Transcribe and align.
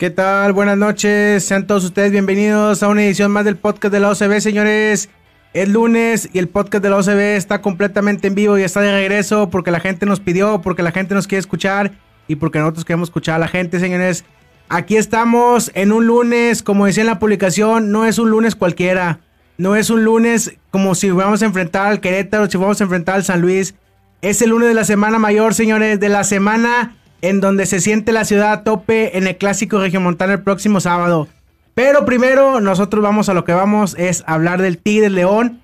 ¿Qué 0.00 0.08
tal? 0.08 0.54
Buenas 0.54 0.78
noches. 0.78 1.44
Sean 1.44 1.66
todos 1.66 1.84
ustedes 1.84 2.10
bienvenidos 2.10 2.82
a 2.82 2.88
una 2.88 3.04
edición 3.04 3.30
más 3.30 3.44
del 3.44 3.58
podcast 3.58 3.92
de 3.92 4.00
la 4.00 4.08
OCB, 4.08 4.40
señores. 4.40 5.10
Es 5.52 5.68
lunes 5.68 6.30
y 6.32 6.38
el 6.38 6.48
podcast 6.48 6.82
de 6.82 6.88
la 6.88 6.96
OCB 6.96 7.36
está 7.36 7.60
completamente 7.60 8.26
en 8.26 8.34
vivo 8.34 8.58
y 8.58 8.62
está 8.62 8.80
de 8.80 8.92
regreso 8.92 9.50
porque 9.50 9.70
la 9.70 9.78
gente 9.78 10.06
nos 10.06 10.18
pidió, 10.18 10.62
porque 10.62 10.82
la 10.82 10.90
gente 10.90 11.14
nos 11.14 11.26
quiere 11.26 11.40
escuchar 11.40 11.92
y 12.28 12.36
porque 12.36 12.60
nosotros 12.60 12.86
queremos 12.86 13.10
escuchar 13.10 13.34
a 13.34 13.40
la 13.40 13.48
gente, 13.48 13.78
señores. 13.78 14.24
Aquí 14.70 14.96
estamos 14.96 15.70
en 15.74 15.92
un 15.92 16.06
lunes, 16.06 16.62
como 16.62 16.86
decía 16.86 17.02
en 17.02 17.08
la 17.08 17.18
publicación, 17.18 17.92
no 17.92 18.06
es 18.06 18.18
un 18.18 18.30
lunes 18.30 18.56
cualquiera. 18.56 19.20
No 19.58 19.76
es 19.76 19.90
un 19.90 20.02
lunes 20.02 20.56
como 20.70 20.94
si 20.94 21.10
fuéramos 21.10 21.42
a 21.42 21.44
enfrentar 21.44 21.88
al 21.88 22.00
Querétaro, 22.00 22.46
si 22.46 22.52
fuéramos 22.52 22.80
a 22.80 22.84
enfrentar 22.84 23.16
al 23.16 23.24
San 23.24 23.42
Luis. 23.42 23.74
Es 24.22 24.40
el 24.40 24.48
lunes 24.48 24.68
de 24.68 24.74
la 24.74 24.84
semana 24.84 25.18
mayor, 25.18 25.52
señores, 25.52 26.00
de 26.00 26.08
la 26.08 26.24
semana 26.24 26.96
en 27.22 27.40
donde 27.40 27.66
se 27.66 27.80
siente 27.80 28.12
la 28.12 28.24
ciudad 28.24 28.52
a 28.52 28.64
tope 28.64 29.16
en 29.18 29.26
el 29.26 29.36
clásico 29.36 29.78
regiomontano 29.78 30.32
el 30.32 30.42
próximo 30.42 30.80
sábado. 30.80 31.28
Pero 31.74 32.04
primero, 32.04 32.60
nosotros 32.60 33.02
vamos 33.02 33.28
a 33.28 33.34
lo 33.34 33.44
que 33.44 33.52
vamos, 33.52 33.94
es 33.98 34.22
hablar 34.26 34.60
del 34.60 34.78
Tigre 34.78 35.10
León, 35.10 35.60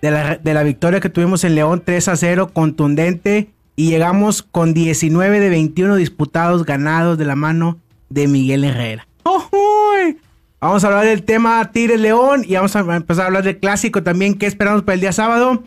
de 0.00 0.10
la, 0.10 0.36
de 0.36 0.54
la 0.54 0.62
victoria 0.62 1.00
que 1.00 1.10
tuvimos 1.10 1.44
en 1.44 1.54
León 1.54 1.82
3 1.84 2.08
a 2.08 2.16
0, 2.16 2.50
contundente, 2.52 3.50
y 3.76 3.90
llegamos 3.90 4.42
con 4.42 4.74
19 4.74 5.40
de 5.40 5.48
21 5.50 5.96
disputados 5.96 6.64
ganados 6.64 7.18
de 7.18 7.24
la 7.24 7.36
mano 7.36 7.78
de 8.08 8.26
Miguel 8.28 8.64
Herrera. 8.64 9.06
¡Uy! 9.24 10.18
Vamos 10.60 10.82
a 10.82 10.88
hablar 10.88 11.04
del 11.04 11.22
tema 11.22 11.70
Tigre 11.70 11.98
León 11.98 12.44
y 12.44 12.54
vamos 12.54 12.74
a 12.74 12.80
empezar 12.80 13.24
a 13.24 13.26
hablar 13.26 13.44
del 13.44 13.58
clásico 13.58 14.02
también, 14.02 14.34
qué 14.34 14.46
esperamos 14.46 14.82
para 14.82 14.94
el 14.94 15.00
día 15.00 15.12
sábado. 15.12 15.62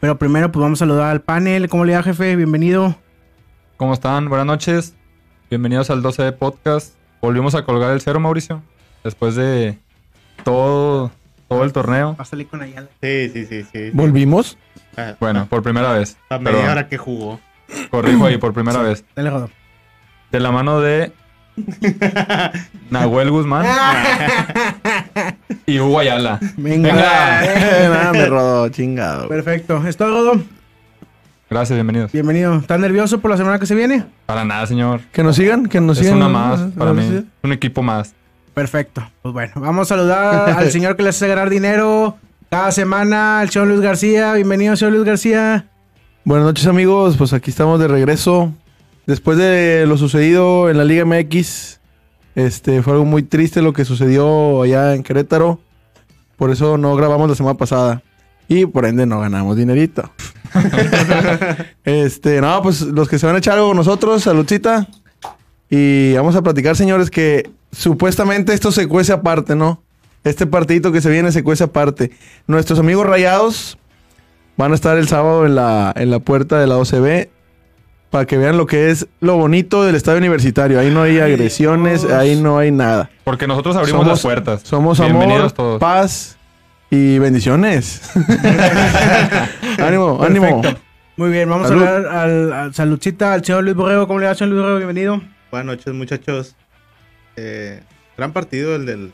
Pero 0.00 0.18
primero, 0.18 0.52
pues 0.52 0.62
vamos 0.62 0.82
a 0.82 0.84
saludar 0.84 1.10
al 1.10 1.22
panel. 1.22 1.70
¿Cómo 1.70 1.86
le 1.86 1.94
va, 1.94 2.02
jefe? 2.02 2.36
Bienvenido. 2.36 2.94
¿Cómo 3.84 3.92
están? 3.92 4.30
Buenas 4.30 4.46
noches. 4.46 4.94
Bienvenidos 5.50 5.90
al 5.90 6.00
12 6.00 6.22
de 6.22 6.32
Podcast. 6.32 6.94
Volvimos 7.20 7.54
a 7.54 7.66
colgar 7.66 7.92
el 7.92 8.00
cero, 8.00 8.18
Mauricio. 8.18 8.62
Después 9.04 9.34
de 9.34 9.78
todo, 10.42 11.10
todo 11.48 11.64
el 11.64 11.72
torneo. 11.74 12.16
Va 12.18 12.22
a 12.22 12.24
salir 12.24 12.46
con 12.46 12.62
Ayala. 12.62 12.88
Sí, 13.02 13.28
sí, 13.28 13.44
sí, 13.44 13.62
sí. 13.70 13.90
¿Volvimos? 13.92 14.56
Ah, 14.96 15.16
Bueno, 15.20 15.44
por 15.50 15.62
primera 15.62 15.92
vez. 15.92 16.16
a 16.30 16.38
media 16.38 16.70
hora 16.70 16.88
que 16.88 16.96
jugó. 16.96 17.40
corrijo 17.90 18.24
ahí, 18.24 18.38
por 18.38 18.54
primera 18.54 18.80
vez. 18.80 19.04
Dale, 19.14 19.28
joder. 19.28 19.50
De 20.32 20.40
la 20.40 20.50
mano 20.50 20.80
de 20.80 21.12
Nahuel 22.88 23.30
Guzmán 23.30 23.66
y 25.66 25.78
Hugo 25.78 25.98
Ayala. 26.00 26.38
Venga. 26.56 26.88
Venga. 26.88 27.44
Eh, 27.44 27.88
nada, 27.90 28.12
me 28.14 28.24
rodó, 28.24 28.66
chingado. 28.70 29.28
Perfecto. 29.28 29.86
¿Es 29.86 29.98
todo, 29.98 30.08
Rodo? 30.08 30.42
Gracias, 31.54 31.76
bienvenidos. 31.76 32.10
Bienvenido. 32.10 32.56
¿Estás 32.56 32.80
nervioso 32.80 33.20
por 33.20 33.30
la 33.30 33.36
semana 33.36 33.60
que 33.60 33.66
se 33.66 33.76
viene? 33.76 34.04
Para 34.26 34.44
nada, 34.44 34.66
señor. 34.66 35.02
Que 35.12 35.22
nos 35.22 35.36
sigan, 35.36 35.66
que 35.66 35.80
nos 35.80 35.98
Es 35.98 36.02
sigan. 36.06 36.16
una 36.16 36.28
más 36.28 36.60
para 36.76 36.92
¿no? 36.92 37.00
mí. 37.00 37.24
Un 37.44 37.52
equipo 37.52 37.80
más. 37.80 38.12
Perfecto. 38.54 39.08
Pues 39.22 39.32
bueno, 39.32 39.52
vamos 39.54 39.86
a 39.88 39.94
saludar 39.94 40.50
al 40.58 40.72
señor 40.72 40.96
que 40.96 41.04
le 41.04 41.10
hace 41.10 41.28
ganar 41.28 41.50
dinero 41.50 42.16
cada 42.50 42.72
semana, 42.72 43.38
el 43.40 43.50
señor 43.50 43.68
Luis 43.68 43.80
García. 43.82 44.32
Bienvenido, 44.32 44.74
señor 44.74 44.94
Luis 44.94 45.04
García. 45.04 45.68
Buenas 46.24 46.44
noches, 46.44 46.66
amigos. 46.66 47.16
Pues 47.16 47.32
aquí 47.32 47.50
estamos 47.52 47.78
de 47.78 47.86
regreso. 47.86 48.52
Después 49.06 49.38
de 49.38 49.84
lo 49.86 49.96
sucedido 49.96 50.68
en 50.70 50.76
la 50.76 50.82
Liga 50.84 51.04
MX, 51.04 51.78
este 52.34 52.82
fue 52.82 52.94
algo 52.94 53.04
muy 53.04 53.22
triste 53.22 53.62
lo 53.62 53.72
que 53.72 53.84
sucedió 53.84 54.62
allá 54.62 54.92
en 54.96 55.04
Querétaro. 55.04 55.60
Por 56.36 56.50
eso 56.50 56.78
no 56.78 56.96
grabamos 56.96 57.28
la 57.30 57.36
semana 57.36 57.56
pasada. 57.56 58.02
Y 58.48 58.66
por 58.66 58.86
ende 58.86 59.06
no 59.06 59.20
ganamos 59.20 59.56
dinerito. 59.56 60.10
este, 61.84 62.40
no, 62.40 62.62
pues 62.62 62.80
los 62.82 63.08
que 63.08 63.18
se 63.18 63.26
van 63.26 63.34
a 63.36 63.38
echar 63.38 63.54
algo 63.54 63.68
con 63.68 63.76
nosotros, 63.76 64.22
saludcita. 64.22 64.86
Y 65.70 66.14
vamos 66.14 66.36
a 66.36 66.42
platicar, 66.42 66.76
señores, 66.76 67.10
que 67.10 67.50
supuestamente 67.72 68.52
esto 68.54 68.70
se 68.72 68.86
cuece 68.86 69.12
aparte, 69.12 69.56
¿no? 69.56 69.82
Este 70.22 70.46
partidito 70.46 70.92
que 70.92 71.00
se 71.00 71.10
viene 71.10 71.32
se 71.32 71.42
cuece 71.42 71.64
aparte. 71.64 72.10
Nuestros 72.46 72.78
amigos 72.78 73.06
rayados 73.06 73.78
van 74.56 74.72
a 74.72 74.74
estar 74.74 74.96
el 74.96 75.08
sábado 75.08 75.44
en 75.46 75.54
la, 75.54 75.92
en 75.96 76.10
la 76.10 76.18
puerta 76.20 76.58
de 76.60 76.66
la 76.66 76.76
OCB 76.78 77.28
para 78.10 78.26
que 78.26 78.38
vean 78.38 78.56
lo 78.56 78.66
que 78.66 78.90
es 78.90 79.08
lo 79.20 79.36
bonito 79.36 79.82
del 79.84 79.96
estadio 79.96 80.18
universitario. 80.18 80.78
Ahí 80.78 80.90
no 80.90 81.02
hay 81.02 81.18
agresiones, 81.18 82.04
ahí 82.04 82.36
no 82.40 82.58
hay 82.58 82.70
nada. 82.70 83.10
Porque 83.24 83.46
nosotros 83.48 83.76
abrimos 83.76 84.02
Somos- 84.02 84.08
las 84.12 84.22
puertas. 84.22 84.60
Somos 84.62 85.00
Bienvenidos 85.00 85.40
amor, 85.40 85.52
todos. 85.52 85.80
paz 85.80 86.36
y 86.94 87.18
bendiciones. 87.18 88.00
ánimo, 89.78 90.22
ánimo. 90.22 90.62
Muy 91.16 91.30
bien, 91.30 91.48
vamos 91.48 91.68
Salud. 91.68 91.82
a 91.84 91.96
hablar 91.96 92.14
al, 92.16 92.52
al 92.52 92.74
saludcita, 92.74 93.34
al 93.34 93.44
señor 93.44 93.64
Luis 93.64 93.76
Borrego. 93.76 94.06
¿Cómo 94.06 94.20
le 94.20 94.26
va, 94.26 94.34
señor 94.34 94.50
Luis 94.52 94.62
Borrego? 94.62 94.78
Bienvenido. 94.78 95.22
Buenas 95.50 95.66
noches, 95.76 95.92
muchachos. 95.94 96.56
Eh, 97.36 97.80
gran 98.16 98.32
partido 98.32 98.76
el 98.76 98.86
del, 98.86 99.12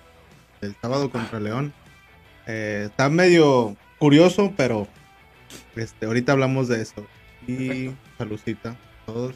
del 0.60 0.76
sábado 0.80 1.10
contra 1.10 1.40
León. 1.40 1.72
Eh, 2.46 2.84
está 2.90 3.08
medio 3.08 3.76
curioso, 3.98 4.52
pero 4.56 4.86
este, 5.76 6.06
ahorita 6.06 6.32
hablamos 6.32 6.68
de 6.68 6.82
eso. 6.82 7.06
Y 7.46 7.90
salucita, 8.18 8.76
todos. 9.06 9.34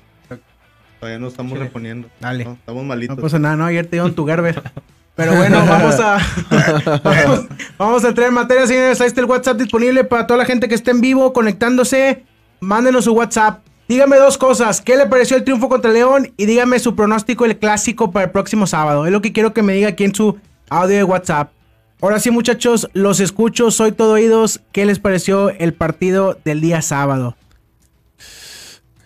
Todavía 1.00 1.18
no 1.18 1.28
estamos 1.28 1.52
Chile. 1.54 1.64
reponiendo. 1.64 2.08
Dale. 2.20 2.44
¿no? 2.44 2.52
Estamos 2.52 2.82
No 2.82 2.88
malitos. 2.88 3.18
pasa 3.20 3.38
nada, 3.38 3.56
¿no? 3.56 3.66
Ayer 3.66 3.84
te 3.86 3.92
dieron 3.96 4.14
tu 4.14 4.26
Gerber. 4.26 4.62
Pero 5.16 5.36
bueno, 5.36 5.64
vamos 5.68 6.00
a, 6.00 6.18
vamos, 7.02 7.46
vamos 7.78 8.04
a 8.04 8.08
entrar 8.08 8.28
en 8.28 8.34
materia, 8.34 8.66
señores. 8.66 9.00
Ahí 9.00 9.06
está 9.06 9.20
el 9.20 9.26
WhatsApp 9.26 9.58
disponible 9.58 10.04
para 10.04 10.26
toda 10.26 10.38
la 10.38 10.44
gente 10.44 10.68
que 10.68 10.74
esté 10.74 10.90
en 10.90 11.00
vivo, 11.00 11.32
conectándose. 11.32 12.24
Mándenos 12.60 13.04
su 13.04 13.12
WhatsApp. 13.12 13.60
Dígame 13.88 14.16
dos 14.16 14.38
cosas. 14.38 14.80
¿Qué 14.80 14.96
le 14.96 15.06
pareció 15.06 15.36
el 15.36 15.44
triunfo 15.44 15.68
contra 15.68 15.92
León? 15.92 16.32
Y 16.36 16.46
dígame 16.46 16.78
su 16.78 16.96
pronóstico 16.96 17.44
del 17.44 17.58
clásico 17.58 18.10
para 18.10 18.26
el 18.26 18.30
próximo 18.30 18.66
sábado. 18.66 19.06
Es 19.06 19.12
lo 19.12 19.20
que 19.20 19.32
quiero 19.32 19.52
que 19.52 19.62
me 19.62 19.74
diga 19.74 19.88
aquí 19.88 20.04
en 20.04 20.14
su 20.14 20.38
audio 20.70 20.96
de 20.96 21.04
WhatsApp. 21.04 21.52
Ahora 22.00 22.18
sí, 22.18 22.30
muchachos, 22.30 22.88
los 22.94 23.20
escucho. 23.20 23.70
Soy 23.70 23.92
todo 23.92 24.14
oídos. 24.14 24.60
¿Qué 24.72 24.86
les 24.86 24.98
pareció 24.98 25.50
el 25.50 25.74
partido 25.74 26.38
del 26.44 26.60
día 26.62 26.80
sábado? 26.80 27.36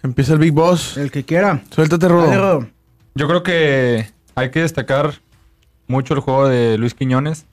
Empieza 0.02 0.34
el 0.34 0.38
Big 0.38 0.52
Boss. 0.52 0.96
El 0.96 1.10
que 1.10 1.24
quiera. 1.24 1.60
Suéltate. 1.70 2.08
Rodo. 2.08 2.68
Yo 3.14 3.26
creo 3.26 3.42
que 3.42 4.08
hay 4.36 4.50
que 4.50 4.60
destacar 4.60 5.14
mucho 5.88 6.14
el 6.14 6.20
juego 6.20 6.48
de 6.48 6.78
Luis 6.78 6.94
Quiñones. 6.94 7.46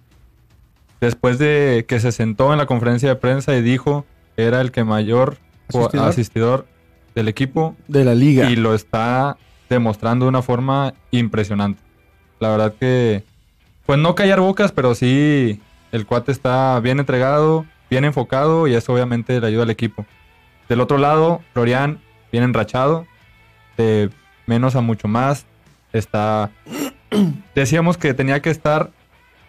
Después 1.02 1.38
de 1.40 1.86
que 1.88 2.00
se 2.00 2.12
sentó 2.12 2.52
en 2.52 2.58
la 2.58 2.66
conferencia 2.66 3.10
de 3.10 3.16
prensa 3.16 3.56
y 3.56 3.62
dijo 3.62 4.06
que 4.36 4.44
era 4.44 4.62
el 4.62 4.72
que 4.72 4.84
mayor 4.84 5.38
Asistidor. 5.68 6.08
asistidor, 6.08 6.66
del 7.16 7.28
equipo 7.28 7.76
De 7.88 8.04
la 8.06 8.14
liga. 8.14 8.50
y 8.52 8.56
lo 8.56 8.76
está 8.76 9.38
demostrando 9.70 10.26
de 10.26 10.30
una 10.30 10.42
forma 10.42 10.94
impresionante. 11.12 11.82
La 12.40 12.50
verdad 12.50 12.74
que, 12.80 13.24
pues 13.86 13.98
no 14.00 14.14
callar 14.16 14.40
bocas, 14.40 14.72
pero 14.72 14.94
sí 14.96 15.60
el 15.92 16.06
cuate 16.06 16.32
está 16.32 16.80
bien 16.82 17.00
entregado, 17.00 17.66
bien 17.90 18.06
enfocado 18.06 18.68
y 18.68 18.76
eso 18.76 18.94
obviamente 18.94 19.40
le 19.40 19.48
ayuda 19.48 19.64
al 19.64 19.70
equipo. 19.70 20.06
Del 20.70 20.82
otro 20.82 20.98
lado, 20.98 21.42
Florian 21.54 22.00
bien 22.32 22.44
enrachado, 22.44 23.06
de 23.78 24.10
menos 24.46 24.76
a 24.76 24.82
mucho 24.82 25.08
más. 25.08 25.46
Está. 25.94 26.52
Decíamos 27.56 27.98
que 27.98 28.14
tenía 28.14 28.42
que 28.42 28.50
estar 28.50 28.92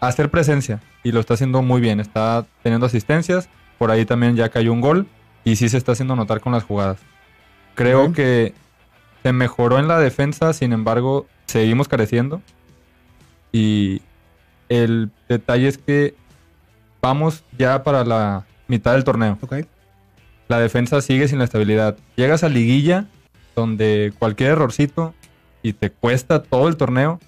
a 0.01 0.09
hacer 0.09 0.31
presencia 0.31 0.81
y 1.03 1.13
lo 1.13 1.21
está 1.21 1.35
haciendo 1.35 1.63
muy 1.63 1.81
bien. 1.81 2.01
Está 2.01 2.47
teniendo 2.63 2.87
asistencias. 2.87 3.49
Por 3.79 3.91
ahí 3.91 4.05
también 4.05 4.37
ya 4.37 4.49
cayó 4.49 4.73
un 4.73 4.81
gol 4.81 5.07
y 5.45 5.57
sí 5.57 5.69
se 5.69 5.77
está 5.77 5.93
haciendo 5.93 6.17
notar 6.17 6.41
con 6.41 6.53
las 6.53 6.65
jugadas. 6.65 6.99
Creo 7.75 8.13
que 8.13 8.55
se 9.23 9.33
mejoró 9.33 9.79
en 9.79 9.89
la 9.89 9.99
defensa, 9.99 10.53
sin 10.53 10.73
embargo, 10.73 11.27
seguimos 11.47 11.89
careciendo. 11.89 12.41
Y 13.53 14.01
el 14.69 15.11
detalle 15.29 15.69
es 15.69 15.79
que 15.79 16.15
vamos 17.03 17.45
ya 17.59 17.83
para 17.83 18.05
la 18.05 18.45
mitad 18.69 18.95
del 18.95 19.05
torneo 19.05 19.39
la 20.49 20.61
defensa 20.61 21.01
sigue 21.01 21.29
sin 21.29 21.39
la 21.39 21.45
estabilidad. 21.45 21.97
Llegas 22.15 22.45
a 22.45 22.49
liguilla 22.49 23.07
donde 23.55 24.13
cualquier 24.19 24.51
errorcito 24.53 25.15
y 25.63 25.73
te 25.73 25.91
cuesta 25.91 26.43
todo 26.43 26.69
el 26.69 26.77
torneo. 26.77 27.19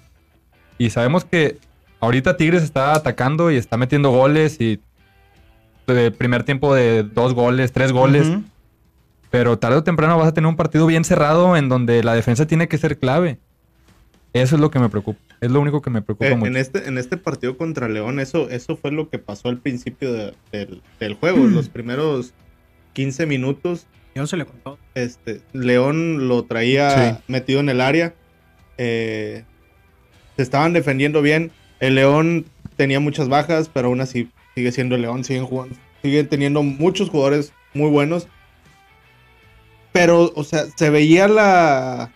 Y 0.79 0.89
sabemos 0.89 1.25
que 1.25 1.57
ahorita 1.99 2.35
Tigres 2.37 2.63
está 2.63 2.93
atacando 2.95 3.51
y 3.51 3.57
está 3.57 3.77
metiendo 3.77 4.09
goles 4.09 4.59
y 4.59 4.79
de 5.85 6.09
primer 6.11 6.43
tiempo 6.43 6.73
de 6.73 7.03
dos 7.03 7.33
goles, 7.35 7.71
tres 7.71 7.91
goles. 7.91 8.27
Pero 9.29 9.59
tarde 9.59 9.77
o 9.77 9.83
temprano 9.83 10.17
vas 10.17 10.29
a 10.29 10.33
tener 10.33 10.47
un 10.47 10.55
partido 10.55 10.87
bien 10.87 11.03
cerrado 11.03 11.55
en 11.55 11.69
donde 11.69 12.03
la 12.03 12.15
defensa 12.15 12.47
tiene 12.47 12.67
que 12.67 12.77
ser 12.79 12.97
clave. 12.97 13.37
Eso 14.33 14.55
es 14.55 14.61
lo 14.61 14.71
que 14.71 14.79
me 14.79 14.89
preocupa. 14.89 15.19
Es 15.41 15.51
lo 15.51 15.59
único 15.61 15.81
que 15.81 15.89
me 15.89 16.01
preocupa 16.01 16.27
Eh, 16.27 16.35
mucho. 16.35 16.47
en, 16.51 16.57
este, 16.57 16.87
en 16.87 16.97
este 16.97 17.17
partido 17.17 17.57
contra 17.57 17.87
León, 17.89 18.19
eso, 18.19 18.49
eso 18.49 18.75
fue 18.75 18.91
lo 18.91 19.09
que 19.09 19.17
pasó 19.19 19.49
al 19.49 19.57
principio 19.57 20.11
de- 20.13 20.33
del, 20.51 20.81
del 20.99 21.13
juego. 21.15 21.45
Los 21.47 21.69
primeros 21.69 22.33
15 22.93 23.25
minutos, 23.25 23.85
Yo 24.15 24.25
se 24.27 24.37
le 24.37 24.45
contó. 24.45 24.77
este, 24.95 25.41
León 25.53 26.27
lo 26.27 26.43
traía 26.45 27.11
Sí. 27.17 27.23
metido 27.27 27.59
en 27.59 27.69
el 27.69 27.81
área. 27.81 28.13
eh, 28.81 29.43
se 30.39 30.43
estaban 30.43 30.71
defendiendo 30.71 31.21
bien. 31.21 31.51
El 31.81 31.95
León 31.95 32.45
tenía 32.77 33.01
muchas 33.01 33.27
bajas, 33.27 33.69
pero 33.73 33.89
aún 33.89 33.99
así 33.99 34.29
sigue 34.55 34.71
siendo 34.71 34.95
el 34.95 35.01
León. 35.01 35.25
Siguen 35.25 35.43
jugando. 35.43 35.75
Siguen 36.01 36.29
teniendo 36.29 36.63
muchos 36.63 37.09
jugadores 37.09 37.51
muy 37.73 37.89
buenos. 37.89 38.29
Pero, 39.91 40.31
o 40.33 40.43
sea, 40.45 40.63
se 40.73 40.89
veía 40.89 41.27
la, 41.27 42.09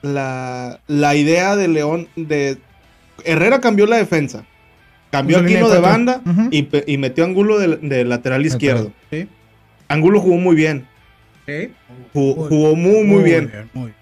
la, 0.00 0.80
la 0.86 1.14
idea 1.14 1.54
de 1.54 1.68
León 1.68 2.08
de... 2.16 2.56
Herrera 3.24 3.60
cambió 3.60 3.84
la 3.84 3.98
defensa. 3.98 4.46
Cambió 5.10 5.36
a 5.36 5.40
Puso 5.40 5.48
línea 5.48 5.60
Aquino 5.60 5.74
de 5.74 5.80
banda 5.82 6.22
y, 6.50 6.96
metió 6.96 7.24
a 7.24 7.26
Angulo 7.26 7.58
de, 7.58 7.76
de 7.76 8.06
lateral 8.06 8.46
izquierdo. 8.46 8.90
Sí. 9.10 9.28
Angulo 9.88 10.18
jugó 10.18 10.38
muy 10.38 10.56
bien. 10.56 10.86
Sí. 11.44 11.74
Jugó, 12.14 12.48
jugó 12.48 12.74
muy, 12.74 13.04
muy, 13.04 13.22
bien. 13.22 13.52
muy 13.74 13.88
bien. 13.88 13.99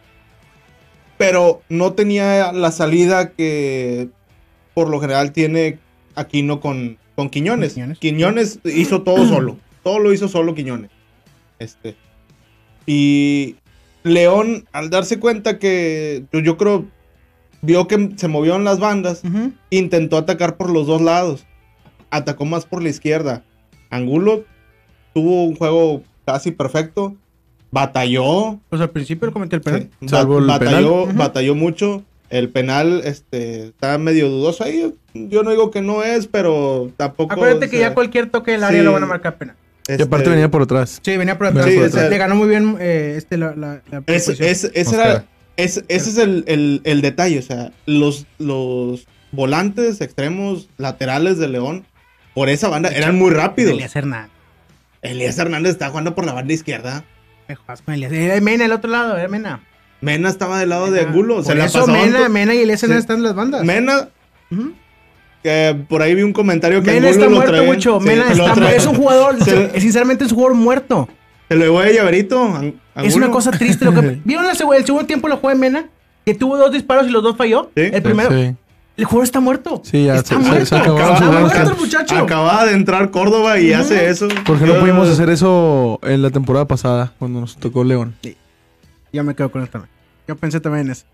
Pero 1.19 1.63
no 1.69 1.93
tenía 1.93 2.53
la 2.53 2.71
salida 2.71 3.33
que 3.33 4.09
por 4.75 4.89
lo 4.89 5.01
general 5.01 5.33
tiene 5.33 5.79
Aquino 6.15 6.61
con, 6.61 6.99
con 7.17 7.31
Quiñones. 7.31 7.75
Quiñones. 7.75 7.99
Quiñones 7.99 8.61
hizo 8.65 9.03
todo 9.03 9.27
solo. 9.29 9.57
Todo 9.83 9.99
lo 9.99 10.13
hizo 10.13 10.29
solo 10.29 10.55
Quiñones. 10.55 10.91
Este. 11.59 11.97
Y 12.87 13.57
León, 14.03 14.67
al 14.73 14.91
darse 14.91 15.19
cuenta 15.19 15.59
que 15.59 16.25
yo, 16.33 16.41
yo 16.41 16.57
creo, 16.57 16.87
vio 17.63 17.89
que 17.89 18.11
se 18.17 18.29
movió 18.29 18.57
en 18.57 18.65
las 18.65 18.79
bandas, 18.79 19.23
intentó 19.71 20.17
atacar 20.17 20.57
por 20.57 20.71
los 20.71 20.87
dos 20.87 21.03
lados. 21.03 21.45
Atacó 22.11 22.45
más 22.45 22.65
por 22.65 22.83
la 22.83 22.89
izquierda. 22.89 23.45
Angulo 23.91 24.45
tuvo 25.15 25.45
un 25.45 25.57
juego 25.57 26.03
casi 26.25 26.53
perfecto. 26.53 27.17
Batalló. 27.71 28.59
Pues 28.69 28.81
al 28.83 28.91
principio 28.91 29.27
le 29.27 29.33
comenté 29.33 29.57
el 29.57 29.63
penal. 29.63 29.89
Sí, 30.01 30.09
Salvo 30.09 30.35
ba- 30.35 30.41
el 30.41 30.47
batalló, 30.47 31.01
penal. 31.07 31.17
Batalló 31.19 31.55
mucho. 31.55 32.03
El 32.31 32.51
penal 32.51 33.01
este, 33.05 33.69
está 33.69 33.97
medio 33.99 34.29
dudoso 34.29 34.65
ahí. 34.65 34.95
Yo 35.15 35.43
no 35.43 35.51
digo 35.51 35.71
que 35.71 35.81
no 35.81 36.03
es, 36.03 36.27
pero 36.27 36.91
tampoco. 36.97 37.33
Acuérdate 37.33 37.71
que 37.71 37.77
o 37.77 37.81
sea, 37.81 37.89
ya 37.89 37.95
cualquier 37.95 38.29
toque 38.31 38.53
del 38.53 38.65
área 38.65 38.81
sí. 38.81 38.85
lo 38.85 38.93
van 38.93 39.03
a 39.03 39.07
marcar 39.07 39.37
penal. 39.39 39.57
Y 39.89 39.93
aparte 39.95 40.17
este, 40.25 40.31
venía 40.31 40.51
por 40.51 40.63
atrás. 40.63 41.01
Sí, 41.03 41.17
venía 41.17 41.39
por 41.39 41.47
atrás. 41.47 41.65
Sí, 41.67 41.75
por 41.77 41.85
o 41.85 41.89
sea, 41.89 41.97
atrás. 42.01 42.11
le 42.11 42.19
ganó 42.19 42.35
muy 42.35 42.49
bien 42.49 42.77
eh, 42.79 43.15
este, 43.17 43.39
la, 43.39 43.55
la, 43.57 43.81
ese, 44.07 44.33
Oscar. 44.83 45.01
era- 45.07 45.25
es- 45.57 45.83
ese 45.89 46.11
es 46.11 46.19
el, 46.19 46.45
el- 46.47 46.83
el 46.85 47.01
detalle. 47.01 47.39
O 47.39 47.43
sea, 47.43 47.73
los, 47.87 48.27
los 48.39 49.07
volantes 49.33 50.03
extremos 50.03 50.69
laterales 50.77 51.39
de 51.39 51.49
León 51.49 51.87
por 52.35 52.51
esa 52.51 52.69
banda 52.69 52.91
eran 52.91 53.17
muy 53.17 53.31
rápidos. 53.31 53.73
Elías 53.73 53.97
Hernández. 53.97 54.31
Elías 55.01 55.39
Hernández 55.39 55.73
está 55.73 55.89
jugando 55.89 56.15
por 56.15 56.27
la 56.27 56.35
banda 56.35 56.53
izquierda. 56.53 57.05
Me 57.49 57.55
juegas 57.57 57.83
con 57.83 57.95
Elías. 57.95 58.13
Era 58.13 58.41
Mena, 58.41 58.65
el 58.67 58.73
otro 58.73 58.91
lado, 58.91 59.17
era 59.17 59.29
Mena. 59.29 59.61
Mena 60.01 60.29
estaba 60.29 60.59
del 60.61 60.69
lado 60.69 60.91
de. 60.91 61.01
Angulo. 61.01 61.43
Se 61.43 61.55
la 61.55 61.65
eso 61.65 61.81
pasaban 61.81 62.11
Mena, 62.13 62.29
Mena 62.29 62.55
y 62.55 62.59
Elías 62.59 62.81
Sí. 62.81 62.87
están 62.93 63.17
en 63.19 63.23
las 63.25 63.35
bandas. 63.35 63.65
Mena, 63.65 64.09
que 65.43 65.77
por 65.89 66.03
ahí 66.03 66.15
vi 66.15 66.23
un 66.23 66.33
comentario 66.33 66.83
que 66.83 66.87
Mena 66.93 67.09
Angulo 67.09 67.11
está 67.11 67.25
lo 67.25 67.31
muerto 67.37 67.65
mucho. 67.65 68.01
sí, 68.01 68.07
Mena 68.07 68.25
lo 68.27 68.31
está 68.47 68.55
traían- 68.55 68.75
Es 68.77 68.87
un 68.87 68.95
jugador, 68.97 69.43
Se- 69.45 69.81
sinceramente 69.81 70.25
es 70.25 70.31
un 70.33 70.37
jugador 70.37 70.57
muerto. 70.57 71.09
Se 71.49 71.57
le 71.57 71.69
voy 71.69 71.87
a 71.87 71.93
llaverito. 71.93 72.43
An- 72.43 72.75
Es 72.97 73.15
una 73.15 73.31
cosa 73.31 73.51
triste 73.53 73.85
lo 73.85 73.95
que... 73.95 74.21
¿Vieron 74.25 74.45
la 74.45 74.53
el 74.53 74.57
segundo 74.85 75.07
tiempo 75.07 75.29
lo 75.29 75.37
jugó 75.37 75.51
en 75.53 75.61
Mena? 75.61 75.87
Que 76.27 76.35
tuvo 76.35 76.57
dos 76.59 76.73
disparos 76.73 77.07
y 77.07 77.11
los 77.11 77.23
dos 77.23 77.37
falló. 77.37 77.71
Sí. 77.77 77.85
el 77.93 78.03
primero. 78.03 78.31
Sí. 78.99 79.03
El 79.03 79.05
jugador 79.05 79.25
está 79.25 79.41
muerto. 79.41 79.81
Sí, 79.85 80.05
ya 80.07 80.17
está 80.17 80.35
se- 80.35 80.41
muerto. 80.41 80.67
se 80.67 80.77
acabaron 80.77 81.13
Está 81.15 81.31
muerto 81.31 81.71
el 81.73 81.77
muchacho. 81.77 82.17
Acababa 82.19 82.65
de 82.67 82.73
entrar 82.73 83.11
Córdoba 83.11 83.59
y 83.61 83.71
Ujú. 83.73 83.81
hace 83.81 84.09
eso. 84.09 84.27
¿Por 84.45 84.59
qué 84.59 84.67
no 84.67 84.81
pudimos 84.81 85.09
hacer 85.09 85.31
eso 85.31 86.01
en 86.03 86.21
la 86.23 86.31
temporada 86.31 86.67
pasada, 86.67 87.13
cuando 87.19 87.41
nos 87.41 87.57
tocó 87.57 87.85
León? 87.85 88.17
Ya 89.13 89.23
me 89.23 89.35
quedo 89.37 89.51
con 89.51 89.63
eso 89.63 89.71
también. 89.71 89.91
Yo 90.27 90.37
pensé 90.37 90.61
también 90.61 90.87
en 90.87 90.93
eso. 90.93 91.05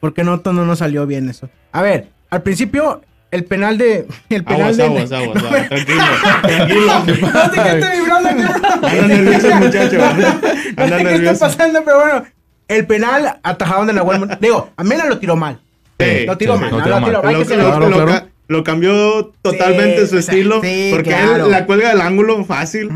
¿Por 0.00 0.14
qué 0.14 0.22
no, 0.24 0.40
no 0.44 0.52
nos 0.64 0.78
salió 0.78 1.06
bien 1.06 1.28
eso? 1.28 1.48
A 1.72 1.82
ver, 1.82 2.08
al 2.30 2.42
principio, 2.42 3.02
el 3.30 3.44
penal 3.44 3.76
de. 3.76 4.06
El 4.30 4.44
penal 4.44 4.60
Aguas, 4.62 4.76
de. 4.76 4.84
aguas, 4.84 5.12
aguas, 5.12 5.42
No, 5.42 5.48
aguas. 5.48 5.68
Tranquilo, 5.68 6.02
tranquilo. 6.42 7.30
No 7.32 7.50
sé 7.50 7.60
qué 7.62 7.78
está 7.78 7.92
vibrando 7.94 8.28
aquí. 8.28 8.42
Anda 8.86 9.06
nervioso 9.08 9.48
el 9.48 9.54
muchacho. 9.58 9.98
No 9.98 10.04
Anda 10.04 10.28
sé 10.28 10.76
qué 10.76 10.82
está 10.84 11.02
nervioso. 11.10 11.40
pasando, 11.40 11.82
pero 11.84 12.00
bueno. 12.00 12.24
El 12.68 12.86
penal 12.86 13.40
atajaron 13.42 13.86
de 13.88 13.92
Nahuel. 13.94 14.38
Digo, 14.40 14.70
a 14.76 14.84
Mena 14.84 15.04
lo 15.06 15.18
tiró 15.18 15.36
mal. 15.36 15.60
Sí, 16.04 16.26
Lo 16.26 16.38
tiró 16.38 16.54
sí, 16.56 16.60
mal. 16.60 16.70
lo 16.70 16.78
no, 16.78 16.84
lo 16.86 17.00
mal. 17.00 17.12
mal. 17.12 17.32
Lo, 17.32 17.38
que 17.38 17.44
se 17.44 17.56
lo- 17.56 17.62
lo- 17.62 17.68
Claro, 17.70 17.88
lo 17.88 17.96
claro. 17.96 18.10
ca- 18.12 18.26
lo 18.48 18.64
cambió 18.64 19.32
totalmente 19.42 20.02
Sí, 20.02 20.06
su 20.08 20.18
estilo. 20.18 20.60
sí, 20.62 20.90
porque 20.92 21.10
claro. 21.10 21.44
él 21.46 21.50
la 21.50 21.66
cuelga 21.66 21.88
del 21.90 22.00
ángulo 22.00 22.44
fácil. 22.44 22.90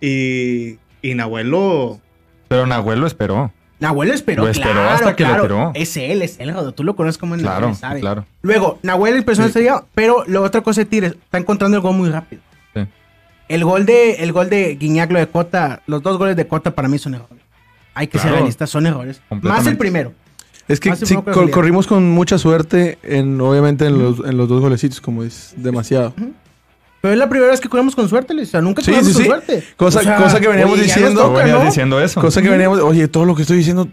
Y, 0.00 0.78
y 1.02 1.14
Nahuel 1.14 1.50
lo. 1.50 2.00
Pero 2.48 2.66
Nahuel 2.66 3.00
lo 3.00 3.06
esperó. 3.06 3.52
Nahuel 3.78 4.10
esperó, 4.10 4.44
Lo 4.44 4.48
esperó 4.48 4.72
claro, 4.72 4.88
hasta 4.90 5.14
que 5.16 5.24
lo 5.24 5.42
tiró. 5.42 5.72
Es 5.74 5.96
él, 5.98 6.22
es 6.22 6.36
él, 6.40 6.52
Rodo. 6.54 6.72
Tú 6.72 6.82
lo 6.82 6.96
conoces 6.96 7.18
como 7.18 7.34
el 7.34 7.42
Claro, 7.42 7.72
claro. 8.00 8.24
Luego, 8.40 8.78
Nahuel 8.82 9.18
impresionó 9.18 9.48
Sí. 9.48 9.50
este 9.50 9.60
día, 9.60 9.82
pero 9.94 10.24
la 10.26 10.40
otra 10.40 10.62
cosa 10.62 10.80
de 10.80 10.86
Tigres, 10.86 11.12
está 11.12 11.36
encontrando 11.36 11.76
el 11.76 11.82
gol 11.82 11.94
muy 11.94 12.08
rápido. 12.08 12.40
Sí. 12.74 12.80
El 13.48 13.64
gol 13.64 13.84
de, 13.84 14.14
el 14.14 14.32
gol 14.32 14.48
de 14.48 14.76
Guiñac, 14.76 15.10
lo 15.12 15.18
de 15.18 15.26
Cota, 15.28 15.82
los 15.86 16.02
dos 16.02 16.16
goles 16.16 16.36
de 16.36 16.46
Cota 16.46 16.70
para 16.70 16.88
mí 16.88 16.98
son 16.98 17.14
errores. 17.16 17.36
Hay 17.92 18.06
que 18.06 18.18
ser 18.18 18.32
realistas, 18.32 18.70
son 18.70 18.86
errores. 18.86 19.20
Más 19.42 19.66
el 19.66 19.76
primero. 19.76 20.12
Es 20.68 20.80
que 20.80 20.94
sí, 20.96 21.14
cor- 21.16 21.50
corrimos 21.50 21.86
con 21.86 22.10
mucha 22.10 22.38
suerte, 22.38 22.98
en 23.02 23.40
obviamente 23.40 23.86
en 23.86 23.98
los, 23.98 24.18
en 24.20 24.36
los 24.36 24.48
dos 24.48 24.60
golecitos, 24.60 25.00
como 25.00 25.22
es 25.22 25.54
demasiado. 25.56 26.12
Pero 27.00 27.12
es 27.12 27.18
la 27.18 27.28
primera 27.28 27.50
vez 27.52 27.60
que 27.60 27.68
corremos 27.68 27.94
con 27.94 28.08
suerte, 28.08 28.34
Luis. 28.34 28.48
O 28.48 28.50
sea, 28.52 28.60
nunca 28.62 28.82
Sí, 28.82 28.90
corremos 28.90 29.06
sí, 29.08 29.12
con 29.14 29.22
sí. 29.22 29.28
suerte. 29.28 29.64
Cosa- 29.76 30.00
O 30.00 30.02
sea, 30.02 30.16
cosa 30.16 30.40
que 30.40 30.48
veníamos 30.48 30.74
oye, 30.74 30.82
diciendo. 30.84 31.22
Toca, 31.22 31.46
¿no? 31.46 31.64
diciendo 31.64 32.00
eso. 32.00 32.20
Cosa 32.20 32.42
que 32.42 32.48
veníamos, 32.48 32.80
oye, 32.80 33.06
todo 33.06 33.24
lo 33.24 33.36
que 33.36 33.42
estoy 33.42 33.58
diciendo 33.58 33.86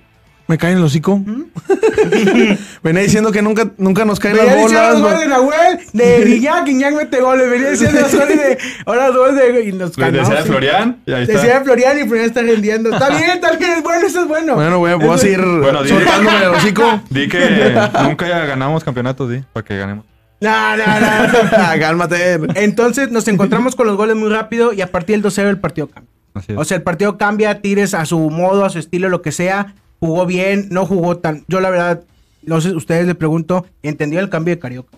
me 0.47 0.57
cae 0.57 0.71
en 0.73 0.79
el 0.79 0.83
hocico. 0.83 1.21
Venía 2.83 3.01
diciendo 3.01 3.31
que 3.31 3.41
nunca, 3.41 3.71
nunca 3.77 4.05
nos 4.05 4.19
caen 4.19 4.35
Venía 4.35 4.55
las 4.55 4.63
diciendo 4.63 4.89
los 4.89 5.01
bolas. 5.01 5.13
goles 5.13 5.19
de 5.21 5.27
Nahuel, 5.27 5.79
de 5.93 6.25
Guiñac, 6.25 6.65
Guiñac 6.65 6.95
mete 6.95 7.21
goles. 7.21 7.49
Venía 7.49 7.69
diciendo 7.71 8.01
los 8.01 8.13
goles 8.15 8.37
de. 8.37 8.57
Ahora 8.85 9.07
los 9.09 9.17
goles 9.17 9.35
de. 9.35 9.63
Y 9.63 9.71
nos 9.73 9.89
Decía 9.95 10.05
calmamos, 10.11 10.29
de. 10.29 10.43
Florian 10.43 10.97
y 11.05 11.11
ahí 11.13 11.21
está. 11.23 11.33
Decía 11.33 11.59
de 11.59 11.65
Florian 11.65 11.99
y 11.99 12.03
Florian 12.03 12.25
está 12.25 12.41
rendiendo. 12.41 12.89
Está 12.91 13.09
bien, 13.09 13.29
está 13.31 13.51
bien, 13.57 13.71
es 13.71 13.83
bueno, 13.83 14.07
eso 14.07 14.21
es 14.21 14.27
bueno. 14.27 14.55
Bueno, 14.55 14.85
a, 14.85 14.95
voy 14.95 15.09
a 15.15 15.17
seguir 15.17 15.39
Bueno, 15.41 15.83
di- 15.83 15.89
soltándome 15.89 16.37
el 16.43 16.49
hocico. 16.49 17.01
Di 17.09 17.27
que 17.27 17.73
nunca 18.03 18.27
ganamos 18.45 18.83
campeonatos, 18.83 19.29
di, 19.29 19.41
para 19.53 19.65
que 19.65 19.77
ganemos. 19.77 20.05
No, 20.41 20.75
no, 20.75 20.83
no. 20.85 21.79
Cálmate. 21.79 22.33
Entonces 22.55 23.09
nos 23.11 23.27
encontramos 23.29 23.75
con 23.77 23.87
los 23.87 23.95
goles 23.95 24.17
muy 24.17 24.29
rápido 24.29 24.73
y 24.73 24.81
a 24.81 24.91
partir 24.91 25.21
del 25.21 25.31
2-0 25.31 25.47
el 25.47 25.59
partido 25.59 25.87
cambia. 25.87 26.11
O 26.57 26.65
sea, 26.65 26.75
el 26.77 26.83
partido 26.83 27.17
cambia, 27.17 27.61
Tigres 27.61 27.93
a 27.93 28.05
su 28.05 28.17
modo, 28.29 28.65
a 28.65 28.69
su 28.69 28.79
estilo, 28.79 29.07
lo 29.07 29.21
que 29.21 29.31
sea. 29.31 29.75
Jugó 30.05 30.25
bien, 30.25 30.67
no 30.69 30.85
jugó 30.85 31.15
tan. 31.17 31.45
Yo, 31.47 31.61
la 31.61 31.69
verdad, 31.69 32.03
no 32.41 32.59
sé, 32.59 32.75
ustedes 32.75 33.07
le 33.07 33.15
pregunto, 33.15 33.65
¿entendió 33.83 34.19
el 34.19 34.29
cambio 34.29 34.53
de 34.53 34.59
Carioca? 34.59 34.97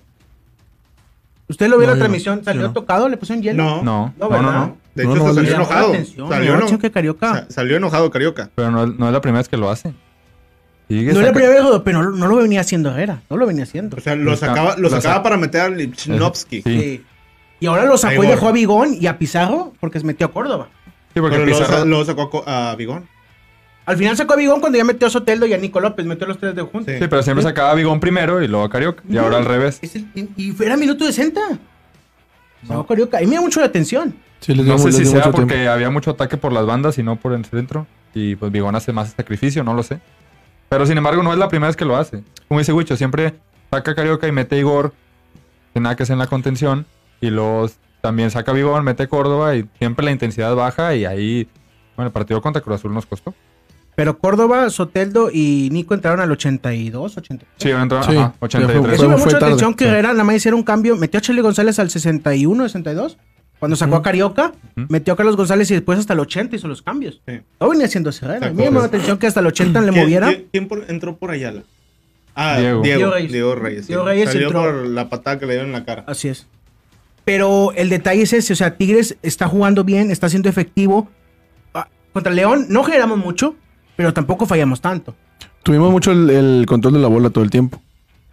¿Usted 1.48 1.68
lo 1.70 1.78
vio 1.78 1.86
No, 1.86 1.94
en 1.94 2.00
la 2.00 2.04
transmisión? 2.06 2.44
¿Salió 2.44 2.64
no. 2.64 2.74
tocado? 2.74 3.08
¿Le 3.08 3.18
pusieron 3.18 3.44
hielo? 3.44 3.64
No. 3.64 3.84
no, 3.84 4.14
No. 4.18 4.78
De 4.96 5.04
hecho, 5.04 5.34
salió 5.34 5.54
enojado. 5.56 5.90
atención, 5.90 6.28
Salió, 6.30 6.56
eno- 6.56 6.80
que 6.80 6.90
Carioca. 6.90 7.34
sa- 7.34 7.46
salió 7.52 7.78
enojado 7.78 8.10
Carioca. 8.10 8.50
Pero 8.56 8.72
no, 8.72 8.88
no 8.88 9.06
es 9.08 9.14
la 9.14 9.22
primera 9.22 9.42
vez 9.42 9.50
que 9.50 9.58
lo 9.58 9.70
hace. 9.70 9.94
Sigue 10.88 11.14
No 11.14 11.20
es 11.20 11.26
la 11.28 11.34
primera 11.34 11.54
vez, 11.54 11.82
pero 11.84 12.02
no, 12.02 12.12
no 12.12 12.28
lo 12.28 12.38
venía 12.38 12.62
haciendo 12.62 12.90
Herrera. 12.90 13.22
No 13.30 13.38
lo 13.38 13.46
venía 13.46 13.64
haciendo. 13.64 13.98
O 13.98 14.00
sea, 14.00 14.16
lo 14.16 14.36
sacaba, 14.38 14.72
sa- 14.74 14.78
lo 14.80 14.90
sacaba 14.90 15.16
sa- 15.16 15.24
para 15.24 15.38
meter 15.38 15.62
a 15.62 15.70
Lipchinovsky. 15.70 16.62
Sí. 16.64 16.80
Sí. 16.80 17.04
Y 17.60 17.66
ahora 17.68 17.86
lo 17.86 17.98
sacó 17.98 18.24
y 18.24 18.28
dejó 18.28 18.48
a 18.48 18.52
Bigón 18.54 18.96
y 19.00 19.06
a 19.06 19.20
Pizarro 19.20 19.74
porque 19.80 20.00
se 20.00 20.06
metió 20.06 20.26
a 20.28 20.32
Córdoba. 20.32 20.70
Sí, 21.14 21.20
porque 21.22 21.36
Pero 21.38 21.46
lo, 21.46 21.52
Pizarro- 21.58 21.78
sa- 21.80 21.86
lo 21.86 22.06
sacó 22.06 22.44
a 22.48 22.76
Bigón. 22.76 23.08
Al 23.86 23.98
final 23.98 24.18
sacó 24.18 24.34
a 24.34 24.38
Bigón 24.38 24.60
cuando 24.62 24.78
ya 24.78 24.84
metió 24.84 25.08
a 25.08 25.12
Soteldo 25.12 25.46
y 25.46 25.54
a 25.54 25.58
Nico 25.58 25.80
López. 25.80 26.06
Metió 26.06 26.26
a 26.26 26.30
los 26.30 26.40
tres 26.40 26.56
de 26.56 26.62
juntos. 26.64 26.94
Sí. 26.94 27.00
Sí, 27.00 27.08
pero 27.08 27.22
siempre 27.22 27.44
sacaba 27.44 27.72
a 27.72 27.76
Bigón 27.76 28.00
primero 28.00 28.42
y 28.42 28.48
luego 28.48 28.66
a 28.66 28.70
Carioca. 28.70 29.04
Y 29.08 29.18
ahora 29.18 29.38
al 29.38 29.46
revés. 29.46 29.80
Es 29.82 29.96
el- 29.96 30.08
y 30.36 30.56
era 30.64 30.76
minuto 30.78 31.06
60. 31.06 31.40
No, 32.68 32.86
Carioca. 32.88 33.22
Y 33.22 33.28
me 33.28 33.36
da 33.36 33.42
mucho 33.42 33.60
la 33.60 33.68
atención. 33.68 34.16
Sí, 34.40 34.54
les 34.56 34.66
No 34.66 34.78
sé 34.78 34.86
les 34.88 34.96
si 34.98 35.06
sea 35.06 35.32
porque 35.32 35.54
tiempo. 35.56 35.72
había 35.72 35.90
mucho 35.90 36.12
ataque 36.12 36.38
por 36.38 36.52
las 36.52 36.66
bandas 36.66 36.98
y 36.98 37.04
no 37.04 37.16
por 37.18 37.34
el 37.34 37.46
centro. 37.46 37.86
Y 38.14 38.36
pues 38.36 38.52
Bigón 38.52 38.76
hace 38.76 38.92
más 38.92 39.12
sacrificio, 39.12 39.64
no 39.64 39.74
lo 39.74 39.84
sé. 39.84 40.00
Pero 40.70 40.86
sin 40.86 40.98
embargo, 40.98 41.22
no 41.22 41.32
es 41.32 41.38
la 41.40 41.48
primera 41.48 41.68
vez 41.68 41.76
que 41.76 41.86
lo 41.86 41.96
hace. 41.96 42.24
Como 42.48 42.60
dice 42.60 42.74
Wicho, 42.74 42.96
siempre 42.96 43.36
saca 43.72 43.92
a 43.92 43.96
Carioca 43.96 44.28
y 44.28 44.32
mete 44.32 44.56
a 44.56 44.60
Igor. 44.60 44.94
Sin 45.74 45.84
nada 45.84 45.96
que 45.96 46.04
hacer 46.04 46.14
en 46.14 46.20
la 46.20 46.28
contención. 46.28 46.86
Y 47.22 47.30
luego 47.30 47.70
también 48.02 48.32
saca 48.32 48.52
a 48.52 48.56
Bigón, 48.56 48.84
mete 48.84 49.04
a 49.04 49.08
Córdoba. 49.08 49.56
Y 49.56 49.68
siempre 49.78 50.06
la 50.06 50.12
intensidad 50.12 50.56
baja. 50.56 50.96
Y 50.96 51.06
ahí, 51.06 51.48
bueno, 51.96 52.08
el 52.08 52.14
partido 52.14 52.42
contra 52.42 52.62
Cruz 52.62 52.76
Azul 52.80 52.94
nos 52.94 53.06
costó. 53.06 53.34
Pero 53.96 54.18
Córdoba, 54.20 54.70
Soteldo 54.70 55.30
y 55.32 55.70
Nico 55.72 55.94
entraron 55.94 56.20
al 56.20 56.30
82, 56.32 57.18
83. 57.18 57.50
Sí, 57.58 57.70
entró 57.70 58.04
Sí, 58.04 58.12
ajá, 58.12 58.34
ya 58.34 58.36
83. 58.42 58.82
fue- 58.82 58.94
Eso 58.96 59.10
me 59.10 59.16
mucha 59.16 59.30
tarde, 59.32 59.46
atención 59.46 59.74
que 59.74 59.86
sí. 59.86 59.90
Herrera 59.90 60.12
nada 60.12 60.24
más 60.26 60.36
hicieron 60.36 60.60
un 60.60 60.64
cambio. 60.66 60.96
Metió 60.98 61.18
a 61.18 61.22
Charlie 61.22 61.42
González 61.42 61.80
al 61.80 61.90
61, 61.90 62.64
62. 62.68 63.18
Cuando 63.58 63.78
sacó 63.78 63.96
a 63.96 64.02
Carioca, 64.02 64.52
Ujú. 64.76 64.86
metió 64.90 65.14
a 65.14 65.18
Carlos 65.18 65.38
González 65.38 65.72
y 65.72 65.76
después 65.76 65.98
hasta 65.98 66.12
el 66.14 66.20
80 66.20 66.58
hizo 66.58 66.68
los 66.68 66.82
cambios. 66.82 67.22
Sí. 67.26 67.40
No 67.60 67.70
venía 67.70 67.86
haciendo 67.86 68.10
Herrera. 68.10 68.48
A 68.48 68.50
mí 68.50 68.58
me 68.58 68.66
llamó 68.66 68.80
la 68.82 68.88
atención 68.88 69.18
que 69.18 69.28
hasta 69.28 69.40
el 69.40 69.48
80 69.48 69.80
le 69.82 69.92
¿Quién- 69.92 70.04
moviera. 70.04 70.34
¿Quién, 70.52 70.68
por- 70.68 70.84
entró 70.90 71.16
por 71.16 71.32
Ayala? 71.32 71.64
Ah, 72.36 72.58
Diego. 72.60 72.82
Diego. 72.82 73.16
Diego 73.16 73.32
Diego 73.32 73.56
Reyes. 73.56 73.62
Reyes. 73.64 73.82
sí. 73.86 73.88
Diego 73.88 74.04
Reyes 74.06 74.30
Salió 74.30 74.48
entró. 74.48 74.62
por 74.62 74.88
la 74.88 75.10
patada 75.10 75.40
que 75.40 75.46
le 75.46 75.54
dieron 75.54 75.68
en 75.68 75.74
la 75.74 75.86
cara. 75.86 76.04
Así 76.06 76.28
es. 76.28 76.48
Pero 77.24 77.72
el 77.76 77.88
detalle 77.90 78.24
es 78.24 78.34
ese, 78.34 78.52
o 78.54 78.56
sea, 78.58 78.76
Tigres 78.78 79.18
está 79.24 79.48
jugando 79.48 79.84
bien, 79.86 80.12
está 80.12 80.28
siendo 80.30 80.50
efectivo. 80.50 81.08
Ah, 81.74 81.88
Contra 82.14 82.34
León 82.34 82.66
no 82.70 82.84
generamos 82.84 83.18
mucho, 83.18 83.56
pero 83.96 84.14
tampoco 84.14 84.46
fallamos 84.46 84.82
tanto. 84.82 85.16
Tuvimos 85.64 85.92
mucho 85.92 86.12
el, 86.12 86.30
el 86.30 86.66
control 86.68 86.94
de 86.94 87.00
la 87.00 87.08
bola 87.08 87.30
todo 87.30 87.44
el 87.44 87.50
tiempo. 87.50 87.82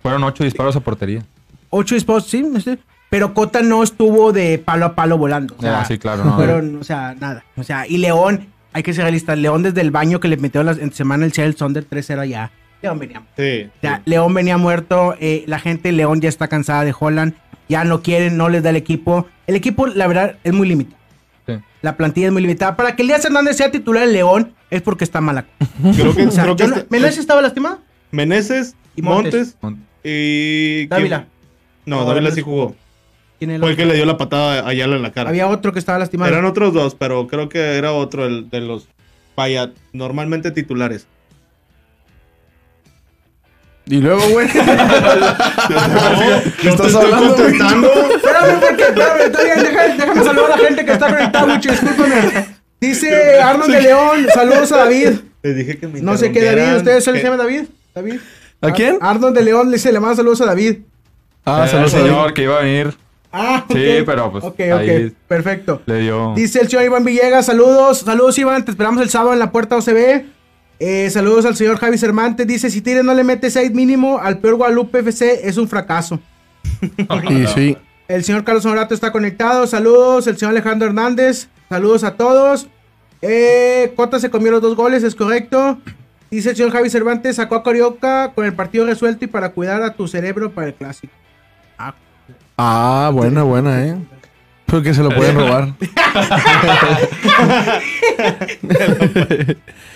Fueron 0.03 0.23
ocho 0.25 0.45
disparos 0.45 0.77
a 0.77 0.81
portería. 0.81 1.23
Ocho 1.71 1.95
disparos, 1.95 2.27
sí, 2.27 2.45
sí, 2.63 2.79
pero 3.09 3.33
Cota 3.35 3.63
no 3.63 3.83
estuvo 3.83 4.33
de 4.33 4.59
palo 4.59 4.87
a 4.87 4.95
palo 4.95 5.17
volando. 5.19 5.55
O 5.59 5.63
sea, 5.63 5.81
Ah, 5.81 5.85
sí, 5.85 5.99
claro, 5.99 6.25
no. 6.25 6.35
fueron, 6.37 6.77
o 6.77 6.85
sea, 6.85 7.15
nada. 7.19 7.45
O 7.57 7.63
sea, 7.63 7.87
y 7.87 7.99
León, 7.99 8.47
hay 8.73 8.83
que 8.83 8.93
ser 8.93 9.05
realistas, 9.05 9.39
León 9.39 9.63
desde 9.63 9.81
el 9.81 9.91
baño 9.91 10.19
que 10.21 10.29
le 10.29 10.37
metió 10.37 10.63
la, 10.63 10.73
en 10.73 10.93
semana 10.93 11.25
el 11.25 11.33
Shell 11.33 11.57
Sonder 11.57 11.87
3-0 11.89 12.19
allá, 12.21 12.51
León 12.83 12.99
venía 12.99 13.23
Sí. 13.37 13.69
O 13.77 13.81
sea, 13.81 14.03
León 14.07 14.35
venía 14.35 14.57
muerto, 14.59 15.15
eh, 15.21 15.45
la 15.47 15.59
gente 15.61 15.93
León 15.93 16.21
ya 16.21 16.29
está 16.29 16.49
cansada 16.49 16.85
de 16.85 16.95
Holland, 16.99 17.35
ya 17.69 17.85
no 17.85 18.03
quieren, 18.03 18.37
no 18.37 18.49
les 18.49 18.63
da 18.63 18.71
el 18.71 18.77
equipo. 18.77 19.27
El 19.47 19.55
equipo, 19.57 19.87
la 19.87 20.07
verdad, 20.09 20.37
es 20.45 20.53
muy 20.53 20.67
limitado. 20.69 20.97
Sí. 21.47 21.55
La 21.83 21.97
plantilla 21.97 22.27
es 22.29 22.33
muy 22.33 22.43
limitada. 22.43 22.77
Para 22.77 22.95
que 22.95 23.03
Elías 23.03 23.25
Hernández 23.25 23.57
sea 23.57 23.71
titular 23.71 24.05
en 24.05 24.13
León 24.13 24.55
es 24.71 24.83
porque 24.83 25.05
está 25.05 25.21
mala. 25.21 25.47
Creo 25.97 26.15
que, 26.15 26.23
O 26.27 26.31
sea, 26.31 26.45
creo 26.45 26.57
que 26.57 26.67
no- 26.69 26.77
este- 26.77 26.87
¿Meneses 26.91 27.19
estaba 27.19 27.43
lastimado? 27.43 27.81
Meneses, 28.11 28.77
Y 28.95 29.03
Montes. 29.03 29.57
Montes, 29.61 29.83
y... 30.05 30.87
Dávila. 30.87 31.27
No, 31.87 32.01
No, 32.01 32.05
Dávila 32.05 32.31
sí 32.31 32.43
jugó. 32.43 32.77
¿Quién 33.39 33.51
era 33.51 33.57
el 33.57 33.63
Fue 33.63 33.71
el 33.73 33.77
que 33.77 33.87
le 33.87 33.95
dio 33.95 34.05
la 34.07 34.17
patada 34.19 34.61
a 34.61 34.69
Ayala 34.69 34.97
en 34.97 35.03
la 35.03 35.11
cara. 35.13 35.31
Había 35.31 35.49
otro 35.49 35.73
que 35.73 35.79
estaba 35.81 35.99
lastimado. 35.99 36.31
Eran 36.31 36.45
otros 36.45 36.73
dos, 36.73 36.95
pero 36.95 37.27
creo 37.27 37.49
que 37.49 37.59
era 37.77 37.93
otro 37.93 38.25
el 38.27 38.49
de 38.51 38.61
los 38.61 38.87
vaya, 39.37 39.73
normalmente 39.93 40.51
titulares. 40.53 41.07
Y 43.87 43.97
luego, 44.01 44.23
güey. 44.31 44.49
No, 44.53 44.59
¿Qué 46.61 46.69
no 46.69 46.71
estás 46.75 46.95
hablando. 46.95 47.37
Espérame, 47.37 48.61
porque, 48.61 48.83
espérame, 48.83 49.21
está 49.27 49.43
bien, 49.43 49.59
déjame, 49.63 49.97
déjame 49.97 50.25
saludar 50.25 50.53
a 50.53 50.57
la 50.57 50.59
gente 50.69 50.85
que 50.85 50.93
está 50.93 51.07
conectada, 51.09 51.47
mucho, 51.47 51.71
discúlpame. 51.71 52.47
Dice 52.81 53.41
Arnold 53.41 53.73
de 53.73 53.83
León, 53.83 54.27
saludos 54.35 54.73
a 54.73 54.77
David. 54.79 55.11
Les 55.43 55.57
dije 55.57 55.79
que 55.79 55.89
me 55.89 56.01
No 56.01 56.17
sé 56.17 56.33
qué 56.33 56.43
David, 56.45 56.77
¿ustedes 56.79 57.05
se 57.05 57.13
que- 57.13 57.23
llama 57.23 57.37
David? 57.37 57.65
David. 57.95 58.21
¿A 58.61 58.73
quién? 58.73 58.99
Arnold 59.01 59.37
de 59.37 59.43
León 59.45 59.67
le 59.71 59.77
dice, 59.77 59.93
le 59.93 60.01
manda 60.01 60.17
saludos 60.17 60.41
a 60.41 60.47
David. 60.47 60.79
Ah, 61.45 61.63
el 61.65 61.71
saludos 61.71 61.95
a 61.95 61.99
señor 61.99 62.17
David. 62.23 62.35
que 62.35 62.43
iba 62.43 62.57
a 62.59 62.61
venir. 62.63 62.95
Ah. 63.33 63.65
Sí, 63.69 64.03
pero, 64.05 64.31
pues, 64.31 64.45
Ok, 64.45 64.61
ahí- 64.61 65.07
ok, 65.07 65.13
perfecto. 65.27 65.83
Le 65.87 65.99
dio. 66.01 66.35
Dice 66.37 66.61
el 66.61 66.69
señor 66.69 66.85
Iván 66.85 67.05
Villegas, 67.05 67.47
saludos, 67.47 68.01
saludos 68.01 68.39
Iván, 68.39 68.65
te 68.65 68.71
esperamos 68.71 69.03
el 69.03 69.11
sábado 69.11 69.33
en 69.33 69.39
la 69.39 69.51
puerta 69.51 69.77
OCB. 69.77 70.25
Eh, 70.85 71.09
saludos 71.11 71.47
al 71.47 71.55
señor 71.55 71.79
Javi 71.79 71.97
Cervantes, 71.97 72.45
dice, 72.45 72.69
si 72.69 72.81
Tigres 72.81 73.05
no 73.05 73.15
le 73.15 73.23
mete 73.23 73.51
6 73.51 73.71
mínimo 73.73 74.19
al 74.19 74.39
peor 74.39 74.57
Guadalupe 74.57 74.99
FC, 74.99 75.47
es 75.49 75.57
un 75.57 75.69
fracaso. 75.69 76.19
Y 77.31 77.47
sí. 77.47 77.77
El 78.09 78.25
señor 78.25 78.43
Carlos 78.43 78.67
Honorato 78.67 78.93
está 78.93 79.13
conectado, 79.13 79.65
saludos, 79.69 80.27
el 80.27 80.37
señor 80.37 80.51
Alejandro 80.51 80.89
Hernández, 80.89 81.47
saludos 81.69 82.03
a 82.03 82.17
todos. 82.17 82.67
Eh, 83.21 83.93
Cota 83.95 84.19
se 84.19 84.29
comió 84.29 84.51
los 84.51 84.61
dos 84.61 84.75
goles, 84.75 85.05
es 85.05 85.15
correcto. 85.15 85.79
Dice 86.33 86.51
el 86.51 86.57
señor 86.57 86.73
Javi 86.73 86.91
Cervantes, 86.91 87.37
sacó 87.37 87.55
a 87.55 87.63
Carioca 87.63 88.33
con 88.35 88.45
el 88.45 88.53
partido 88.53 88.85
resuelto 88.85 89.25
y 89.25 89.29
para 89.29 89.51
cuidar 89.51 89.83
a 89.85 89.95
tu 89.95 90.09
cerebro 90.09 90.51
para 90.51 90.67
el 90.67 90.75
clásico. 90.75 91.13
Ah, 91.79 91.95
Ah, 92.57 93.11
buena, 93.15 93.45
buena, 93.45 93.87
eh. 93.87 93.97
Porque 94.67 94.95
se 94.95 95.03
lo 95.03 95.11
pueden 95.11 95.37
robar. 95.37 95.75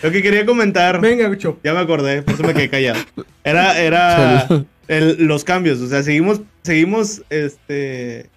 Lo 0.03 0.11
que 0.11 0.23
quería 0.23 0.45
comentar, 0.47 1.01
venga, 1.01 1.29
Gucho. 1.29 1.59
ya 1.65 1.73
me 1.75 1.81
acordé, 1.81 2.23
por 2.23 2.35
eso 2.35 2.43
me 2.43 2.55
quedé 2.55 2.69
callado. 2.69 2.99
Era, 3.45 3.79
era 3.81 4.47
el- 4.89 5.25
los 5.27 5.45
cambios, 5.45 5.81
o 5.81 5.89
sea, 5.89 6.03
seguimos, 6.03 6.41
seguimos, 6.63 7.23
este, 7.31 8.29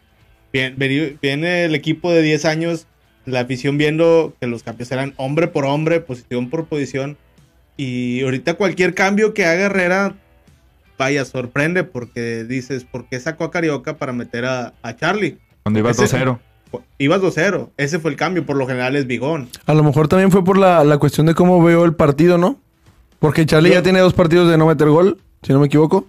bien, 0.53 0.75
viene 0.77 1.65
el 1.65 1.75
equipo 1.75 2.11
de 2.11 2.21
10 2.21 2.45
años, 2.45 2.87
la 3.25 3.41
afición 3.41 3.77
viendo 3.77 4.33
que 4.39 4.47
los 4.47 4.63
cambios 4.63 4.91
eran 4.91 5.13
hombre 5.17 5.47
por 5.47 5.65
hombre, 5.65 5.99
posición 5.99 6.49
por 6.49 6.65
posición, 6.67 7.17
y 7.77 8.21
ahorita 8.23 8.53
cualquier 8.55 8.93
cambio 8.93 9.33
que 9.33 9.45
haga 9.45 9.65
Herrera, 9.65 10.15
vaya, 10.97 11.23
sorprende, 11.25 11.83
porque 11.83 12.43
dices, 12.43 12.83
¿por 12.85 13.07
qué 13.07 13.19
sacó 13.19 13.43
a 13.45 13.51
Carioca 13.51 13.97
para 13.97 14.13
meter 14.13 14.45
a, 14.45 14.73
a 14.81 14.95
Charlie? 14.95 15.37
Cuando 15.69 15.79
iba 15.79 15.91
Ese- 15.91 16.03
2-0. 16.17 16.39
Ibas 16.99 17.21
2-0, 17.21 17.69
ese 17.77 17.97
fue 17.99 18.11
el 18.11 18.17
cambio, 18.17 18.45
por 18.45 18.55
lo 18.55 18.67
general 18.67 18.95
es 18.95 19.07
Bigón. 19.07 19.49
A 19.65 19.73
lo 19.73 19.83
mejor 19.83 20.07
también 20.07 20.31
fue 20.31 20.43
por 20.43 20.57
la, 20.57 20.83
la 20.83 20.97
cuestión 20.99 21.25
de 21.25 21.33
cómo 21.33 21.63
veo 21.63 21.83
el 21.85 21.93
partido, 21.95 22.37
¿no? 22.37 22.57
Porque 23.19 23.45
Charlie 23.45 23.69
Yo- 23.69 23.75
ya 23.75 23.83
tiene 23.83 23.99
dos 23.99 24.13
partidos 24.13 24.49
de 24.49 24.57
no 24.57 24.67
meter 24.67 24.87
gol, 24.89 25.17
si 25.41 25.51
no 25.53 25.59
me 25.59 25.65
equivoco. 25.67 26.05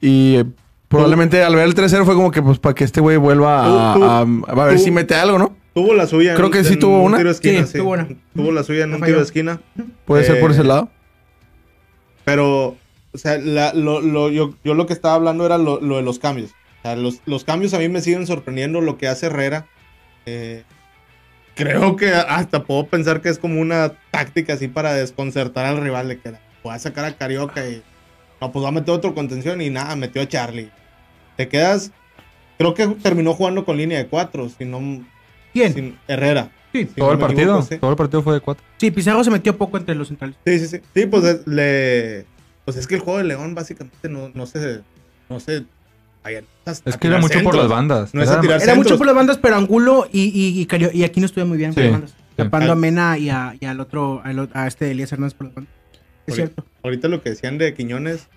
Y 0.00 0.36
eh, 0.36 0.44
probablemente 0.88 1.42
al 1.42 1.54
ver 1.56 1.64
el 1.66 1.74
3-0 1.74 2.04
fue 2.06 2.14
como 2.14 2.30
que, 2.30 2.40
pues, 2.42 2.58
para 2.58 2.74
que 2.74 2.84
este 2.84 3.00
güey 3.00 3.16
vuelva 3.18 3.90
a, 3.90 3.94
Tú- 3.94 4.00
tú- 4.00 4.04
a- 4.06 4.20
a 4.62 4.64
ver 4.66 4.76
tú- 4.76 4.82
si 4.84 4.90
mete 4.90 5.14
algo, 5.14 5.38
¿no? 5.38 5.54
Tuvo 5.74 5.92
la 5.92 6.06
suya. 6.06 6.34
Creo 6.34 6.50
que 6.50 6.64
sí 6.64 6.74
en 6.74 6.78
tuvo 6.78 6.98
un 7.00 7.06
una. 7.06 7.18
tiro 7.18 7.30
esquina, 7.30 7.66
Sí, 7.66 7.76
tuvo 7.78 7.90
una. 7.90 8.08
Tuvo 8.34 8.52
la 8.52 8.62
suya 8.62 8.84
en 8.84 8.94
un 8.94 9.02
tiro 9.02 9.18
de 9.18 9.24
esquina. 9.24 9.60
Puede 10.06 10.24
ser 10.24 10.40
por 10.40 10.50
Eh, 10.50 10.54
ese 10.54 10.64
lado. 10.64 10.88
Pero, 12.24 12.76
o 13.12 13.18
sea, 13.18 13.38
la- 13.38 13.72
lo, 13.74 14.00
lo- 14.00 14.30
yo, 14.30 14.54
yo 14.64 14.74
lo 14.74 14.86
que 14.86 14.92
estaba 14.94 15.14
hablando 15.14 15.44
era 15.44 15.58
lo, 15.58 15.80
lo 15.80 15.96
de 15.96 16.02
los 16.02 16.18
cambios. 16.18 16.50
Sea, 16.86 16.96
los, 16.96 17.20
los 17.26 17.42
cambios 17.44 17.74
a 17.74 17.78
mí 17.80 17.88
me 17.88 18.00
siguen 18.00 18.26
sorprendiendo 18.28 18.80
lo 18.80 18.96
que 18.96 19.08
hace 19.08 19.26
Herrera. 19.26 19.66
Eh, 20.24 20.62
creo 21.56 21.96
que 21.96 22.12
hasta 22.14 22.62
puedo 22.64 22.86
pensar 22.86 23.20
que 23.22 23.28
es 23.28 23.38
como 23.38 23.60
una 23.60 23.92
táctica 24.12 24.52
así 24.54 24.68
para 24.68 24.94
desconcertar 24.94 25.66
al 25.66 25.78
rival 25.80 26.08
de 26.08 26.18
que 26.20 26.34
voy 26.62 26.74
a 26.74 26.78
sacar 26.78 27.04
a 27.04 27.16
Carioca 27.16 27.66
y 27.68 27.82
no, 28.40 28.52
pues 28.52 28.64
va 28.64 28.68
a 28.68 28.72
meter 28.72 28.90
otro 28.94 29.14
contención 29.14 29.60
y 29.62 29.70
nada, 29.70 29.96
metió 29.96 30.22
a 30.22 30.28
Charlie. 30.28 30.70
Te 31.36 31.48
quedas, 31.48 31.90
creo 32.58 32.74
que 32.74 32.86
terminó 32.86 33.34
jugando 33.34 33.64
con 33.64 33.76
línea 33.76 33.98
de 33.98 34.06
cuatro, 34.06 34.48
si 34.48 34.64
no, 34.64 34.78
¿Quién? 35.52 35.74
sin- 35.74 35.98
Herrera. 36.06 36.50
Sí. 36.72 36.82
Si 36.82 36.86
Todo 37.00 37.06
no 37.08 37.12
el 37.14 37.18
partido. 37.18 37.40
equivoco, 37.42 37.62
sí. 37.62 37.78
Todo 37.78 37.90
el 37.90 37.96
partido 37.96 38.22
fue 38.22 38.34
de 38.34 38.40
4. 38.40 38.64
Sí, 38.76 38.90
Pizarro 38.90 39.24
se 39.24 39.30
metió 39.30 39.56
poco 39.56 39.76
entre 39.78 39.94
los 39.94 40.08
centrales. 40.08 40.36
Sí, 40.46 40.58
sí, 40.58 40.66
sí. 40.68 40.80
Sí, 40.94 41.06
pues 41.06 41.24
es- 41.24 41.46
le. 41.46 42.26
Pues 42.64 42.76
es 42.76 42.86
que 42.86 42.96
el 42.96 43.00
juego 43.00 43.18
de 43.18 43.24
León 43.24 43.54
básicamente 43.54 44.08
no, 44.08 44.30
no 44.34 44.44
se. 44.46 44.82
No 45.30 45.40
se. 45.40 45.64
Es 46.84 46.96
que 46.96 47.06
era 47.08 47.18
mucho 47.18 47.42
por 47.42 47.54
las 47.56 47.68
bandas. 47.68 48.12
No 48.14 48.22
Era- 48.22 48.74
mucho 48.74 48.96
por 48.98 49.06
las 49.06 49.14
bandas, 49.16 49.38
pero 49.38 49.56
Angulo 49.56 50.08
y, 50.12 50.22
y, 50.24 50.60
y, 50.60 50.66
Cario- 50.66 50.90
y 50.92 51.04
aquí 51.04 51.20
no 51.20 51.26
estuve 51.26 51.44
muy 51.44 51.58
bien 51.58 51.72
por 51.74 51.82
Sí, 51.82 51.88
las 51.88 51.92
bandas. 51.92 52.10
sí. 52.10 52.16
Tapando 52.36 52.72
Al- 52.72 52.78
a 52.78 52.80
Mena 52.80 53.18
y, 53.18 53.30
a, 53.30 53.54
y 53.58 53.64
al 53.64 53.80
otro, 53.80 54.20
al 54.24 54.50
a 54.52 54.66
este 54.66 54.90
Elías 54.90 55.10
Hernández 55.12 55.34
por 55.34 55.46
las 55.46 55.54
bandas. 55.54 55.72
Es 56.26 56.32
Ahorita- 56.34 56.34
cierto. 56.54 56.64
Ahorita 56.82 57.08
lo 57.08 57.22
que 57.22 57.30
decían 57.30 57.56
de 57.58 57.72
Quiñones, 57.74 58.28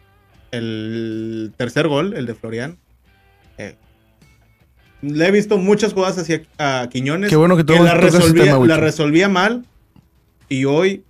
el 0.51 1.53
tercer 1.57 1.87
gol, 1.87 2.13
el 2.15 2.25
de 2.25 2.35
Florian. 2.35 2.77
eh, 3.57 3.75
le 5.01 5.27
he 5.27 5.31
visto 5.31 5.57
muchas 5.57 5.93
jugadas 5.93 6.17
hacia 6.17 6.41
a 6.57 6.87
Quiñones. 6.91 7.29
Qué 7.29 7.35
bueno 7.35 7.55
que 7.57 7.63
tú 7.63 7.73
la 7.73 7.93
resolvía, 7.93 8.43
tema, 8.53 8.65
la 8.67 8.77
resolvía 8.77 9.29
mal. 9.29 9.65
Y 10.49 10.65
hoy 10.65 11.03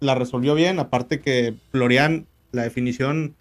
la 0.00 0.14
resolvió 0.14 0.54
bien. 0.54 0.78
Aparte 0.78 1.20
que 1.20 1.54
Florian, 1.70 2.26
la 2.52 2.62
definición. 2.62 3.34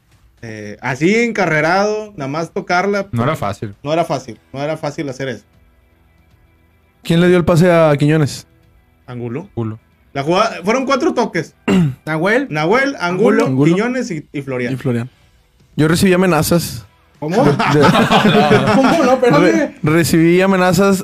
Eh, 0.48 0.78
así 0.82 1.16
encarrerado, 1.16 2.14
nada 2.16 2.28
más 2.28 2.52
tocarla. 2.52 3.08
No 3.12 3.24
era 3.24 3.36
fácil. 3.36 3.74
No 3.84 3.92
era 3.92 4.06
fácil, 4.06 4.40
no 4.54 4.62
era 4.62 4.78
fácil 4.78 5.10
hacer 5.10 5.28
eso. 5.30 5.44
¿Quién 7.04 7.22
le 7.22 7.28
dio 7.28 7.38
el 7.38 7.46
pase 7.46 7.72
a 7.72 7.96
Quiñones? 7.98 8.48
Angulo. 9.08 9.50
La 10.14 10.24
jugada, 10.24 10.58
fueron 10.64 10.86
cuatro 10.86 11.14
toques. 11.14 11.56
Nahuel, 12.06 12.48
Nahuel, 12.50 12.96
Angulo, 13.00 13.46
Angulo. 13.48 13.72
Quiñones 13.76 14.10
y, 14.12 14.28
y 14.32 14.42
Florian. 14.42 14.74
Y 14.74 14.78
Florian. 14.78 15.10
Yo 15.76 15.88
recibí 15.88 16.14
amenazas. 16.14 16.86
¿cómo? 17.20 17.44
de- 17.44 17.52
¿Cómo? 18.76 19.04
No. 19.04 19.40
Re- 19.40 19.76
recibí 19.84 20.42
amenazas 20.42 21.04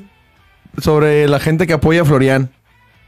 sobre 0.78 1.28
la 1.28 1.40
gente 1.40 1.68
que 1.68 1.74
apoya 1.74 2.02
a 2.02 2.06
Florian. 2.06 2.50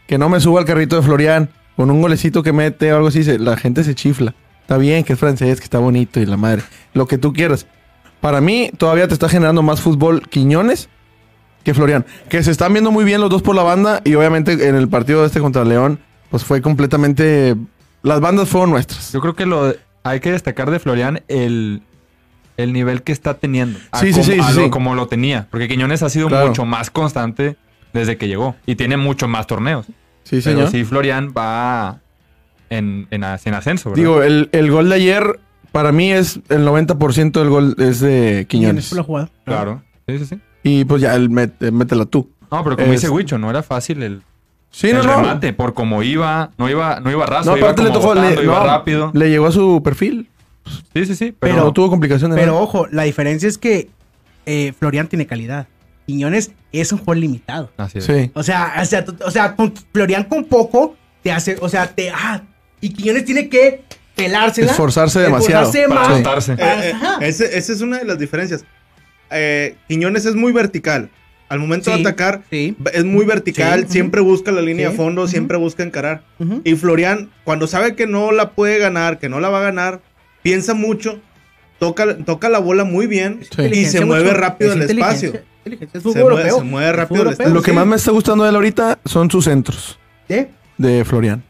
Que 0.08 0.18
no 0.18 0.28
me 0.30 0.40
suba 0.42 0.60
al 0.60 0.66
carrito 0.66 0.96
de 0.98 1.02
Florian. 1.04 1.50
Con 1.76 1.90
un 1.90 2.02
golecito 2.02 2.44
que 2.44 2.54
mete 2.54 2.92
o 2.94 2.98
algo 2.98 3.08
así. 3.08 3.24
se- 3.24 3.40
la 3.40 3.56
gente 3.58 3.84
se 3.84 3.96
chifla. 3.96 4.36
Está 4.64 4.78
bien 4.78 5.04
que 5.04 5.14
es 5.14 5.20
francés, 5.20 5.60
que 5.60 5.64
está 5.66 5.78
bonito 5.80 6.20
y 6.20 6.26
la 6.26 6.36
madre. 6.38 6.64
Lo 6.94 7.06
que 7.08 7.18
tú 7.18 7.32
quieras. 7.32 7.68
Para 8.22 8.42
mí, 8.42 8.72
todavía 8.78 9.08
te 9.08 9.14
está 9.14 9.30
generando 9.30 9.62
más 9.62 9.82
fútbol 9.82 10.28
Quiñones 10.30 10.90
que 11.64 11.74
Florian. 11.74 12.06
Que 12.30 12.42
se 12.44 12.52
están 12.52 12.74
viendo 12.74 12.90
muy 12.92 13.04
bien 13.06 13.20
los 13.22 13.30
dos 13.30 13.42
por 13.42 13.56
la 13.56 13.64
banda. 13.64 14.02
Y 14.06 14.16
obviamente 14.16 14.54
en 14.68 14.76
el 14.76 14.88
partido 14.88 15.26
este 15.26 15.40
contra 15.42 15.64
León, 15.66 16.00
pues 16.30 16.44
fue 16.44 16.62
completamente. 16.62 17.56
Las 18.02 18.20
bandas 18.22 18.50
fueron 18.50 18.72
nuestras. 18.72 19.12
Yo 19.12 19.22
creo 19.22 19.36
que 19.36 19.46
lo 19.46 19.74
hay 20.04 20.20
que 20.20 20.32
destacar 20.32 20.72
de 20.72 20.80
Florian 20.80 21.22
el, 21.28 21.82
el 22.58 22.72
nivel 22.74 23.04
que 23.04 23.12
está 23.12 23.34
teniendo. 23.36 23.80
Sí, 24.00 24.12
sí, 24.14 24.22
como, 24.22 24.24
sí, 24.24 24.54
sí, 24.54 24.60
lo- 24.62 24.72
como 24.72 24.96
lo 24.96 25.08
tenía. 25.08 25.48
Porque 25.52 25.68
Quiñones 25.68 26.04
ha 26.04 26.10
sido 26.10 26.28
Claro. 26.30 26.48
mucho 26.48 26.66
más 26.66 26.90
constante 26.90 27.58
desde 27.94 28.18
que 28.18 28.28
llegó. 28.30 28.56
Y 28.66 28.76
tiene 28.76 28.96
mucho 28.98 29.28
más 29.28 29.48
torneos. 29.48 29.86
Sí, 30.24 30.40
Pero 30.42 30.42
señor. 30.42 30.72
sí, 30.72 30.84
Florian 30.86 31.34
va 31.38 32.00
en, 32.78 33.08
en, 33.12 33.24
as- 33.24 33.46
en 33.48 33.54
ascenso, 33.54 33.90
¿verdad? 33.92 34.02
Digo, 34.04 34.22
el, 34.24 34.50
el 34.52 34.72
gol 34.72 34.90
de 34.90 34.96
ayer, 34.96 35.40
para 35.72 35.92
mí 35.92 36.12
es 36.12 36.40
el 36.50 36.66
90% 36.68 37.32
del 37.32 37.50
gol 37.50 37.76
es 37.80 38.00
de 38.00 38.46
Quiñones 38.50 38.92
la 38.94 39.04
jugada. 39.04 39.30
claro. 39.46 39.82
Sí, 40.08 40.20
sí, 40.20 40.26
sí. 40.26 40.40
Y 40.64 40.86
pues 40.86 41.02
ya, 41.02 41.16
el 41.16 41.30
met- 41.30 41.54
eh, 41.62 41.72
métela 41.72 42.06
tú. 42.06 42.30
No, 42.52 42.64
pero 42.64 42.76
como 42.78 42.88
Es- 42.94 43.02
dice 43.02 43.10
Huicho, 43.10 43.38
no 43.38 43.50
era 43.50 43.64
fácil 43.64 44.04
el, 44.04 44.22
Sí, 44.70 44.90
el 44.90 44.98
no, 44.98 45.04
no. 45.04 45.16
remate. 45.18 45.54
Por 45.54 45.74
como 45.74 46.04
iba, 46.04 46.52
no 46.58 46.70
iba, 46.70 47.00
no 47.00 47.12
iba 47.12 47.26
raso, 47.26 47.52
No, 47.52 47.58
iba 47.58 47.68
aparte 47.68 47.84
le 47.84 47.92
tocó, 47.92 48.14
le, 48.16 48.22
botando, 48.22 48.44
iba 48.44 48.60
no, 48.60 48.66
rápido. 48.66 49.12
le 49.14 49.30
llegó 49.30 49.48
a 49.48 49.52
su 49.52 49.82
perfil. 49.84 50.30
Sí, 50.94 51.06
sí, 51.06 51.16
sí. 51.16 51.36
Pero, 51.40 51.54
Pero, 51.56 51.66
no 51.66 51.74
tuvo 51.74 51.90
complicación 51.90 52.32
de 52.32 52.38
Pero 52.38 52.54
nada. 52.54 52.64
ojo, 52.64 52.88
la 52.92 53.04
diferencia 53.04 53.48
es 53.50 53.58
que 53.58 53.90
eh, 54.46 54.74
Florian 54.78 55.08
tiene 55.08 55.26
calidad. 55.28 55.68
Quiñones 56.06 56.52
es 56.72 56.92
un 56.92 56.98
juego 57.00 57.14
limitado. 57.16 57.70
así 57.78 58.00
es. 58.00 58.06
Sí. 58.06 58.32
O 58.34 58.44
sea, 58.44 58.74
o 58.82 58.86
sea, 58.86 59.06
o 59.26 59.32
sea, 59.32 59.56
con 59.56 59.74
Florian 59.94 60.24
con 60.26 60.44
poco 60.46 60.96
te 61.22 61.32
hace, 61.32 61.58
o 61.62 61.70
sea, 61.70 61.88
te 61.88 62.10
ah, 62.10 62.42
y 62.86 62.90
Quiñones 62.94 63.26
tiene 63.26 63.50
que 63.50 63.82
pelársela, 64.16 64.72
Esforzarse 64.72 65.20
demasiado. 65.22 65.70
esforzarse 65.72 66.56
Para 66.58 66.76
más. 66.76 66.90
Eh, 66.92 66.92
eh, 67.22 67.28
ese- 67.28 67.58
esa 67.58 67.74
es 67.74 67.82
una 67.82 68.00
de 68.00 68.06
las 68.06 68.20
diferencias. 68.20 68.64
Eh, 69.32 69.76
Quiñones 69.88 70.26
es 70.26 70.36
muy 70.36 70.52
vertical. 70.52 71.10
Al 71.50 71.60
momento 71.60 71.92
Sí, 71.92 72.02
de 72.02 72.10
atacar, 72.10 72.42
sí. 72.50 72.76
es 72.94 73.04
muy 73.06 73.26
vertical, 73.26 73.82
Sí, 73.82 73.92
siempre 73.94 74.22
busca 74.22 74.52
la 74.52 74.62
línea 74.62 74.88
Sí, 74.88 74.92
de 74.92 74.98
fondo, 74.98 75.28
siempre 75.28 75.58
busca 75.58 75.84
encarar. 75.84 76.24
Y 76.64 76.74
Florian, 76.76 77.30
cuando 77.44 77.68
sabe 77.68 77.96
que 77.96 78.08
no 78.08 78.32
la 78.32 78.52
puede 78.52 78.80
ganar, 78.80 79.20
que 79.20 79.30
no 79.30 79.40
la 79.40 79.50
va 79.50 79.60
a 79.60 79.64
ganar, 79.64 80.02
piensa 80.42 80.74
mucho, 80.74 81.20
toca, 81.80 82.18
toca 82.26 82.50
la 82.50 82.58
bola 82.60 82.86
muy 82.86 83.06
bien 83.08 83.42
y 83.72 83.86
se 83.86 84.04
mueve 84.06 84.26
mucho- 84.30 84.38
rápido 84.38 84.74
es 84.74 84.90
el 84.90 84.98
espacio. 84.98 85.32
Se 85.32 85.40
mueve- 86.02 86.20
europeo. 86.22 86.58
se 86.58 86.64
mueve 86.64 86.90
es 86.90 86.96
rápido 86.96 87.22
el 87.22 87.28
europeo, 87.30 87.50
Lo 87.50 87.62
que 87.62 87.72
sí. 87.72 87.76
más 87.76 87.86
me 87.88 87.96
está 87.98 88.12
gustando 88.12 88.44
de 88.46 88.50
él 88.50 88.56
ahorita 88.56 89.00
son 89.06 89.30
sus 89.30 89.46
centros 89.46 90.00
Sí, 90.28 90.48
de 90.78 91.06
Florian. 91.06 91.44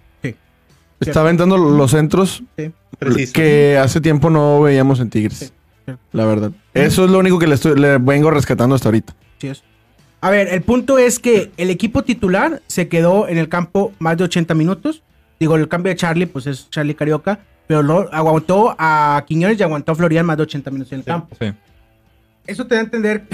Está 1.04 1.22
aventando 1.22 1.58
los 1.58 1.92
centros 1.92 2.44
sí. 2.58 2.72
Preciso. 2.98 3.34
que 3.34 3.78
hace 3.78 4.02
tiempo 4.02 4.30
no 4.30 4.62
veíamos 4.62 5.00
en 5.00 5.10
Tigres. 5.10 5.54
Sí. 5.86 5.94
La 6.12 6.26
verdad. 6.26 6.52
Eso 6.74 7.06
es 7.06 7.12
lo 7.12 7.20
único 7.20 7.40
que 7.40 7.48
le, 7.48 7.56
estoy, 7.56 7.78
le 7.80 7.98
vengo 7.98 8.32
rescatando 8.32 8.76
hasta 8.76 8.88
ahorita. 8.90 9.14
Sí 9.40 9.48
es. 9.48 9.64
A 10.22 10.30
ver, 10.30 10.48
el 10.48 10.62
punto 10.62 10.98
es 10.98 11.20
que 11.20 11.52
el 11.58 11.70
equipo 11.70 12.04
titular 12.04 12.62
se 12.68 12.88
quedó 12.88 13.28
en 13.28 13.38
el 13.38 13.50
campo 13.50 13.92
más 14.00 14.18
de 14.18 14.24
80 14.24 14.54
minutos. 14.54 15.04
Digo, 15.38 15.58
el 15.58 15.68
cambio 15.68 15.90
de 15.92 15.98
Charlie, 15.98 16.28
pues 16.28 16.48
es 16.48 16.70
Charlie 16.70 16.96
Carioca, 16.96 17.40
pero 17.68 17.84
lo 17.84 18.14
aguantó 18.14 18.74
a 18.80 19.22
Quiñones 19.28 19.60
y 19.60 19.64
aguantó 19.64 19.92
a 19.92 19.96
Florian 19.96 20.26
más 20.26 20.38
de 20.38 20.44
80 20.44 20.72
minutos 20.72 20.94
en 20.94 21.00
el 21.00 21.06
campo. 21.06 21.36
Sí. 21.38 21.52
Eso 22.48 22.66
te 22.66 22.76
da 22.76 22.82
a 22.82 22.84
entender. 22.86 23.26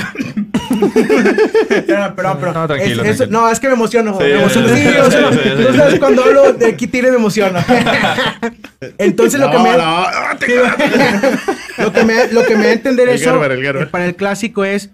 Perdón, 2.16 2.38
pero 2.40 2.54
No, 2.54 2.68
tranquilo, 2.68 3.04
es- 3.04 3.10
eso- 3.10 3.18
tranquilo. 3.24 3.42
no, 3.42 3.50
es 3.50 3.60
que 3.60 3.68
me 3.68 3.74
emociono. 3.74 4.14
Sí, 4.18 4.24
me 4.24 4.32
emociono. 4.34 4.68
sí, 4.70 4.76
Sí, 4.76 4.82
sí, 4.82 4.88
me 4.90 4.98
emociono. 5.00 5.32
sí, 5.32 5.40
sí, 5.44 5.50
sí. 5.58 5.64
Tú 5.68 5.74
sabes 5.76 6.00
cuando 6.00 6.24
hablo 6.24 6.54
de 6.54 6.76
Kitty 6.76 7.02
me 7.02 7.08
emociono. 7.10 7.60
Entonces 8.98 9.40
lo 9.40 9.50
que 9.52 9.58
No, 9.58 9.64
me 9.64 9.78
no, 9.78 10.06
te- 10.40 10.56
lo 11.84 11.92
que 11.94 12.04
me 12.06 12.28
lo 12.32 12.44
que 12.46 12.56
me 12.56 12.64
da 12.64 12.70
a 12.70 12.74
entender 12.74 13.10
El 13.10 13.16
eso 13.16 13.32
Gerber, 13.32 13.52
el 13.54 13.62
Gerber. 13.62 13.90
para 13.90 14.06
el 14.06 14.16
clásico 14.16 14.64
es 14.64 14.90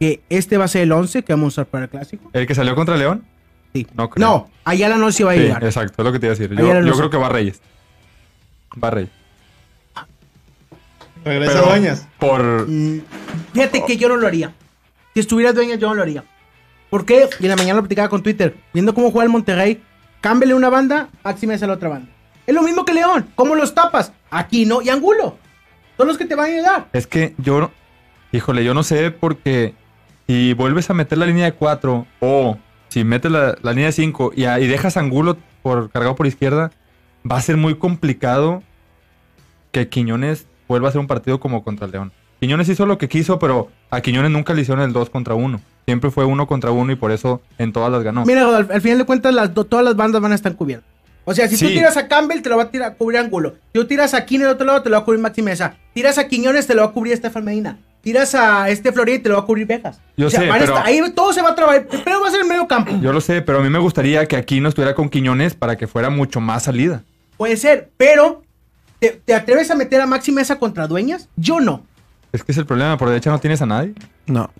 que 0.00 0.20
este 0.28 0.56
va 0.58 0.64
a 0.64 0.68
ser 0.68 0.82
el 0.82 0.92
11 0.92 1.22
que 1.22 1.32
vamos 1.32 1.46
a 1.46 1.48
usar 1.62 1.66
para 1.66 1.84
el 1.84 1.90
clásico. 1.90 2.28
¿El 2.32 2.46
que 2.46 2.54
salió 2.54 2.74
contra 2.74 2.96
León? 2.96 3.24
Sí. 3.72 3.86
No 3.94 4.10
creo. 4.10 4.26
No, 4.26 4.50
Ayala 4.64 4.96
no 4.96 5.10
se 5.12 5.24
va 5.24 5.30
a 5.32 5.34
Sí, 5.34 5.40
llegar. 5.40 5.64
exacto, 5.64 6.02
es 6.02 6.04
lo 6.04 6.12
que 6.12 6.18
te 6.18 6.26
iba 6.26 6.34
a 6.34 6.36
decir. 6.36 6.54
Yo, 6.56 6.96
creo 6.96 7.10
que 7.10 7.16
va 7.16 7.28
Reyes. 7.28 7.60
Va 8.82 8.90
Reyes. 8.90 9.10
Regresa. 11.24 12.08
Por. 12.18 12.42
Mm, 12.68 13.00
Fíjate 13.54 13.84
que 13.86 13.96
yo 13.96 14.08
no 14.08 14.16
lo 14.16 14.26
haría. 14.26 14.52
Si 15.14 15.20
estuviera 15.20 15.52
dueña, 15.52 15.74
yo 15.76 15.88
no 15.88 15.94
lo 15.94 16.02
haría. 16.02 16.24
¿Por 16.90 17.04
qué? 17.04 17.28
Y 17.40 17.44
en 17.44 17.50
la 17.50 17.56
mañana 17.56 17.74
lo 17.76 17.82
platicaba 17.82 18.08
con 18.08 18.22
Twitter. 18.22 18.56
Viendo 18.72 18.94
cómo 18.94 19.10
juega 19.10 19.24
el 19.24 19.30
Monterrey, 19.30 19.82
cámbiale 20.20 20.54
una 20.54 20.68
banda, 20.70 21.08
Maxi 21.24 21.46
Mesa 21.46 21.64
a 21.64 21.68
la 21.68 21.74
otra 21.74 21.88
banda. 21.88 22.10
Es 22.46 22.54
lo 22.54 22.62
mismo 22.62 22.84
que 22.84 22.92
León. 22.92 23.28
¿Cómo 23.34 23.54
los 23.54 23.74
tapas? 23.74 24.12
Aquino 24.30 24.82
y 24.82 24.88
Angulo. 24.90 25.38
Son 25.96 26.06
los 26.06 26.18
que 26.18 26.24
te 26.24 26.34
van 26.34 26.50
a 26.50 26.54
ayudar. 26.54 26.88
Es 26.92 27.06
que 27.06 27.34
yo. 27.38 27.70
Híjole, 28.32 28.64
yo 28.64 28.74
no 28.74 28.82
sé 28.82 29.10
porque. 29.10 29.74
Si 30.26 30.54
vuelves 30.54 30.88
a 30.88 30.94
meter 30.94 31.18
la 31.18 31.26
línea 31.26 31.44
de 31.44 31.52
4 31.52 32.06
o 32.20 32.56
si 32.88 33.04
metes 33.04 33.30
la, 33.30 33.54
línea 33.64 33.86
de 33.86 33.92
5 33.92 34.32
y, 34.34 34.44
a- 34.44 34.60
y 34.60 34.66
dejas 34.66 34.96
Angulo 34.96 35.36
por, 35.62 35.90
cargado 35.90 36.14
por 36.14 36.26
izquierda, 36.26 36.70
va 37.30 37.36
a 37.36 37.40
ser 37.42 37.56
muy 37.56 37.74
complicado 37.76 38.62
que 39.72 39.88
Quiñones 39.88 40.46
vuelva 40.68 40.88
a 40.88 40.90
hacer 40.90 41.00
un 41.00 41.06
partido 41.08 41.40
como 41.40 41.64
contra 41.64 41.86
el 41.86 41.92
León. 41.92 42.12
Quiñones 42.42 42.68
hizo 42.68 42.86
lo 42.86 42.98
que 42.98 43.08
quiso, 43.08 43.38
pero 43.38 43.68
a 43.88 44.00
Quiñones 44.00 44.32
nunca 44.32 44.52
le 44.52 44.62
hicieron 44.62 44.82
el 44.82 44.92
2 44.92 45.10
contra 45.10 45.34
1. 45.36 45.60
Siempre 45.84 46.10
fue 46.10 46.24
uno 46.24 46.48
contra 46.48 46.72
uno 46.72 46.90
y 46.90 46.96
por 46.96 47.12
eso 47.12 47.40
en 47.56 47.72
todas 47.72 47.92
las 47.92 48.02
ganó. 48.02 48.24
Mira, 48.24 48.42
Rodolfo, 48.42 48.72
al 48.72 48.80
final 48.80 48.98
de 48.98 49.04
cuentas, 49.04 49.32
las, 49.32 49.54
todas 49.54 49.84
las 49.84 49.94
bandas 49.94 50.20
van 50.20 50.32
a 50.32 50.34
estar 50.34 50.56
cubiertas. 50.56 50.90
O 51.24 51.32
sea, 51.34 51.46
si 51.46 51.56
tú 51.56 51.68
tiras 51.68 51.96
a 51.96 52.08
Campbell, 52.08 52.42
te 52.42 52.48
lo 52.48 52.56
va 52.56 52.64
a 52.64 52.68
tirar, 52.72 52.96
cubrir 52.96 53.20
Angulo. 53.20 53.54
Si 53.72 53.78
tú 53.78 53.86
tiras 53.86 54.12
a 54.12 54.16
Aquino 54.16 54.42
del 54.46 54.54
otro 54.54 54.66
lado, 54.66 54.82
te 54.82 54.90
lo 54.90 54.96
va 54.96 55.02
a 55.02 55.04
cubrir 55.04 55.20
Maxi 55.20 55.40
Mesa. 55.40 55.76
Tiras 55.94 56.18
a 56.18 56.26
Quiñones, 56.26 56.66
te 56.66 56.74
lo 56.74 56.82
va 56.82 56.88
a 56.88 56.90
cubrir 56.90 57.12
Estefan 57.12 57.44
Medina. 57.44 57.78
Tiras 58.00 58.34
a 58.34 58.68
este 58.70 58.90
Florida 58.90 59.18
y 59.18 59.20
te 59.20 59.28
lo 59.28 59.36
va 59.36 59.42
a 59.42 59.46
cubrir 59.46 59.68
Vegas. 59.68 60.00
Yo 60.16 60.26
o 60.26 60.30
sea, 60.30 60.40
sé, 60.40 60.48
pero- 60.50 60.64
estar- 60.64 60.84
ahí 60.84 61.00
todo 61.14 61.32
se 61.32 61.42
va 61.42 61.50
a 61.50 61.54
trabajar. 61.54 61.86
Pero 62.04 62.20
va 62.20 62.26
a 62.26 62.30
ser 62.32 62.40
el 62.40 62.48
medio 62.48 62.66
campo. 62.66 62.90
Yo 63.00 63.12
lo 63.12 63.20
sé, 63.20 63.40
pero 63.42 63.60
a 63.60 63.62
mí 63.62 63.70
me 63.70 63.78
gustaría 63.78 64.26
que 64.26 64.34
aquí 64.34 64.58
no 64.58 64.68
estuviera 64.68 64.96
con 64.96 65.08
Quiñones 65.08 65.54
para 65.54 65.76
que 65.76 65.86
fuera 65.86 66.10
mucho 66.10 66.40
más 66.40 66.64
salida. 66.64 67.04
Puede 67.36 67.56
ser, 67.56 67.90
pero 67.96 68.42
¿te, 68.98 69.10
te 69.24 69.32
atreves 69.32 69.70
a 69.70 69.76
meter 69.76 70.00
a 70.00 70.06
Maxi 70.06 70.32
Mesa 70.32 70.58
contra 70.58 70.88
Dueñas? 70.88 71.28
Yo 71.36 71.60
no. 71.60 71.84
Es 72.32 72.42
que 72.44 72.52
es 72.52 72.58
el 72.58 72.66
problema, 72.66 72.96
por 72.96 73.08
derecha 73.08 73.30
no 73.30 73.38
tienes 73.38 73.60
a 73.62 73.66
nadie. 73.66 73.92
No. 74.26 74.50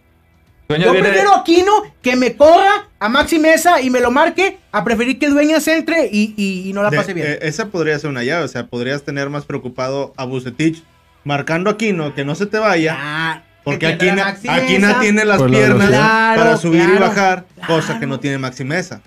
Dueñas 0.69 0.87
Yo 0.87 0.93
viene- 0.93 1.09
prefiero 1.09 1.33
a 1.35 1.41
Aquino 1.41 1.73
que 2.03 2.17
me 2.17 2.37
corra 2.37 2.89
a 2.99 3.09
Maxi 3.09 3.39
Mesa 3.39 3.81
y 3.81 3.91
me 3.91 4.01
lo 4.01 4.11
marque 4.11 4.59
a 4.71 4.85
preferir 4.85 5.19
que 5.19 5.29
Dueñas 5.29 5.67
entre 5.69 6.07
y, 6.07 6.35
y- 6.37 6.69
y 6.69 6.73
no 6.73 6.83
la 6.83 6.91
De- 6.91 6.97
pase 6.97 7.15
bien. 7.15 7.27
eh, 7.27 7.39
esa 7.43 7.67
podría 7.69 7.99
ser 7.99 8.11
una 8.11 8.23
llave, 8.23 8.45
o 8.45 8.49
sea, 8.49 8.67
podrías 8.67 9.03
tener 9.03 9.29
más 9.31 9.45
preocupado 9.45 10.13
a 10.17 10.25
Bucetich 10.25 10.83
marcando 11.25 11.71
a 11.71 11.75
Aquino, 11.75 12.15
que 12.15 12.25
no 12.25 12.35
se 12.35 12.47
te 12.47 12.59
vaya, 12.59 12.97
Ah, 12.99 13.43
porque 13.65 13.89
que 13.89 13.93
tendrá 13.97 14.29
Aquina, 14.29 14.53
Maxi 14.55 14.65
Aquina 14.65 14.89
Mesa. 14.89 15.01
tiene 15.01 15.25
las 15.25 15.39
Por 15.39 15.51
la 15.51 15.57
piernas 15.59 15.79
velocidad. 15.79 16.31
para 16.37 16.43
Claro, 16.43 16.57
subir 16.59 16.81
y 16.81 16.87
claro, 16.87 17.01
bajar, 17.01 17.45
cosa 17.67 18.01
que 18.01 18.07
no 18.07 18.21
tiene 18.21 18.39
Maxi 18.39 18.65
Mesa. 18.65 19.03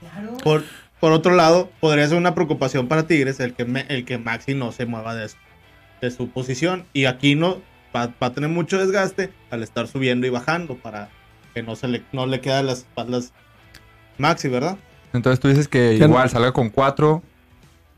Claro. 0.00 0.36
Por, 0.42 0.64
por 1.00 1.12
otro 1.12 1.34
lado, 1.34 1.70
podría 1.80 2.06
ser 2.08 2.16
una 2.18 2.34
preocupación 2.34 2.88
para 2.88 3.06
Tigres 3.06 3.40
el 3.40 3.54
que, 3.54 3.64
me- 3.64 3.86
el 3.88 4.04
que 4.04 4.18
Maxi 4.18 4.54
no 4.54 4.72
se 4.72 4.86
mueva 4.86 5.14
de, 5.14 5.28
su- 5.28 5.36
de 6.02 6.10
su 6.10 6.28
posición 6.28 6.84
y 6.92 7.04
Aquino 7.06 7.62
va, 7.94 8.08
va 8.22 8.26
a 8.26 8.32
tener 8.32 8.50
mucho 8.50 8.76
desgaste 8.78 9.32
al 9.50 9.62
estar 9.62 9.86
subiendo 9.86 10.26
y 10.26 10.30
bajando 10.30 10.76
para 10.76 11.08
que 11.54 11.62
no 11.62 11.76
se 11.76 11.88
le, 11.88 12.02
no 12.12 12.26
le 12.26 12.40
quedan 12.40 12.66
las 12.66 12.78
espaldas 12.80 13.32
Maxi, 14.18 14.48
¿verdad? 14.48 14.76
Entonces 15.12 15.40
tú 15.40 15.48
dices 15.48 15.68
que 15.68 15.96
Ya 15.98 16.06
no- 16.06 16.12
igual 16.14 16.28
salga 16.28 16.52
con 16.52 16.70
cuatro 16.70 17.22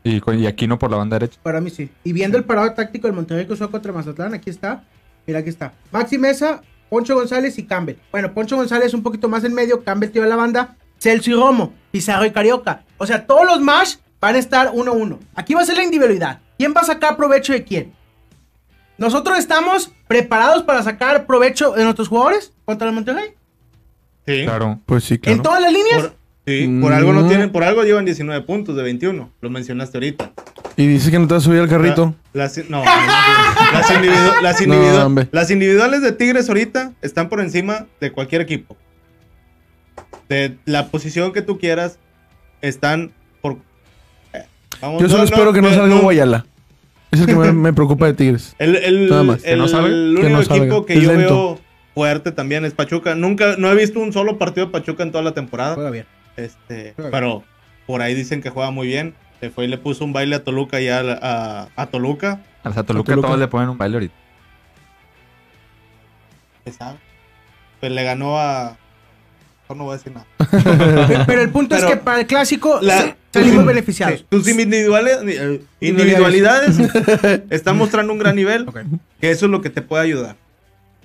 y, 0.03 0.19
con, 0.19 0.39
y 0.39 0.45
Aquino 0.45 0.77
por 0.77 0.91
la 0.91 0.97
banda 0.97 1.17
derecha. 1.17 1.39
Para 1.41 1.59
mí 1.61 1.69
sí. 1.71 1.89
Y 2.03 2.13
viendo 2.13 2.37
el 2.37 2.43
parado 2.43 2.71
táctico 2.73 3.07
del 3.07 3.15
Monterrey 3.15 3.45
que 3.47 3.53
usó 3.53 3.71
contra 3.71 3.91
Mazatlán, 3.91 4.33
aquí 4.35 4.49
está. 4.51 4.83
Mira, 5.25 5.39
aquí 5.39 5.49
está. 5.49 5.73
Maxi 5.91 6.17
Mesa, 6.19 6.61
Poncho 6.89 7.15
González 7.15 7.57
y 7.57 7.65
Campbell. 7.65 7.95
Bueno, 8.11 8.31
Poncho 8.33 8.55
González 8.55 8.93
un 8.93 9.01
poquito 9.01 9.27
más 9.27 9.43
en 9.43 9.53
medio, 9.55 9.83
Campbell 9.83 10.11
tira 10.11 10.27
la 10.27 10.35
banda, 10.35 10.75
Celso 10.99 11.31
y 11.31 11.33
Romo, 11.33 11.73
Pizarro 11.91 12.25
y 12.25 12.31
Carioca. 12.31 12.83
O 12.97 13.07
sea, 13.07 13.25
todos 13.25 13.45
los 13.45 13.61
más 13.61 13.99
van 14.21 14.35
a 14.35 14.37
estar 14.37 14.69
uno 14.73 14.91
a 14.91 14.93
uno. 14.93 15.19
Aquí 15.33 15.55
va 15.55 15.61
a 15.61 15.65
ser 15.65 15.77
la 15.77 15.83
individualidad. 15.83 16.39
¿Quién 16.57 16.73
va 16.75 16.81
a 16.81 16.85
sacar 16.85 17.17
provecho 17.17 17.53
de 17.53 17.63
quién? 17.63 17.93
Nosotros 18.97 19.37
estamos 19.37 19.91
preparados 20.07 20.63
para 20.63 20.81
sacar 20.83 21.25
provecho 21.25 21.71
de 21.71 21.83
nuestros 21.83 22.07
jugadores 22.07 22.53
contra 22.63 22.87
el 22.87 22.93
Monterrey. 22.93 23.31
Sí. 24.25 24.43
Claro. 24.45 24.79
Pues 24.85 25.03
sí, 25.03 25.17
claro. 25.19 25.35
En 25.37 25.43
todas 25.43 25.61
las 25.61 25.71
líneas. 25.73 26.01
Por, 26.01 26.15
sí, 26.47 26.79
por 26.81 26.93
algo 26.93 27.13
no 27.13 27.21
Mm. 27.23 27.27
tienen, 27.27 27.51
por 27.51 27.63
algo 27.63 27.83
llevan 27.83 28.05
19 28.05 28.41
puntos 28.45 28.75
de 28.75 28.83
21. 28.83 29.31
Lo 29.41 29.49
mencionaste 29.49 29.97
ahorita. 29.97 30.31
Y 30.77 30.87
dice 30.87 31.11
que 31.11 31.19
no 31.19 31.27
te 31.27 31.33
vas 31.33 31.43
a 31.43 31.45
subir 31.45 31.59
al 31.61 31.69
carrito. 31.69 32.15
La- 32.33 32.43
las, 32.43 32.57
no, 32.69 32.83
no, 32.83 32.85
las, 32.85 33.89
individu- 33.91 34.41
las, 34.41 34.61
No, 34.67 34.73
individu- 34.75 35.05
hombre. 35.05 35.27
las 35.31 35.51
individuales 35.51 36.01
de 36.01 36.11
Tigres 36.11 36.47
ahorita 36.49 36.93
están 37.01 37.29
por 37.29 37.39
encima 37.41 37.85
de 37.99 38.11
cualquier 38.11 38.41
equipo. 38.41 38.75
De 40.29 40.57
la 40.65 40.87
posición 40.87 41.33
que 41.33 41.41
tú 41.41 41.59
quieras, 41.59 41.99
están 42.61 43.11
vamos, 44.81 45.01
Yo 45.01 45.09
solo 45.09 45.23
espero 45.23 45.51
que 45.53 45.61
no 45.61 45.69
eh, 45.69 45.75
salga 45.75 45.95
Guayala. 45.99 46.45
Es 47.11 47.21
el 47.21 47.25
que 47.27 47.35
me, 47.35 47.51
me 47.53 47.73
preocupa 47.73 48.07
de 48.07 48.13
Tigres. 48.13 48.55
El, 48.59 48.75
el, 48.75 49.09
Nada 49.09 49.23
más. 49.23 49.41
Que 49.43 49.51
el- 49.53 49.59
no 49.59 49.67
salga. 49.67 49.87
el 49.87 50.15
Que 50.19 50.25
único 50.25 50.37
no 50.39 50.43
salga. 50.43 50.63
equipo 50.65 50.85
que 50.85 50.93
Es 50.93 51.01
yo 51.03 51.13
lento. 51.13 51.33
veo 51.55 51.59
fuerte 51.93 52.31
también 52.31 52.65
es 52.65 52.73
Pachuca. 52.73 53.15
Nunca, 53.15 53.55
no 53.57 53.71
he 53.71 53.75
visto 53.75 53.99
un 53.99 54.11
solo 54.13 54.37
partido 54.37 54.65
de 54.67 54.71
Pachuca 54.71 55.03
en 55.03 55.11
toda 55.11 55.23
la 55.23 55.33
temporada. 55.33 55.75
Juega 55.75 55.89
bien. 55.91 56.05
Este, 56.35 56.93
Juega 56.95 57.11
pero 57.11 57.43
por 57.87 58.01
ahí 58.01 58.13
dicen 58.13 58.41
que 58.41 58.49
juega 58.49 58.71
muy 58.71 58.87
bien. 58.87 59.15
Se 59.39 59.49
fue 59.49 59.65
y 59.65 59.67
le 59.67 59.77
puso 59.77 60.03
un 60.05 60.11
baile 60.13 60.35
a 60.37 60.43
Toluca 60.43 60.79
ya 60.81 60.99
a, 60.99 61.19
a, 61.21 61.67
a 61.75 61.85
Toluca. 61.87 62.41
A 62.63 62.71
Toluca 62.83 62.83
Toluca. 63.13 63.27
todos 63.27 63.39
le 63.39 63.47
ponen 63.47 63.69
un 63.69 63.77
baile 63.77 63.95
ahorita. 63.97 64.13
Pues 67.79 67.91
le 67.91 68.03
ganó 68.03 68.39
a. 68.39 68.77
No, 69.69 69.75
no 69.75 69.83
voy 69.85 69.93
a 69.93 69.97
decir 69.97 70.13
nada. 70.13 70.25
Pero 71.27 71.41
el 71.41 71.49
punto 71.49 71.75
Pero 71.75 71.87
es 71.87 71.93
que 71.93 71.99
para 71.99 72.19
el 72.21 72.27
clásico 72.27 72.79
la- 72.81 73.15
salimos 73.39 73.65
beneficiados. 73.65 74.19
Sí, 74.19 74.25
tus 74.29 74.47
individuales, 74.47 75.19
eh, 75.27 75.61
individualidades 75.81 76.77
están 77.49 77.77
mostrando 77.77 78.11
un 78.13 78.19
gran 78.19 78.35
nivel. 78.35 78.65
Que 79.21 79.31
eso 79.31 79.45
es 79.45 79.51
lo 79.51 79.61
que 79.61 79.69
te 79.69 79.81
puede 79.81 80.03
ayudar. 80.03 80.35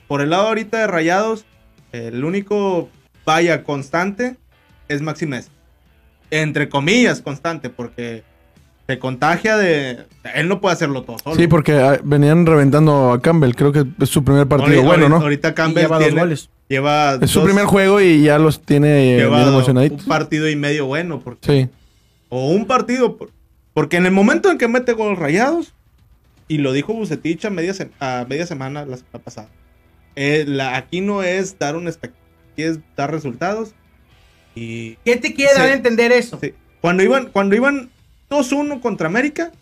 Por 0.09 0.21
el 0.23 0.31
lado 0.31 0.49
ahorita 0.49 0.79
de 0.79 0.87
Rayados, 0.87 1.45
el 1.93 2.25
único 2.25 2.89
vaya 3.25 3.63
constante 3.63 4.37
es 4.89 5.03
Maxi 5.03 5.27
Mesa. 5.27 5.51
Entre 6.31 6.69
comillas, 6.69 7.21
constante, 7.23 7.71
porque 7.71 8.23
se 8.89 8.99
contagia 8.99 9.57
de. 9.57 9.99
Él 10.35 10.49
no 10.49 10.61
puede 10.61 10.75
hacerlo 10.75 11.03
todo 11.03 11.19
solo. 11.19 11.37
Sí, 11.37 11.47
porque 11.49 11.73
ah, 11.75 12.01
venían 12.05 12.47
reventando 12.47 13.13
a 13.13 13.21
Campbell. 13.21 13.53
Creo 13.55 13.73
que 13.73 13.85
es 14.01 14.09
su 14.09 14.23
primer 14.25 14.47
partido 14.47 14.79
Ahorita- 14.81 14.87
bueno, 14.89 15.09
¿no? 15.09 15.17
Ahorita 15.17 15.55
Campbell 15.55 15.83
lleva 15.85 15.97
dos 15.99 16.07
tiene, 16.07 16.21
goles. 16.21 16.51
Lleva 16.69 17.15
Es 17.21 17.31
su 17.31 17.41
dos- 17.41 17.47
primer 17.49 17.65
juego 17.67 18.01
y 18.01 18.23
ya 18.23 18.39
los 18.39 18.63
tiene 18.63 19.15
eh, 19.15 19.27
bien 19.27 19.29
un 19.33 19.49
emocionaditos. 19.49 20.05
partido 20.07 20.49
y 20.49 20.55
medio 20.57 20.87
bueno. 20.87 21.19
Porque, 21.21 21.47
Sí. 21.69 21.69
O 22.31 22.49
un 22.51 22.65
partido. 22.67 23.17
por- 23.19 23.31
Porque 23.75 23.97
en 23.99 24.07
el 24.07 24.13
momento 24.13 24.51
en 24.51 24.57
que 24.59 24.67
mete 24.69 24.93
gol 24.95 25.17
rayados, 25.17 25.75
y 26.49 26.59
lo 26.59 26.73
dijo 26.73 26.93
Bucetich 26.95 27.45
a 27.45 27.51
media, 27.51 27.73
a 28.01 28.27
media 28.29 28.47
semana 28.47 28.85
la 28.87 28.97
semana 28.97 29.19
pasada, 29.25 29.49
eh, 30.17 30.45
la- 30.47 30.77
aquí 30.77 31.01
no 31.03 31.23
es 31.23 31.59
dar 31.59 31.77
un 31.77 31.87
espectáculo, 31.87 32.27
aquí 32.53 32.63
es 32.63 32.79
dar 32.97 33.11
resultados. 33.13 33.73
Y 34.57 34.97
¿Qué 35.05 35.17
te 35.17 35.35
quiere 35.35 35.53
dar 35.55 35.67
Sí. 35.67 35.71
a 35.73 35.75
entender 35.75 36.11
eso? 36.11 36.39
Sí. 36.41 36.53
Cuando 36.81 37.03
iban, 37.05 37.27
cuando 37.27 37.55
iban 37.55 37.91
2-1 38.29 38.81
contra 38.81 39.07
América, 39.07 39.53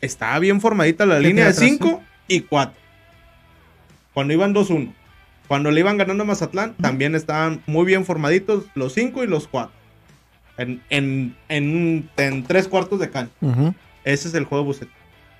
estaba 0.00 0.38
bien 0.38 0.60
formadita 0.60 1.04
la 1.06 1.16
¿Qué 1.16 1.28
línea 1.28 1.46
de 1.48 1.52
tiene 1.54 1.74
atrás, 1.74 1.88
5 1.88 2.02
y 2.28 2.40
4. 2.42 2.78
Cuando 4.14 4.32
iban 4.34 4.52
2-1. 4.52 4.92
Cuando 5.48 5.70
le 5.70 5.80
iban 5.80 5.98
ganando 5.98 6.22
a 6.22 6.26
Mazatlán, 6.26 6.74
también 6.80 7.14
estaban 7.14 7.62
muy 7.66 7.84
bien 7.84 8.04
formaditos 8.04 8.66
los 8.74 8.94
5 8.94 9.24
y 9.24 9.26
los 9.26 9.48
4. 9.48 9.72
En, 10.58 10.82
en, 10.90 11.34
en, 11.48 12.10
en 12.16 12.42
tres 12.44 12.68
cuartos 12.68 13.00
de 13.00 13.10
cancha. 13.10 13.32
Ese 14.04 14.28
es 14.28 14.34
el 14.34 14.44
juego 14.44 14.64
Bucetich. 14.64 14.90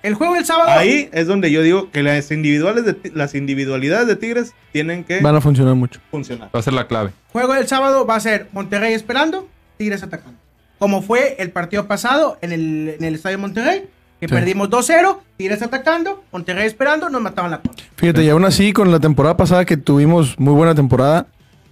El 0.03 0.15
juego 0.15 0.35
del 0.35 0.45
sábado. 0.45 0.69
Ahí 0.71 1.09
es 1.13 1.27
donde 1.29 1.53
yo 1.53 1.63
digo 1.63 1.91
que 1.93 2.03
las, 2.03 2.31
individuales 2.33 2.85
de, 2.85 3.13
las 3.15 3.35
individualidades 3.37 4.09
de 4.09 4.17
Tigres 4.17 4.53
tienen 4.73 5.05
que 5.05 5.21
Van 5.21 5.37
a 5.37 5.41
funcionar 5.41 5.75
mucho. 5.77 6.01
funcionar. 6.11 6.51
Va 6.55 6.59
a 6.59 6.63
ser 6.63 6.73
la 6.73 6.89
clave. 6.89 7.11
Juego 7.33 7.53
del 7.55 7.69
sábado 7.69 8.05
va 8.05 8.17
a 8.17 8.21
ser 8.21 8.49
Monterrey 8.53 8.95
esperando, 8.95 9.49
Tigres 9.77 10.03
atacando. 10.03 10.39
Como 10.81 11.03
fue 11.03 11.37
el 11.39 11.51
partido 11.53 11.87
pasado 11.87 12.37
en 12.41 12.51
el, 12.51 12.97
en 12.99 13.05
el 13.05 13.15
Estadio 13.15 13.39
Monterrey, 13.39 13.85
que 14.19 14.27
Sí. 14.27 14.35
perdimos 14.35 14.71
2-0, 14.71 15.19
Tigres 15.37 15.63
atacando, 15.63 16.25
Monterrey 16.33 16.67
esperando, 16.67 17.09
nos 17.09 17.23
mataban 17.23 17.53
la 17.53 17.61
contra. 17.61 17.85
Fíjate, 17.97 18.25
y 18.25 18.29
aún 18.29 18.45
así, 18.45 18.73
con 18.73 18.91
la 18.91 18.99
temporada 18.99 19.37
pasada 19.37 19.65
que 19.65 19.77
tuvimos 19.77 20.37
muy 20.41 20.55
buena 20.55 20.75
temporada, 20.75 21.27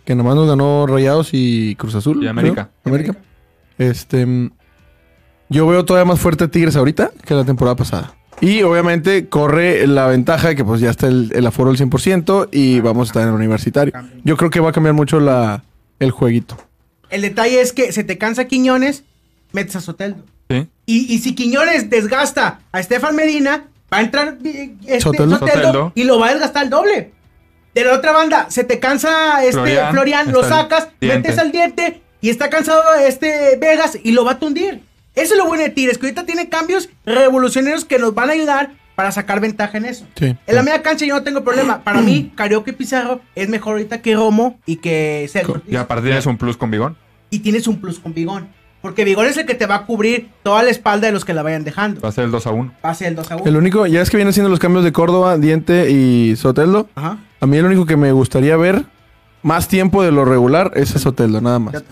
que 0.05 0.14
nomás 0.14 0.37
nos 0.37 0.48
ganó 0.48 0.87
Rayados 0.87 1.31
y 1.33 1.74
Cruz 1.76 1.96
Azul. 1.96 2.22
Y. 2.22 2.29
América. 2.29 2.68
América. 2.85 3.16
Este. 3.81 4.51
Yo 5.49 5.66
veo 5.66 5.85
todavía 5.85 6.05
más 6.05 6.21
fuerte 6.21 6.45
a 6.45 6.49
Tigres 6.49 6.77
ahorita 6.77 7.11
que 7.25 7.35
la 7.35 7.45
temporada 7.45 7.77
pasada. 7.77 8.14
Y 8.40 8.62
obviamente 8.62 9.29
corre 9.29 9.87
la 9.87 10.07
ventaja 10.07 10.49
de 10.49 10.57
que 10.57 10.64
pues 10.64 10.81
ya 10.81 10.90
está 10.90 11.09
el, 11.09 11.33
el 11.35 11.47
aforo 11.47 11.71
al 11.71 11.77
100% 11.77 12.49
y 12.53 12.81
vamos 12.81 13.09
a 13.09 13.11
estar 13.11 13.23
en 13.23 13.31
el 13.31 13.35
universitario. 13.35 13.93
Yo 14.23 14.37
creo 14.37 14.51
que 14.51 14.61
va 14.61 14.71
a 14.71 14.73
cambiar 14.73 14.95
mucho 14.95 15.19
la, 15.19 15.64
el 15.99 16.11
jueguito. 16.11 16.57
El 17.09 17.23
detalle 17.23 17.61
es 17.61 17.73
que 17.73 17.90
se 17.93 18.05
te 18.05 18.19
cansa 18.19 18.47
Quiñones, 18.47 19.05
metes 19.53 19.77
a 19.77 19.81
Soteldo. 19.81 20.25
¿Sí? 20.49 20.69
Y, 20.87 21.14
y 21.14 21.19
si 21.19 21.35
Quiñones 21.35 21.90
desgasta 21.90 22.61
a 22.73 22.81
Estefan 22.81 23.16
Medina, 23.16 23.64
va 23.93 23.99
a 23.99 24.01
entrar 24.03 24.38
eh, 24.45 24.75
este, 24.83 25.01
Soteldo. 25.01 25.38
Soteldo, 25.38 25.62
Soteldo. 25.62 25.93
y 25.95 26.05
lo 26.05 26.19
va 26.19 26.29
a 26.29 26.31
desgastar 26.33 26.64
el 26.64 26.71
doble. 26.71 27.12
De 27.75 27.85
la 27.85 27.95
otra 27.95 28.12
banda, 28.12 28.47
se 28.51 28.64
te 28.64 28.79
cansa 28.79 29.43
este 29.43 29.53
Florian, 29.53 29.93
Florian, 29.93 30.33
lo 30.33 30.43
sacas, 30.43 30.88
diente. 31.01 31.29
metes 31.29 31.38
al 31.38 31.53
diente 31.53 32.03
y 32.20 32.30
está 32.30 32.50
cansado 32.50 32.83
este 33.06 33.56
Vegas 33.61 33.98
y 34.02 34.12
lo 34.12 34.24
va 34.24 34.33
a 34.33 34.38
tundir. 34.38 34.83
Eso 35.14 35.35
es 35.35 35.38
lo 35.38 35.46
bueno 35.46 35.62
de 35.62 35.70
Tigres, 35.70 35.98
que 35.98 36.06
ahorita 36.06 36.24
tiene 36.24 36.48
cambios 36.48 36.88
revolucionarios 37.04 37.85
que 37.85 37.98
nos 37.98 38.14
van 38.14 38.30
a 38.30 38.33
ayudar 38.33 38.72
para 38.94 39.12
sacar 39.12 39.40
ventaja 39.40 39.78
en 39.78 39.87
eso. 39.87 40.06
Sí. 40.14 40.37
En 40.46 40.54
la 40.54 40.62
media 40.62 40.83
cancha 40.83 41.06
yo 41.06 41.14
no 41.14 41.22
tengo 41.22 41.42
problema. 41.42 41.83
Para 41.83 42.00
mí, 42.00 42.33
Carioca 42.35 42.70
y 42.70 42.74
Pizarro 42.74 43.20
es 43.35 43.48
mejor 43.48 43.72
ahorita 43.72 44.02
que 44.02 44.14
Romo 44.14 44.61
y 44.66 44.76
que 44.76 45.26
Sergio. 45.33 45.62
Y 45.66 45.76
aparte 45.76 46.04
tienes 46.04 46.26
un 46.26 46.37
plus 46.37 46.56
con 46.56 46.70
Bigón. 46.70 46.96
Y 47.30 47.40
tienes 47.40 47.66
un 47.66 47.80
plus 47.80 47.98
con 47.98 48.12
Bigón. 48.12 48.48
Porque 48.83 49.04
Bigón 49.04 49.26
es 49.26 49.37
el 49.37 49.46
que 49.46 49.54
te 49.54 49.66
va 49.66 49.76
a 49.76 49.87
cubrir 49.87 50.30
toda 50.42 50.62
la 50.62 50.70
espalda 50.70 51.06
de 51.06 51.12
los 51.12 51.24
que 51.24 51.35
la 51.35 51.42
vayan 51.42 51.64
dejando. 51.64 52.00
Va 52.00 52.11
a 52.11 52.12
ser 52.12 52.24
el 52.24 52.30
2 52.30 52.46
a 52.46 52.50
1. 52.50 52.74
Va 52.85 52.90
a 52.90 52.94
ser 52.94 53.09
el 53.09 53.16
2 53.16 53.30
a 53.30 53.37
1. 53.37 53.46
El 53.46 53.56
único, 53.56 53.87
ya 53.87 54.00
es 54.00 54.11
que 54.11 54.16
vienen 54.16 54.33
siendo 54.33 54.48
los 54.48 54.59
cambios 54.59 54.85
de 54.85 54.92
Córdoba, 54.92 55.37
Diente 55.38 55.90
y 55.90 56.37
Soteldo. 56.37 56.88
Ajá. 56.94 57.18
A 57.40 57.46
mí 57.46 57.56
el 57.56 57.64
único 57.64 57.87
que 57.87 57.96
me 57.96 58.12
gustaría 58.12 58.56
ver 58.56 58.85
más 59.42 59.68
tiempo 59.68 60.02
de 60.02 60.12
lo 60.12 60.24
regular 60.24 60.72
es 60.76 60.94
a 60.94 60.98
Soteldo, 60.98 61.40
nada 61.40 61.59
más. 61.59 61.83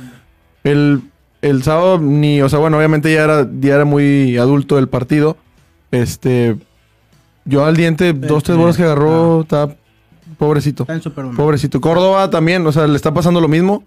El, 0.64 1.02
el 1.42 1.62
sábado 1.62 1.98
ni, 1.98 2.42
o 2.42 2.48
sea, 2.48 2.58
bueno, 2.58 2.76
obviamente 2.78 3.12
ya 3.12 3.24
era, 3.24 3.48
ya 3.60 3.74
era 3.76 3.84
muy 3.84 4.36
adulto 4.38 4.78
el 4.78 4.88
partido. 4.88 5.36
Este, 5.90 6.56
yo 7.44 7.64
al 7.64 7.76
diente, 7.76 8.12
dos, 8.12 8.42
tres 8.42 8.56
bolas 8.58 8.76
que 8.76 8.82
agarró, 8.82 9.42
está 9.42 9.74
pobrecito. 10.36 10.82
Está 10.82 10.94
en 10.94 11.02
Superman. 11.02 11.36
Pobrecito. 11.36 11.80
Córdoba 11.80 12.28
también, 12.30 12.66
o 12.66 12.72
sea, 12.72 12.86
le 12.86 12.96
está 12.96 13.14
pasando 13.14 13.40
lo 13.40 13.48
mismo, 13.48 13.84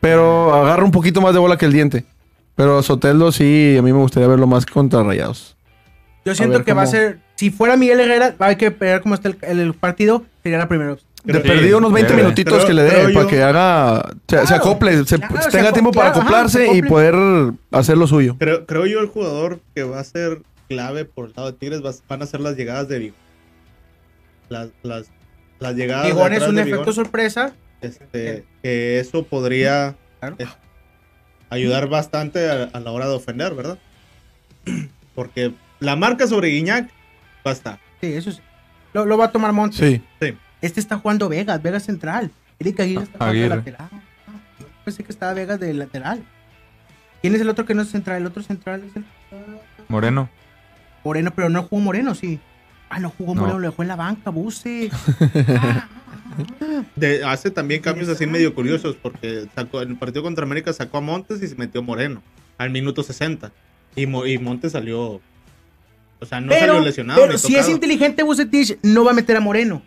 pero 0.00 0.54
agarra 0.54 0.84
un 0.84 0.90
poquito 0.90 1.20
más 1.20 1.32
de 1.32 1.38
bola 1.38 1.56
que 1.56 1.66
el 1.66 1.72
diente. 1.72 2.04
Pero 2.56 2.82
Soteldo 2.82 3.30
sí, 3.30 3.76
a 3.78 3.82
mí 3.82 3.92
me 3.92 3.98
gustaría 3.98 4.26
verlo 4.28 4.46
más 4.48 4.66
contra 4.66 5.02
Rayados. 5.04 5.56
Yo 6.24 6.34
siento 6.34 6.64
que 6.64 6.72
va 6.72 6.82
a 6.82 6.86
ser. 6.86 7.20
Si 7.36 7.50
fuera 7.50 7.76
Miguel 7.76 8.00
Herrera, 8.00 8.30
va 8.30 8.46
a 8.46 8.48
haber 8.48 8.58
que 8.58 8.70
ver 8.70 9.00
cómo 9.00 9.14
está 9.14 9.28
el, 9.28 9.38
el- 9.42 9.60
el 9.60 9.74
partido. 9.74 10.24
Sería 10.42 10.58
la 10.58 10.66
primera 10.68 10.92
opción. 10.94 11.07
De 11.34 11.40
perdido 11.40 11.78
unos 11.78 11.92
20 11.92 12.12
debe. 12.12 12.22
minutitos 12.22 12.64
que 12.64 12.72
le 12.74 12.82
dé 12.84 12.90
para 13.12 13.24
yo- 13.24 13.26
que 13.28 13.42
haga, 13.42 14.10
se, 14.28 14.54
acople, 14.54 15.04
se, 15.04 15.18
claro, 15.18 15.34
tenga 15.50 15.66
se 15.66 15.72
tiempo 15.72 15.92
para 15.92 16.10
acoplarse 16.10 16.66
se 16.66 16.76
y 16.76 16.82
poder 16.82 17.52
hacer 17.70 17.96
lo 17.98 18.06
suyo. 18.06 18.36
Creo, 18.38 18.64
creo 18.66 18.86
yo 18.86 19.00
el 19.00 19.06
jugador 19.08 19.60
que 19.74 19.82
va 19.82 20.00
a 20.00 20.04
ser 20.04 20.42
clave 20.68 21.04
por 21.04 21.26
el 21.26 21.32
lado 21.36 21.52
de 21.52 21.58
Tigres 21.58 21.84
va- 21.84 21.92
van 22.08 22.22
a 22.22 22.26
ser 22.26 22.40
las 22.40 22.56
llegadas 22.56 22.88
de 22.88 22.98
Vigo. 22.98 23.14
Las, 24.48 24.68
las, 24.82 25.10
las 25.58 25.74
llegadas 25.74 26.06
de 26.06 26.12
Bigón 26.12 26.32
es 26.32 26.42
un 26.48 26.54
de 26.56 26.62
efecto 26.62 26.92
sorpresa. 26.92 27.52
este, 27.80 28.44
que 28.62 28.98
eso 28.98 29.22
podría 29.24 29.96
Claro. 30.20 30.36
eh, 30.38 30.46
ayudar 31.50 31.88
bastante 31.88 32.50
a, 32.50 32.64
a 32.72 32.80
la 32.80 32.90
hora 32.90 33.06
de 33.08 33.14
ofender, 33.14 33.54
¿verdad? 33.54 33.78
Porque 35.14 35.52
la 35.80 35.96
marca 35.96 36.26
sobre 36.26 36.48
Guiñac 36.48 36.88
va 37.46 37.50
a 37.50 37.54
estar. 37.54 37.78
Sí, 38.00 38.12
eso 38.14 38.32
sí. 38.32 38.40
Lo, 38.92 39.04
lo 39.04 39.18
va 39.18 39.26
a 39.26 39.32
tomar 39.32 39.52
Montes. 39.52 39.78
Sí. 39.78 40.02
Sí. 40.20 40.34
Este 40.60 40.80
está 40.80 40.98
jugando 40.98 41.28
Vegas, 41.28 41.62
Vegas 41.62 41.84
central. 41.84 42.30
Eric 42.58 42.80
Aguirre 42.80 43.04
está 43.04 43.18
jugando 43.18 43.32
Aguirre. 43.38 43.56
lateral. 43.56 43.88
Ah, 43.92 44.00
yo 44.60 44.66
pensé 44.84 45.04
que 45.04 45.12
estaba 45.12 45.34
Vegas 45.34 45.60
de 45.60 45.72
lateral. 45.74 46.22
¿Quién 47.20 47.34
es 47.34 47.40
el 47.40 47.48
otro 47.48 47.64
que 47.66 47.74
no 47.74 47.82
es 47.82 47.88
central? 47.90 48.18
El 48.18 48.26
otro 48.26 48.42
central 48.42 48.82
es 48.88 48.96
el 48.96 49.04
Moreno. 49.88 50.28
Moreno, 51.04 51.32
pero 51.34 51.48
no 51.48 51.62
jugó 51.62 51.82
Moreno, 51.82 52.14
sí. 52.14 52.38
Ah, 52.90 52.98
no 53.00 53.10
jugó 53.10 53.34
No. 53.34 53.42
Moreno, 53.42 53.58
lo 53.60 53.70
dejó 53.70 53.82
en 53.82 53.88
la 53.88 53.96
banca, 53.96 54.30
Buse. 54.30 54.90
De- 56.96 57.24
hace 57.24 57.50
también 57.50 57.80
cambios 57.82 58.08
así 58.08 58.26
medio 58.26 58.54
curiosos 58.54 58.96
porque 59.00 59.46
sacó, 59.54 59.82
en 59.82 59.90
el 59.90 59.96
partido 59.96 60.22
contra 60.22 60.44
América 60.44 60.72
sacó 60.72 60.98
a 60.98 61.00
Montes 61.00 61.42
y 61.42 61.48
se 61.48 61.54
metió 61.56 61.82
Moreno 61.82 62.22
al 62.56 62.70
minuto 62.70 63.02
60. 63.02 63.52
Y, 63.96 64.06
Mo- 64.06 64.26
y 64.26 64.38
Montes 64.38 64.72
salió. 64.72 65.20
O 66.20 66.26
sea, 66.26 66.40
no 66.40 66.48
pero 66.48 66.66
salió 66.74 66.80
lesionado. 66.80 67.20
pero 67.20 67.38
si 67.38 67.56
es 67.56 67.68
inteligente 67.68 68.22
Bucetich, 68.22 68.78
no 68.82 69.04
va 69.04 69.12
a 69.12 69.14
meter 69.14 69.36
a 69.36 69.40
Moreno. 69.40 69.82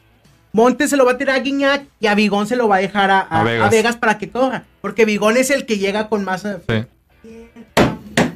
Montes 0.53 0.89
se 0.89 0.97
lo 0.97 1.05
va 1.05 1.13
a 1.13 1.17
tirar 1.17 1.35
a 1.37 1.39
Guiñac 1.39 1.83
y 1.99 2.07
a 2.07 2.15
Bigón 2.15 2.45
se 2.47 2.55
lo 2.55 2.67
va 2.67 2.75
a 2.77 2.79
dejar 2.79 3.09
a, 3.11 3.19
a- 3.21 3.39
A 3.41 3.65
a 3.65 3.69
Vegas. 3.69 3.95
Para 3.95 4.17
que 4.17 4.29
corra. 4.29 4.63
Porque 4.81 5.05
Bigón 5.05 5.37
es 5.37 5.49
el 5.49 5.65
que 5.65 5.77
llega 5.77 6.09
con 6.09 6.23
más. 6.25 6.43
eh, 6.45 6.57
Sí. 6.67 7.47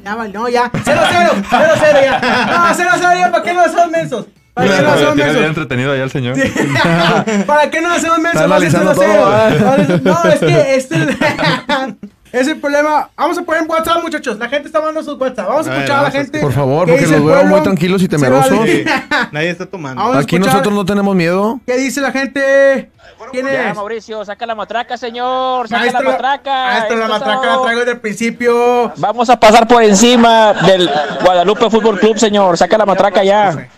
Ya, 0.04 0.14
no, 0.14 0.48
ya. 0.48 0.70
0-0, 0.70 1.42
0-0 1.50 2.02
ya. 2.02 2.20
No, 2.46 2.74
0-0 2.74 3.18
ya, 3.18 3.30
¿para 3.32 3.42
qué 3.42 3.52
no 3.54 3.60
hacemos 3.60 3.90
mensos? 3.90 4.26
¿Para 4.54 4.68
qué 4.76 4.82
no 4.82 4.88
hacemos 4.92 5.16
mensos? 5.16 5.44
entretenido 5.44 5.92
allá 5.92 6.04
el 6.04 6.10
señor. 6.10 6.36
¿Para 7.46 7.70
qué 7.70 7.80
no 7.80 7.92
hacemos 7.92 8.18
mensos? 8.20 8.40
Está 8.42 8.46
Va 8.46 8.56
a 8.56 8.60
ser 8.60 8.76
analizando 8.76 8.94
0-0. 8.94 10.00
No, 10.02 10.24
es 10.30 10.38
que 10.40 10.74
este 10.76 10.96
es 12.32 12.48
el 12.48 12.60
problema. 12.60 13.08
Vamos 13.16 13.38
a 13.38 13.42
poner 13.42 13.62
en 13.62 13.70
WhatsApp, 13.70 14.02
muchachos. 14.02 14.38
La 14.38 14.48
gente 14.48 14.66
está 14.68 14.80
mandando 14.80 15.02
sus 15.02 15.18
WhatsApp. 15.20 15.48
Vamos 15.48 15.66
a 15.66 15.70
A 15.70 15.72
ver, 15.74 15.82
escuchar 15.82 15.98
a 16.00 16.02
la 16.02 16.10
gente. 16.10 16.40
Por 16.40 16.52
favor, 16.52 16.86
¿Qué 16.86 16.92
porque 16.92 17.06
los 17.06 17.24
veo 17.24 17.44
muy 17.44 17.62
tranquilos 17.62 18.02
y 18.02 18.08
temerosos. 18.08 18.58
vale. 18.58 18.84
Nadie 19.32 19.50
está 19.50 19.66
tomando. 19.66 20.02
Vamos 20.02 20.16
Aquí 20.24 20.36
escuchar 20.36 20.54
nosotros 20.54 20.74
no 20.74 20.84
tenemos 20.84 21.14
miedo. 21.14 21.60
¿Qué 21.66 21.76
dice 21.76 22.00
la 22.00 22.12
gente? 22.12 22.90
¿Quién 23.32 23.46
Ya, 23.46 23.70
es? 23.70 23.76
Mauricio, 23.76 24.24
saca 24.24 24.44
la 24.46 24.54
matraca, 24.54 24.96
señor. 24.96 25.68
Saca 25.68 25.80
Maestro, 25.80 26.02
la 26.02 26.10
matraca. 26.10 26.50
Maestro, 26.66 26.96
la 26.96 27.04
Esto 27.04 27.14
es 27.14 27.20
matraca 27.20 27.46
la 27.46 27.52
todo. 27.54 27.62
traigo 27.64 27.80
desde 27.80 27.92
el 27.92 28.00
principio. 28.00 28.92
Vamos 28.96 29.30
a 29.30 29.40
pasar 29.40 29.66
por 29.66 29.82
encima 29.82 30.52
del 30.52 30.90
Guadalupe 31.24 31.70
Fútbol 31.70 31.98
Club, 31.98 32.18
señor. 32.18 32.56
Saca 32.58 32.76
la 32.76 32.84
matraca 32.86 33.24
ya. 33.24 33.68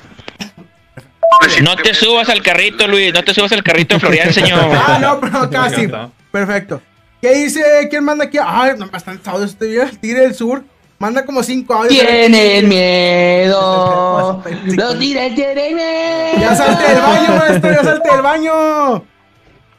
No 1.62 1.76
te 1.76 1.94
subas 1.94 2.28
al 2.28 2.42
carrito, 2.42 2.88
Luis. 2.88 3.12
No 3.14 3.22
te 3.22 3.32
subas 3.32 3.52
al 3.52 3.62
carrito 3.62 3.94
de 3.94 4.00
Florian, 4.00 4.32
señor. 4.32 4.60
Ah, 4.74 4.98
no, 5.00 5.20
pero 5.20 5.48
casi. 5.50 5.88
Perfecto. 6.32 6.82
¿Qué 7.20 7.34
dice? 7.34 7.62
¿Quién 7.90 8.04
manda 8.04 8.24
aquí? 8.24 8.38
Ay, 8.44 8.72
no, 8.78 8.88
bastante 8.88 9.28
audios 9.28 9.50
este 9.50 9.66
día. 9.66 9.84
El 9.84 9.98
Tigre 9.98 10.20
del 10.22 10.34
Sur. 10.34 10.64
Manda 10.98 11.24
como 11.24 11.42
cinco 11.42 11.74
audios. 11.74 12.04
Tienen 12.06 12.68
miedo. 12.68 14.42
Los 14.66 14.98
tigres 14.98 15.34
tienen 15.34 15.74
miedo. 15.76 16.38
Ya 16.40 16.54
salte 16.56 16.82
del 16.92 17.00
baño, 17.00 17.36
maestro. 17.38 17.70
Ya 17.72 17.84
salte 17.84 18.10
del 18.10 18.22
baño. 18.22 19.04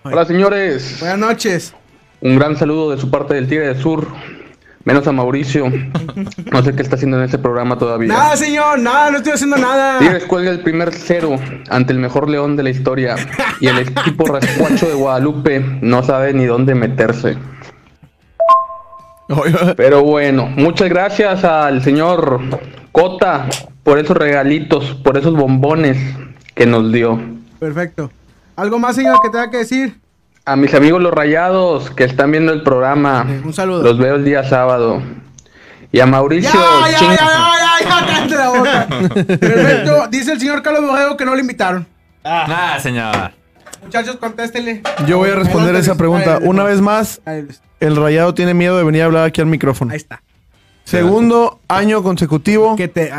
Hola 0.04 0.26
señores, 0.26 0.98
Buenas 1.02 1.18
noches. 1.20 1.74
un 2.22 2.38
gran 2.40 2.56
saludo 2.58 2.92
de 2.92 2.98
su 3.02 3.10
parte 3.12 3.34
del 3.34 3.48
Tigre 3.50 3.68
del 3.68 3.82
Sur, 3.82 4.08
menos 4.90 5.08
a 5.08 5.12
Mauricio, 5.12 5.72
no 6.52 6.64
sé 6.64 6.74
qué 6.74 6.82
está 6.82 6.96
haciendo 6.96 7.20
en 7.20 7.26
este 7.26 7.38
programa 7.38 7.78
todavía. 7.78 8.08
Nada, 8.08 8.36
señor. 8.36 8.80
Nada, 8.80 9.12
no 9.12 9.18
estoy 9.18 9.34
haciendo 9.34 9.56
nada. 9.56 10.00
Tigres 10.00 10.26
cuelga 10.26 10.50
el 10.50 10.62
primer 10.62 10.92
cero 10.92 11.36
ante 11.70 11.94
el 11.94 12.00
mejor 12.00 12.28
león 12.28 12.56
de 12.56 12.64
la 12.64 12.72
historia 12.72 13.16
y 13.60 13.68
el 13.68 13.78
equipo 13.78 14.26
rascuacho 14.26 14.88
de 14.88 14.96
Guadalupe 14.96 15.60
no 15.82 16.02
sabe 16.02 16.34
ni 16.34 16.46
dónde 16.46 16.74
meterse. 16.74 17.38
Pero 19.78 20.02
bueno, 20.02 20.48
muchas 20.48 20.90
gracias 20.90 21.44
al 21.44 21.84
señor 21.84 22.42
Cota 22.92 23.48
por 23.84 24.00
esos 24.00 24.18
regalitos, 24.18 24.96
por 25.04 25.20
esos 25.20 25.36
bombones 25.36 26.00
que 26.56 26.66
nos 26.66 26.92
dio. 26.92 27.22
Perfecto. 27.60 28.10
¿Algo 28.56 28.80
más, 28.80 28.96
señor, 28.96 29.20
que 29.22 29.30
tenga 29.30 29.52
que 29.52 29.58
decir? 29.58 30.00
A 30.52 30.56
mis 30.56 30.74
amigos 30.74 31.02
los 31.02 31.14
rayados 31.14 31.92
que 31.92 32.04
están 32.06 32.32
viendo 32.32 32.52
el 32.52 32.64
programa, 32.64 33.26
Un 33.46 33.54
saludo. 33.54 33.84
los 33.84 33.98
veo 34.00 34.16
el 34.16 34.26
día 34.26 34.44
sábado. 34.44 35.02
Y 35.92 36.00
a 36.00 36.06
Mauricio, 36.08 36.52
Ya, 36.52 36.90
ya, 36.92 36.98
ching- 36.98 37.18
ya, 37.18 38.08
ya, 38.08 38.28
ya, 38.28 38.36
la 38.36 38.50
boca. 38.50 38.88
Perfecto. 39.40 40.08
Dice 40.10 40.32
el 40.34 40.40
señor 40.40 40.62
Carlos 40.64 40.88
Borrego 40.88 41.18
que 41.18 41.26
no 41.26 41.34
lo 41.36 41.40
invitaron. 41.40 41.86
Ah, 42.24 42.78
señor. 42.82 43.32
Muchachos, 43.84 44.16
contéstenle. 44.18 44.82
Yo 45.08 45.18
voy 45.20 45.30
a 45.30 45.36
responder 45.36 45.76
esa 45.76 45.96
pregunta. 45.96 46.40
Una 46.42 46.64
vez 46.64 46.82
más, 46.82 47.22
Ahí 47.26 47.46
el 47.80 47.96
rayado 47.96 48.34
tiene 48.34 48.54
miedo 48.56 48.76
de 48.78 48.84
venir 48.84 49.04
a 49.04 49.06
hablar 49.06 49.26
aquí 49.26 49.42
al 49.42 49.48
micrófono. 49.48 49.94
está. 49.94 50.22
Segundo 50.84 51.60
año 51.68 52.02
consecutivo 52.02 52.76
Que 52.76 52.88
te. 52.88 53.12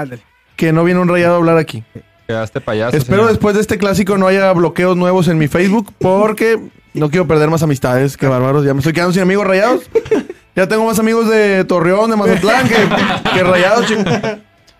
que 0.57 0.73
no 0.73 0.83
viene 0.83 1.01
un 1.01 1.09
rayado 1.09 1.35
a 1.35 1.37
hablar 1.39 1.59
aquí. 1.59 1.85
Quedaste 2.27 2.61
payaso. 2.61 2.97
Espero 2.97 3.19
señor. 3.19 3.31
después 3.31 3.55
de 3.55 3.61
este 3.61 3.79
clásico 3.79 4.19
no 4.19 4.27
haya 4.27 4.53
bloqueos 4.53 4.97
nuevos 4.97 5.29
en 5.29 5.39
mi 5.39 5.47
Facebook 5.49 5.93
porque 5.99 6.59
no 6.95 7.11
quiero 7.11 7.27
perder 7.27 7.51
más 7.51 7.63
amistades. 7.63 8.17
Qué 8.17 8.27
bárbaros. 8.27 8.65
Ya 8.65 8.73
me 8.75 8.81
estoy 8.81 8.93
quedando 8.93 9.13
sin 9.13 9.23
amigos 9.23 9.47
rayados. 9.47 9.83
Ya 10.57 10.67
tengo 10.67 10.85
más 10.85 10.99
amigos 10.99 11.29
de 11.31 11.65
Torreón, 11.65 12.11
de 12.11 12.17
Mazatlán 12.17 12.69
que, 12.69 12.75
que 13.35 13.43
rayados. 13.45 13.87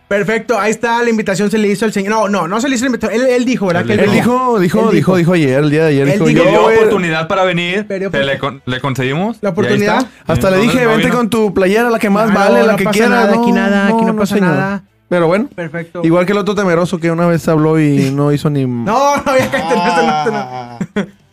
Perfecto, 0.09 0.59
ahí 0.59 0.73
está 0.73 1.01
la 1.05 1.09
invitación 1.11 1.53
se 1.53 1.59
le 1.59 1.69
hizo 1.69 1.85
al 1.85 1.93
señor. 1.93 2.11
No, 2.11 2.29
no, 2.29 2.49
no 2.49 2.61
se 2.61 2.69
le 2.69 2.75
hizo 2.75 2.85
la 2.85 2.89
invitación. 2.89 3.23
Él, 3.23 3.29
él 3.29 3.45
dijo, 3.45 3.67
¿verdad? 3.67 3.85
Que 3.85 3.93
Él 3.93 4.11
dijo, 4.11 4.59
dijo, 4.59 4.89
Él 4.91 4.97
dijo, 4.97 5.15
dijo 5.17 5.33
ayer, 5.35 5.63
el 5.63 5.71
día 5.71 5.83
de 5.85 5.89
ayer. 5.91 6.09
Él 6.09 6.13
dijo, 6.15 6.25
dijo, 6.27 6.43
yo 6.45 6.51
Dio 6.51 6.67
oportunidad 6.67 7.29
para 7.29 7.45
venir. 7.45 7.85
Pero- 7.87 8.11
te 8.11 8.25
le, 8.25 8.37
con- 8.39 8.61
le 8.67 8.81
concedimos. 8.81 9.37
La 9.41 9.51
oportunidad. 9.51 10.05
Hasta 10.27 10.51
le 10.51 10.59
dije, 10.59 10.83
no 10.83 10.89
vente 10.91 11.05
vino. 11.05 11.17
con 11.17 11.31
tu 11.31 11.55
playera, 11.55 11.91
la 11.91 12.01
que 12.01 12.11
más 12.11 12.29
Ah, 12.31 12.35
vale, 12.35 12.59
no, 12.61 12.67
la 12.67 12.73
no 12.73 12.79
que 12.79 12.85
pasa 12.85 12.93
quieras. 12.99 13.11
nada, 13.11 13.35
aquí 13.41 13.53
nada, 13.53 13.87
aquí 13.87 14.05
no 14.05 14.17
pasa 14.17 14.37
nada. 14.39 14.83
Pero 15.09 15.29
bueno, 15.29 15.49
Perfecto. 15.55 16.01
igual 16.05 16.27
que 16.27 16.33
el 16.33 16.39
otro 16.39 16.57
temeroso 16.57 16.99
que 16.99 17.11
una 17.13 17.27
vez 17.29 17.47
habló 17.47 17.79
y 17.81 18.11
no 18.15 18.33
hizo 18.33 18.51
ni... 18.51 18.67
No, 18.67 19.17
no, 19.17 19.39
ya 19.39 19.49
cállate, 19.49 19.75
no, 19.77 19.85
no, 19.85 20.25
no, 20.25 20.31
no. 20.33 20.39
Ah, 20.39 20.79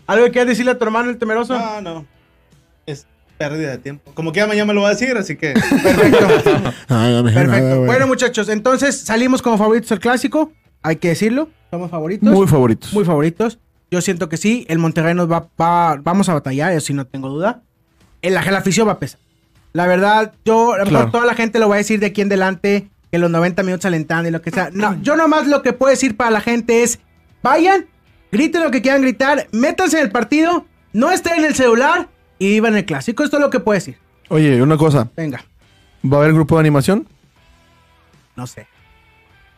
¿Algo 0.08 0.26
que 0.26 0.32
quieras 0.32 0.48
decirle 0.50 0.72
a 0.72 0.78
tu 0.78 0.86
hermano, 0.86 1.10
el 1.10 1.18
temeroso? 1.18 1.58
no, 1.58 1.82
no. 1.82 2.06
Es 2.86 3.06
pérdida 3.38 3.72
de 3.72 3.78
tiempo. 3.78 4.12
Como 4.14 4.32
que 4.32 4.40
ya 4.40 4.48
mañana 4.48 4.66
me 4.66 4.74
lo 4.74 4.82
va 4.82 4.88
a 4.88 4.92
decir, 4.92 5.16
así 5.18 5.36
que. 5.36 5.54
Perfecto. 5.84 6.74
Ay, 6.88 7.14
no 7.14 7.24
Perfecto. 7.24 7.48
nada, 7.52 7.76
bueno, 7.80 8.08
muchachos, 8.08 8.50
entonces 8.50 9.00
salimos 9.02 9.42
como 9.42 9.58
favoritos 9.58 9.92
al 9.92 10.00
clásico. 10.00 10.52
Hay 10.82 10.96
que 10.96 11.10
decirlo. 11.10 11.50
Somos 11.70 11.92
favoritos. 11.92 12.30
Muy 12.30 12.48
favoritos. 12.48 12.94
Muy 12.94 13.04
favoritos. 13.04 13.60
Yo 13.92 14.02
siento 14.02 14.30
que 14.30 14.38
sí. 14.38 14.66
El 14.70 14.80
Monterrey 14.80 15.14
nos 15.14 15.30
va, 15.30 15.48
va- 15.60 15.98
vamos 16.02 16.30
a 16.30 16.34
batallar, 16.34 16.72
eso 16.72 16.88
sí 16.88 16.94
no 16.94 17.06
tengo 17.06 17.30
duda. 17.30 17.62
El, 18.22 18.34
la, 18.34 18.44
la 18.50 18.58
afición 18.60 18.88
va 18.88 18.94
a 18.94 19.00
pesar. 19.00 19.20
La 19.74 19.86
verdad, 19.86 20.34
yo, 20.46 20.74
a 20.74 20.78
lo 20.80 20.86
mejor 20.86 20.90
Claro. 20.90 21.12
toda 21.12 21.26
la 21.26 21.36
gente 21.36 21.60
lo 21.60 21.68
va 21.70 21.76
a 21.76 21.78
decir 21.80 22.00
de 22.00 22.08
aquí 22.08 22.22
en 22.22 22.28
adelante, 22.28 22.90
que 23.12 23.18
los 23.20 23.30
90 23.30 23.64
minutos 23.64 23.86
alentando 23.86 24.30
y 24.30 24.32
lo 24.32 24.42
que 24.42 24.52
sea. 24.52 24.70
No, 24.72 24.98
yo 25.04 25.16
nomás 25.18 25.46
lo 25.48 25.62
que 25.62 25.74
puedo 25.74 25.90
decir 25.92 26.16
para 26.18 26.32
la 26.32 26.42
gente 26.42 26.84
es, 26.84 27.00
vayan, 27.44 27.86
griten 28.32 28.64
lo 28.64 28.72
que 28.72 28.82
quieran 28.82 29.02
gritar, 29.02 29.48
métanse 29.52 29.98
en 29.98 30.06
el 30.06 30.12
partido, 30.12 30.66
no 30.94 31.12
estén 31.12 31.40
en 31.40 31.46
el 31.46 31.56
celular 31.56 32.10
y 32.40 32.50
vivan 32.50 32.76
el 32.76 32.86
clásico. 32.86 33.24
Esto 33.24 33.38
es 33.38 33.42
lo 33.42 33.50
que 33.50 33.60
puedo 33.60 33.76
decir. 33.76 33.98
Oye, 34.30 34.62
una 34.62 34.78
cosa. 34.78 35.10
Venga, 35.16 35.44
¿Va 36.06 36.18
a 36.18 36.20
haber 36.22 36.34
grupo 36.34 36.56
de 36.56 36.62
animación? 36.62 37.08
no 38.36 38.46
sé. 38.46 38.68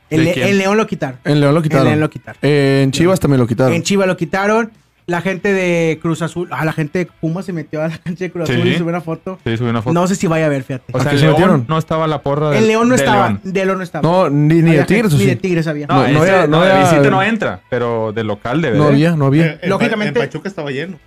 El 0.09 0.57
León 0.57 0.77
lo 0.77 0.87
quitaron. 0.87 1.19
En 1.23 1.39
León 1.39 1.53
lo 1.53 1.61
quitaron. 1.61 1.85
En 1.85 1.91
León 1.91 1.99
lo 1.99 2.09
quitaron. 2.09 2.39
Eh, 2.41 2.81
en 2.83 2.91
Chivas 2.91 3.19
también 3.19 3.39
lo 3.39 3.45
quitaron. 3.45 3.73
En 3.73 3.83
Chivas 3.83 4.07
lo 4.07 4.17
quitaron. 4.17 4.71
La 5.09 5.21
gente 5.21 5.51
de 5.51 5.97
Cruz 6.01 6.21
Azul, 6.21 6.47
ah, 6.51 6.63
la 6.63 6.71
gente 6.71 6.99
de 6.99 7.05
Puma 7.07 7.41
se 7.41 7.51
metió 7.51 7.81
a 7.81 7.87
la 7.87 7.97
cancha 7.97 8.25
de 8.25 8.31
Cruz 8.31 8.47
Sí. 8.47 8.53
Azul 8.55 8.67
y 8.67 8.73
subió 8.77 8.89
una 8.89 9.01
foto. 9.01 9.39
Sí, 9.43 9.57
subí 9.57 9.69
una 9.69 9.81
foto. 9.81 9.93
No 9.93 10.05
sé 10.07 10.15
si 10.15 10.27
vaya 10.27 10.45
a 10.45 10.49
ver, 10.49 10.63
fíjate. 10.63 10.85
o 10.93 10.99
sea, 10.99 11.07
¿A 11.07 11.09
qué 11.09 11.15
el 11.15 11.19
se 11.19 11.25
León 11.25 11.35
metieron? 11.37 11.65
no 11.67 11.77
estaba 11.77 12.07
la 12.07 12.21
porra 12.21 12.51
del 12.51 12.59
el 12.63 12.67
León 12.67 12.87
no 12.89 12.95
de 12.95 13.01
estaba. 13.03 13.27
León. 13.29 13.41
De 13.43 13.65
León 13.65 13.77
no 13.79 13.83
estaba. 13.83 14.07
No, 14.07 14.29
ni, 14.29 14.61
ni 14.61 14.71
de 14.75 14.83
Tigres, 14.85 15.11
gente- 15.11 15.15
¿o 15.15 15.17
Ni 15.17 15.23
sí? 15.23 15.29
de 15.31 15.35
Tigres 15.35 15.67
había. 15.67 15.87
No, 15.87 15.95
No, 15.95 16.01
no 16.01 16.23
ese- 16.23 16.31
había- 16.35 16.47
no 16.47 16.61
de 16.63 16.79
visita 16.79 17.09
no 17.09 17.23
entra, 17.23 17.61
pero 17.69 18.11
de 18.13 18.23
local 18.23 18.61
debe 18.61 18.77
No 18.77 18.83
de. 18.85 18.89
había, 18.91 19.15
no 19.15 19.25
había. 19.25 19.59
En- 19.61 19.69
Lógicamente- 19.69 20.19
En 20.19 20.25
Pachuca 20.27 20.47
estaba 20.47 20.69
lleno. 20.71 20.99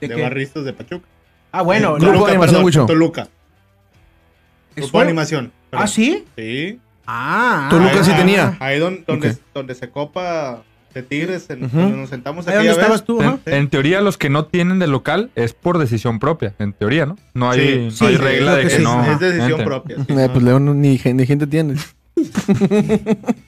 ¿De 0.00 0.08
De, 0.08 0.20
barristas 0.22 0.64
de 0.64 0.72
Pachuca. 0.72 1.06
Ah, 1.52 1.62
bueno. 1.62 1.96
En 1.96 2.02
no, 2.02 2.10
Grupo 2.10 2.26
de 2.26 2.32
Toluca, 2.32 2.32
animación, 2.32 2.64
perdón. 2.64 2.86
Toluca. 2.86 3.28
¿es 4.76 4.82
Grupo 4.82 4.98
de 4.98 5.04
animación. 5.04 5.52
¿Ah, 5.54 5.66
perdón. 5.70 5.88
sí? 5.88 6.24
Sí. 6.36 6.80
Ah. 7.06 7.68
Toluca 7.70 8.00
ah, 8.00 8.04
sí 8.04 8.10
ah, 8.12 8.16
tenía. 8.16 8.56
Ahí 8.60 8.78
donde 8.78 9.74
se 9.74 9.88
copa 9.90 10.62
de 10.94 11.02
Tigres, 11.02 11.48
nos 11.58 12.08
sentamos 12.10 12.46
aquí. 12.48 12.56
ves. 12.66 12.76
estabas 12.76 13.04
tú. 13.04 13.20
En, 13.22 13.40
en 13.46 13.68
teoría, 13.68 14.00
los 14.00 14.16
que 14.18 14.30
no 14.30 14.46
tienen 14.46 14.78
de 14.78 14.86
local 14.86 15.30
es 15.34 15.52
por 15.52 15.78
decisión 15.78 16.18
propia. 16.18 16.54
En 16.58 16.72
teoría, 16.72 17.06
¿no? 17.06 17.16
No 17.34 17.50
hay, 17.50 17.60
Sí, 17.60 17.84
no 17.84 17.90
sí, 17.90 18.04
hay 18.06 18.16
creo 18.16 18.28
regla 18.28 18.56
de 18.56 18.66
que 18.68 18.78
no. 18.80 19.04
Es 19.12 19.20
decisión 19.20 19.64
propia. 19.64 19.96
sí, 19.96 20.02
Eh, 20.08 20.14
no. 20.26 20.32
pues 20.32 20.42
León 20.44 20.80
ni, 20.80 20.98
ni 21.04 21.26
gente 21.26 21.46
tiene. 21.46 21.74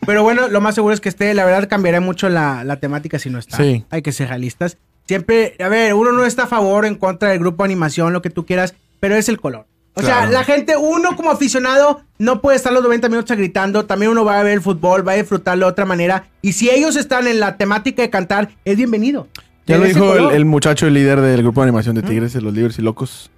Pero 0.06 0.22
bueno, 0.22 0.48
lo 0.48 0.60
más 0.60 0.74
seguro 0.74 0.94
es 0.94 1.00
que 1.00 1.08
esté. 1.08 1.34
La 1.34 1.44
verdad, 1.44 1.68
cambiará 1.68 2.00
mucho 2.00 2.28
la, 2.28 2.64
la 2.64 2.76
temática 2.76 3.18
si 3.18 3.30
no 3.30 3.38
está. 3.38 3.56
Sí. 3.56 3.84
Hay 3.90 4.02
que 4.02 4.12
ser 4.12 4.28
realistas. 4.28 4.78
Siempre, 5.06 5.56
a 5.58 5.68
ver, 5.68 5.94
uno 5.94 6.12
no 6.12 6.24
está 6.24 6.44
a 6.44 6.46
favor 6.46 6.84
o 6.84 6.88
en 6.88 6.94
contra 6.94 7.30
del 7.30 7.40
grupo 7.40 7.64
de 7.64 7.68
animación, 7.68 8.12
lo 8.12 8.22
que 8.22 8.30
tú 8.30 8.46
quieras, 8.46 8.74
pero 9.00 9.16
es 9.16 9.28
el 9.28 9.40
color. 9.40 9.66
O 9.94 10.02
sea, 10.02 10.26
la 10.26 10.44
gente, 10.44 10.76
uno 10.76 11.16
como 11.16 11.30
aficionado, 11.30 12.00
no 12.18 12.40
puede 12.40 12.56
estar 12.56 12.72
los 12.72 12.82
90 12.82 13.08
minutos 13.08 13.36
gritando. 13.36 13.84
También 13.86 14.12
uno 14.12 14.24
va 14.24 14.38
a 14.40 14.42
ver 14.42 14.54
el 14.54 14.60
fútbol, 14.62 15.06
va 15.06 15.12
a 15.12 15.16
disfrutarlo 15.16 15.66
de 15.66 15.72
otra 15.72 15.84
manera. 15.84 16.24
Y 16.42 16.52
si 16.52 16.70
ellos 16.70 16.96
están 16.96 17.26
en 17.26 17.40
la 17.40 17.56
temática 17.56 18.00
de 18.02 18.08
cantar, 18.10 18.50
es 18.64 18.76
bienvenido. 18.76 19.26
Ya 19.66 19.78
lo 19.78 19.84
dijo 19.84 20.30
el, 20.30 20.44
muchacho, 20.46 20.86
el 20.86 20.94
líder 20.94 21.20
del 21.20 21.42
grupo 21.42 21.60
de 21.60 21.68
animación 21.68 21.94
de 21.96 22.02
Tigres, 22.02 22.32
de 22.32 22.40
los 22.40 22.54
Libres 22.54 22.78
y 22.78 22.82
Locos. 22.82 23.30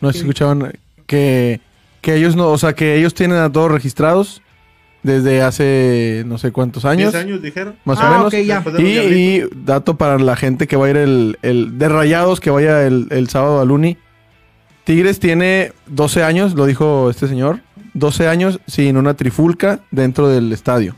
No 0.00 0.08
sé 0.08 0.14
si 0.14 0.18
Sí. 0.20 0.24
escuchaban 0.24 0.72
que, 1.06 1.60
que 2.00 2.14
ellos 2.16 2.34
no, 2.36 2.48
o 2.48 2.58
sea, 2.58 2.72
que 2.74 2.96
ellos 2.96 3.14
tienen 3.14 3.38
a 3.38 3.50
todos 3.52 3.70
registrados 3.70 4.42
desde 5.02 5.40
hace 5.42 6.24
no 6.26 6.38
sé 6.38 6.50
cuántos 6.52 6.84
años. 6.84 7.12
10 7.12 7.24
años 7.24 7.42
dijeron. 7.42 7.76
Más 7.84 7.98
Ah, 8.00 8.08
o 8.08 8.10
menos. 8.10 8.26
ok, 8.26 8.40
ya. 8.40 8.62
Y, 8.78 8.84
y 8.84 9.42
dato 9.64 9.96
para 9.96 10.18
la 10.18 10.36
gente 10.36 10.66
que 10.66 10.76
va 10.76 10.86
a 10.86 10.90
ir 10.90 10.96
el, 10.96 11.38
el 11.42 11.78
de 11.78 11.88
Rayados, 11.88 12.40
que 12.40 12.50
vaya 12.50 12.86
el, 12.86 13.06
el 13.10 13.28
sábado 13.28 13.60
al 13.60 13.70
Uni. 13.70 13.96
Tigres 14.90 15.20
tiene 15.20 15.72
12 15.86 16.24
años, 16.24 16.54
lo 16.54 16.66
dijo 16.66 17.10
este 17.10 17.28
señor. 17.28 17.60
12 17.94 18.26
años 18.26 18.58
sin 18.66 18.96
una 18.96 19.14
trifulca 19.14 19.78
dentro 19.92 20.26
del 20.26 20.52
estadio. 20.52 20.96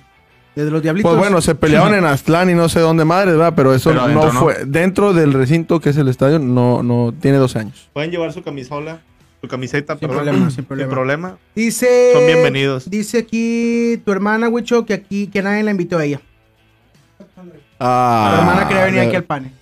Desde 0.57 0.70
los 0.70 0.83
diablitos. 0.83 1.11
Pues 1.11 1.20
bueno, 1.20 1.42
se 1.42 1.55
peleaban 1.55 1.92
en 1.92 2.07
Aztlán 2.07 2.48
y 2.48 2.55
no 2.55 2.70
sé 2.70 2.81
dónde 2.81 3.05
madre, 3.05 3.33
¿verdad? 3.33 3.52
Pero 3.55 3.74
eso 3.74 3.90
Pero 3.90 4.09
no 4.09 4.33
fue. 4.33 4.64
Dentro 4.64 5.12
del 5.12 5.35
recinto 5.35 5.78
que 5.78 5.90
es 5.90 5.98
el 5.98 6.09
estadio, 6.09 6.38
no, 6.38 6.83
no 6.83 7.12
tiene 7.20 7.37
12 7.37 7.59
años. 7.59 7.90
Pueden 7.92 8.11
llevar 8.11 8.33
su 8.33 8.42
camisola, 8.42 9.02
su 9.42 9.48
camiseta, 9.48 9.98
Sin 9.98 10.09
perdón. 10.09 10.24
problema, 10.24 10.50
sin 10.50 10.64
problema. 10.64 10.88
Sin 10.88 10.94
problema. 10.94 11.37
Dice. 11.55 12.12
Son 12.14 12.24
bienvenidos. 12.24 12.88
Dice 12.88 13.18
aquí 13.18 14.00
tu 14.07 14.11
hermana, 14.12 14.48
Wicho, 14.48 14.87
que 14.87 14.94
aquí, 14.94 15.26
que 15.26 15.42
nadie 15.42 15.64
la 15.64 15.70
invitó 15.70 15.98
a 15.98 16.05
ella. 16.07 16.22
Ah, 17.78 18.31
tu 18.33 18.40
hermana 18.40 18.68
quería 18.68 18.85
venir 18.87 19.00
aquí 19.00 19.16
al 19.16 19.24
panel. 19.24 19.52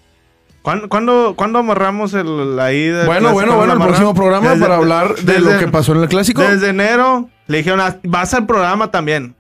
¿Cuándo, 0.63 0.89
cuándo, 0.89 1.35
cuándo 1.37 1.59
amarramos 1.59 2.13
el, 2.13 2.57
la 2.57 2.73
ida? 2.73 3.07
Bueno, 3.07 3.33
bueno, 3.33 3.57
bueno, 3.57 3.73
el 3.73 3.79
próximo 3.79 4.15
programa 4.15 4.55
para 4.57 4.77
hablar 4.77 5.17
de 5.17 5.41
lo 5.41 5.59
que 5.59 5.69
pasó 5.69 5.93
en 5.95 6.03
el 6.03 6.09
clásico. 6.09 6.43
Desde 6.43 6.69
enero 6.69 7.31
le 7.47 7.59
dijeron, 7.59 7.81
"Ah, 7.81 7.97
vas 8.05 8.35
al 8.35 8.47
programa 8.47 8.91
también. 8.91 9.35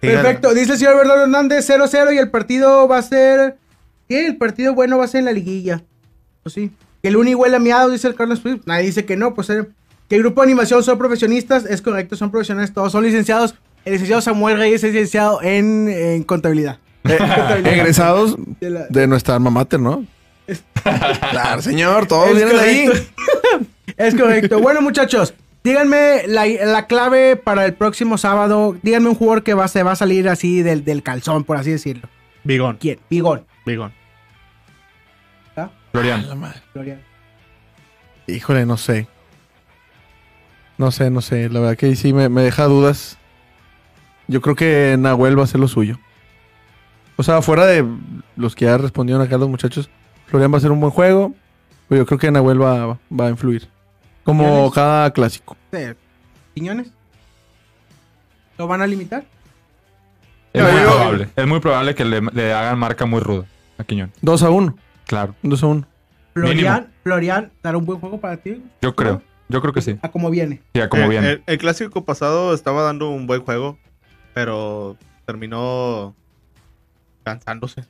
Perfecto, 0.00 0.54
dice 0.54 0.72
el 0.72 0.78
señor 0.78 0.96
Bernardo 0.96 1.22
Hernández 1.24 1.66
0-0 1.68 2.12
y 2.14 2.18
el 2.18 2.30
partido 2.30 2.86
va 2.86 2.98
a 2.98 3.02
ser. 3.02 3.56
¿Qué? 4.08 4.26
El 4.26 4.36
partido 4.36 4.74
bueno 4.74 4.96
va 4.98 5.04
a 5.04 5.08
ser 5.08 5.20
en 5.20 5.24
la 5.24 5.32
liguilla. 5.32 5.82
Pues 6.42 6.54
sí. 6.54 6.70
Que 7.02 7.08
el 7.08 7.16
uni 7.16 7.34
huele 7.34 7.56
a 7.56 7.58
miado, 7.58 7.90
dice 7.90 8.06
el 8.08 8.14
Carlos 8.14 8.38
Swift. 8.38 8.62
Nadie 8.66 8.86
dice 8.86 9.04
que 9.04 9.16
no, 9.16 9.34
pues 9.34 9.50
eh, 9.50 9.66
que 10.08 10.16
el 10.16 10.22
grupo 10.22 10.40
de 10.42 10.46
animación 10.46 10.84
son 10.84 10.98
profesionistas. 10.98 11.64
Es 11.64 11.82
correcto, 11.82 12.14
son 12.16 12.30
profesionales, 12.30 12.72
todos 12.72 12.92
son 12.92 13.04
licenciados. 13.04 13.54
El 13.84 13.92
licenciado 13.94 14.22
Samuel 14.22 14.58
Reyes 14.58 14.84
es 14.84 14.92
licenciado 14.92 15.42
en, 15.42 15.88
en 15.88 16.22
contabilidad. 16.22 16.78
Egresados 17.64 18.36
De 18.60 18.70
la- 18.70 18.86
de 18.88 19.06
nuestra 19.06 19.34
alma 19.36 19.50
mater, 19.50 19.80
¿no? 19.80 20.04
claro, 21.30 21.60
señor, 21.62 22.06
todos 22.06 22.28
Es 22.30 22.36
vienen 22.36 22.56
de 22.56 22.62
ahí. 22.62 22.88
es 23.96 24.14
correcto. 24.14 24.60
Bueno, 24.60 24.80
muchachos, 24.80 25.34
díganme 25.62 26.22
la, 26.26 26.46
la 26.46 26.86
clave 26.86 27.36
para 27.36 27.66
el 27.66 27.74
próximo 27.74 28.16
sábado. 28.18 28.76
Díganme 28.82 29.08
un 29.10 29.14
jugador 29.14 29.42
que 29.42 29.54
va, 29.54 29.68
se 29.68 29.82
va 29.82 29.92
a 29.92 29.96
salir 29.96 30.28
así 30.28 30.62
del, 30.62 30.84
del 30.84 31.02
calzón, 31.02 31.44
por 31.44 31.56
así 31.58 31.70
decirlo. 31.70 32.08
Bigón, 32.44 32.78
¿Quién? 32.80 32.98
Bigón. 33.10 33.44
bigón. 33.66 33.92
Florian. 35.92 36.24
Florian. 36.72 37.00
Híjole, 38.26 38.66
no 38.66 38.76
sé. 38.76 39.08
No 40.76 40.90
sé, 40.92 41.10
no 41.10 41.20
sé. 41.22 41.48
La 41.48 41.60
verdad 41.60 41.76
que 41.76 41.96
sí 41.96 42.12
me, 42.12 42.28
me 42.28 42.42
deja 42.42 42.64
dudas. 42.64 43.18
Yo 44.28 44.40
creo 44.42 44.54
que 44.54 44.96
Nahuel 44.98 45.36
va 45.36 45.42
a 45.42 45.44
hacer 45.44 45.60
lo 45.60 45.66
suyo. 45.66 45.98
O 47.20 47.22
sea, 47.24 47.42
fuera 47.42 47.66
de 47.66 47.84
los 48.36 48.54
que 48.54 48.64
ya 48.66 48.78
respondieron 48.78 49.20
acá 49.22 49.36
los 49.36 49.48
muchachos, 49.48 49.90
Florian 50.26 50.50
va 50.52 50.54
a 50.54 50.58
hacer 50.58 50.70
un 50.70 50.80
buen 50.80 50.92
juego. 50.92 51.34
Pero 51.88 52.02
yo 52.02 52.06
creo 52.06 52.18
que 52.18 52.30
Nahuel 52.30 52.62
va, 52.62 52.98
va 53.10 53.26
a 53.26 53.30
influir. 53.30 53.68
Como 54.24 54.70
cada 54.70 55.10
clásico. 55.12 55.56
Sí. 55.72 55.78
¿Quiñones? 56.54 56.92
¿Lo 58.56 58.66
van 58.66 58.82
a 58.82 58.86
limitar? 58.86 59.24
Es 60.52 60.62
muy 60.62 60.80
probable. 60.82 61.28
Es 61.34 61.46
muy 61.46 61.60
probable 61.60 61.94
que 61.94 62.04
le, 62.04 62.20
le 62.20 62.52
hagan 62.52 62.78
marca 62.78 63.04
muy 63.06 63.20
ruda 63.20 63.46
a 63.78 63.84
Quiñón. 63.84 64.12
2 64.22 64.42
a 64.42 64.50
1. 64.50 64.76
Claro. 65.06 65.34
2 65.42 65.62
a 65.62 65.66
1. 65.66 65.86
Florian, 66.34 66.92
Florian, 67.02 67.52
¿dará 67.62 67.78
un 67.78 67.84
buen 67.86 67.98
juego 68.00 68.20
para 68.20 68.36
ti? 68.36 68.62
Yo 68.80 68.94
creo. 68.94 69.22
Yo 69.48 69.60
creo 69.60 69.72
que 69.72 69.80
sí. 69.82 69.98
A 70.02 70.10
como 70.10 70.30
viene. 70.30 70.60
Sí, 70.74 70.80
a 70.80 70.88
como 70.88 71.04
Eh, 71.04 71.08
bien. 71.08 71.24
El, 71.24 71.42
el 71.46 71.58
clásico 71.58 72.04
pasado 72.04 72.54
estaba 72.54 72.82
dando 72.82 73.08
un 73.10 73.26
buen 73.26 73.42
juego, 73.42 73.78
pero 74.34 74.96
terminó 75.26 76.14
cansándose. 77.28 77.82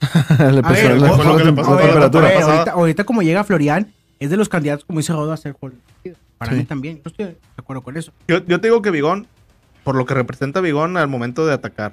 le 0.38 0.58
A 0.60 0.62
pesó 0.62 0.88
ver, 0.88 0.98
la, 1.00 1.12
o- 1.12 1.16
fue 1.16 1.24
lo 1.24 1.36
que 1.36 1.44
le 1.44 1.50
la 1.50 1.56
pasó 1.56 1.72
a 1.72 1.76
la 1.76 1.82
temperatura. 1.82 2.28
Ahorita, 2.42 2.70
ahorita 2.72 3.04
como 3.04 3.22
llega 3.22 3.44
Florian, 3.44 3.92
es 4.20 4.30
de 4.30 4.36
los 4.36 4.48
candidatos, 4.48 4.84
como 4.84 4.98
dice 5.00 5.12
Rodo, 5.12 5.32
a 5.32 5.36
ser 5.36 5.54
partido. 5.54 6.16
Para 6.38 6.52
Sí. 6.52 6.58
mí 6.58 6.64
también. 6.64 6.96
Yo 6.96 7.02
estoy 7.10 7.24
de 7.26 7.36
acuerdo 7.56 7.82
con 7.82 7.96
eso. 7.96 8.12
Yo, 8.28 8.44
yo 8.46 8.60
te 8.60 8.68
digo 8.68 8.82
que 8.82 8.90
Bigón, 8.90 9.26
por 9.84 9.94
lo 9.96 10.04
que 10.06 10.14
representa 10.14 10.60
Bigón 10.60 10.96
al 10.96 11.08
momento 11.08 11.46
de 11.46 11.54
atacar. 11.54 11.92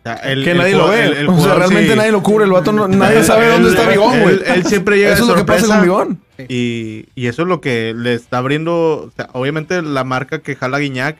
O 0.00 0.02
sea, 0.04 0.14
el- 0.16 0.44
que 0.44 0.50
el 0.50 0.58
nadie 0.58 0.74
lo 0.76 0.88
ve. 0.88 1.06
el- 1.06 1.12
el 1.14 1.28
o 1.30 1.40
sea, 1.40 1.54
realmente 1.54 1.92
sí- 1.92 1.96
nadie 1.96 2.12
lo 2.12 2.22
cubre. 2.22 2.44
El 2.44 2.52
vato 2.52 2.72
no- 2.72 2.88
nadie 2.88 3.22
sabe 3.24 3.48
dónde 3.48 3.70
está 3.70 3.84
él- 3.84 3.90
Bigón, 3.92 4.20
güey. 4.20 4.34
Él, 4.34 4.42
él 4.46 4.64
siempre 4.66 4.98
llega 4.98 5.14
Eso 5.14 5.22
es 5.22 5.28
lo 5.30 5.34
que 5.34 5.44
pasa 5.44 5.66
con. 5.66 5.82
Bigón. 5.82 6.20
Y, 6.48 7.06
y 7.14 7.26
eso 7.26 7.40
es 7.42 7.48
lo 7.48 7.62
que 7.62 7.94
le 7.96 8.12
está 8.12 8.36
abriendo, 8.38 9.04
o 9.06 9.10
sea, 9.16 9.30
obviamente 9.32 9.80
la 9.80 10.04
marca 10.04 10.40
que 10.40 10.56
jala 10.56 10.78
Guiñac 10.78 11.16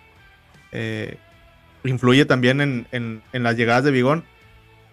eh, 0.73 1.17
influye 1.85 2.25
también 2.27 2.61
en, 2.61 2.87
en- 2.93 3.23
en 3.33 3.43
las 3.43 3.57
llegadas 3.57 3.85
de 3.85 3.91
Bigón, 3.91 4.25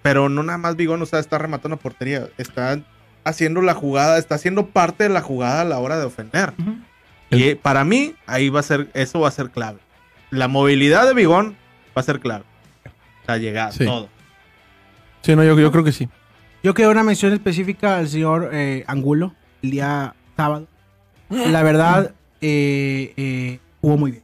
pero 0.01 0.29
no 0.29 0.43
nada 0.43 0.57
más 0.57 0.75
Bigón, 0.75 1.01
o 1.01 1.05
sea, 1.05 1.19
está 1.19 1.37
rematando 1.37 1.77
portería, 1.77 2.27
está 2.37 2.79
haciendo 3.23 3.61
la 3.61 3.73
jugada, 3.73 4.17
está 4.17 4.35
haciendo 4.35 4.67
parte 4.67 5.03
de 5.03 5.09
la 5.09 5.21
jugada 5.21 5.61
a 5.61 5.65
la 5.65 5.79
hora 5.79 5.99
de 5.99 6.05
ofender. 6.05 6.53
Y 7.29 7.43
eh, 7.43 7.55
para 7.55 7.83
mí, 7.83 8.15
ahí 8.25 8.49
va 8.49 8.59
a 8.59 8.63
ser, 8.63 8.89
eso 8.93 9.19
va 9.19 9.27
a 9.27 9.31
ser 9.31 9.51
clave. 9.51 9.79
La 10.31 10.47
movilidad 10.47 11.05
de 11.07 11.13
Bigón 11.13 11.55
va 11.95 12.01
a 12.01 12.03
ser 12.03 12.19
clave. 12.19 12.43
La 13.27 13.37
llegada, 13.37 13.71
Sí. 13.71 13.85
todo. 13.85 14.09
Sí, 15.21 15.35
no, 15.35 15.43
yo, 15.43 15.57
yo 15.59 15.71
creo 15.71 15.83
que 15.83 15.91
sí. 15.91 16.09
Yo 16.63 16.73
quiero 16.73 16.91
una 16.91 17.03
mención 17.03 17.31
específica 17.33 17.97
al 17.97 18.07
señor 18.07 18.49
eh, 18.53 18.83
Angulo 18.87 19.33
el 19.61 19.71
día 19.71 20.15
sábado. 20.35 20.67
La 21.29 21.63
verdad, 21.63 22.13
eh, 22.41 23.13
eh, 23.17 23.59
jugó 23.81 23.97
muy 23.97 24.11
bien. 24.11 24.23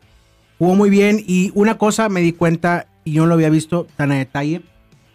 Jugó 0.58 0.76
muy 0.76 0.90
bien 0.90 1.24
y 1.26 1.52
una 1.54 1.78
cosa 1.78 2.10
me 2.10 2.22
di 2.22 2.34
cuenta 2.34 2.88
y 3.04 3.14
yo 3.14 3.22
no 3.24 3.28
lo 3.30 3.34
había 3.36 3.50
visto 3.50 3.88
tan 3.96 4.12
a 4.12 4.16
detalle. 4.16 4.62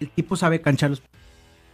El 0.02 0.10
tipo 0.10 0.36
sabe 0.36 0.60
canchar 0.60 0.90
los 0.90 1.02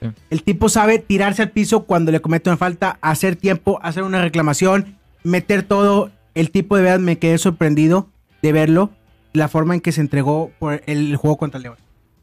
Sí. 0.01 0.09
El 0.31 0.45
tipo 0.45 0.69
sabe 0.69 1.01
tirarse 1.01 1.43
al 1.43 1.51
piso 1.51 1.83
cuando 1.85 2.13
le 2.13 2.21
comete 2.21 2.49
una 2.49 2.57
falta, 2.57 2.99
hacer 3.01 3.35
tiempo, 3.35 3.81
hacer 3.83 4.05
una 4.05 4.23
reclamación, 4.23 4.95
meter 5.25 5.65
todo. 5.65 6.13
El 6.37 6.53
tipo 6.53 6.77
de 6.77 6.83
verdad 6.85 7.01
me 7.01 7.19
quedé 7.19 7.37
sorprendido 7.39 8.09
de 8.41 8.53
verlo, 8.53 8.91
la 9.33 9.49
forma 9.49 9.75
en 9.75 9.81
que 9.81 9.91
se 9.91 10.01
entregó 10.01 10.53
por 10.61 10.83
el 10.87 11.17
juego 11.17 11.37
contra 11.37 11.59
León. 11.59 11.75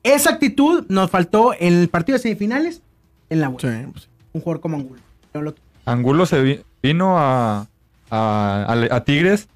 Esa 0.04 0.30
actitud 0.30 0.86
nos 0.88 1.12
faltó 1.12 1.54
en 1.60 1.74
el 1.74 1.90
partido 1.90 2.18
de 2.18 2.22
semifinales 2.22 2.82
en 3.30 3.42
la 3.42 3.50
vuelta. 3.50 3.78
Sí, 3.78 3.88
pues, 3.92 4.08
Un 4.32 4.40
jugador 4.42 4.62
como 4.62 4.78
Angulo. 4.78 5.02
Lo- 5.34 5.56
Angulo 5.84 6.26
se 6.26 6.42
vi- 6.42 6.62
vino 6.82 7.18
a, 7.20 7.68
a, 8.10 8.66
a- 8.90 8.96
a 8.96 9.04
Tigres, 9.04 9.50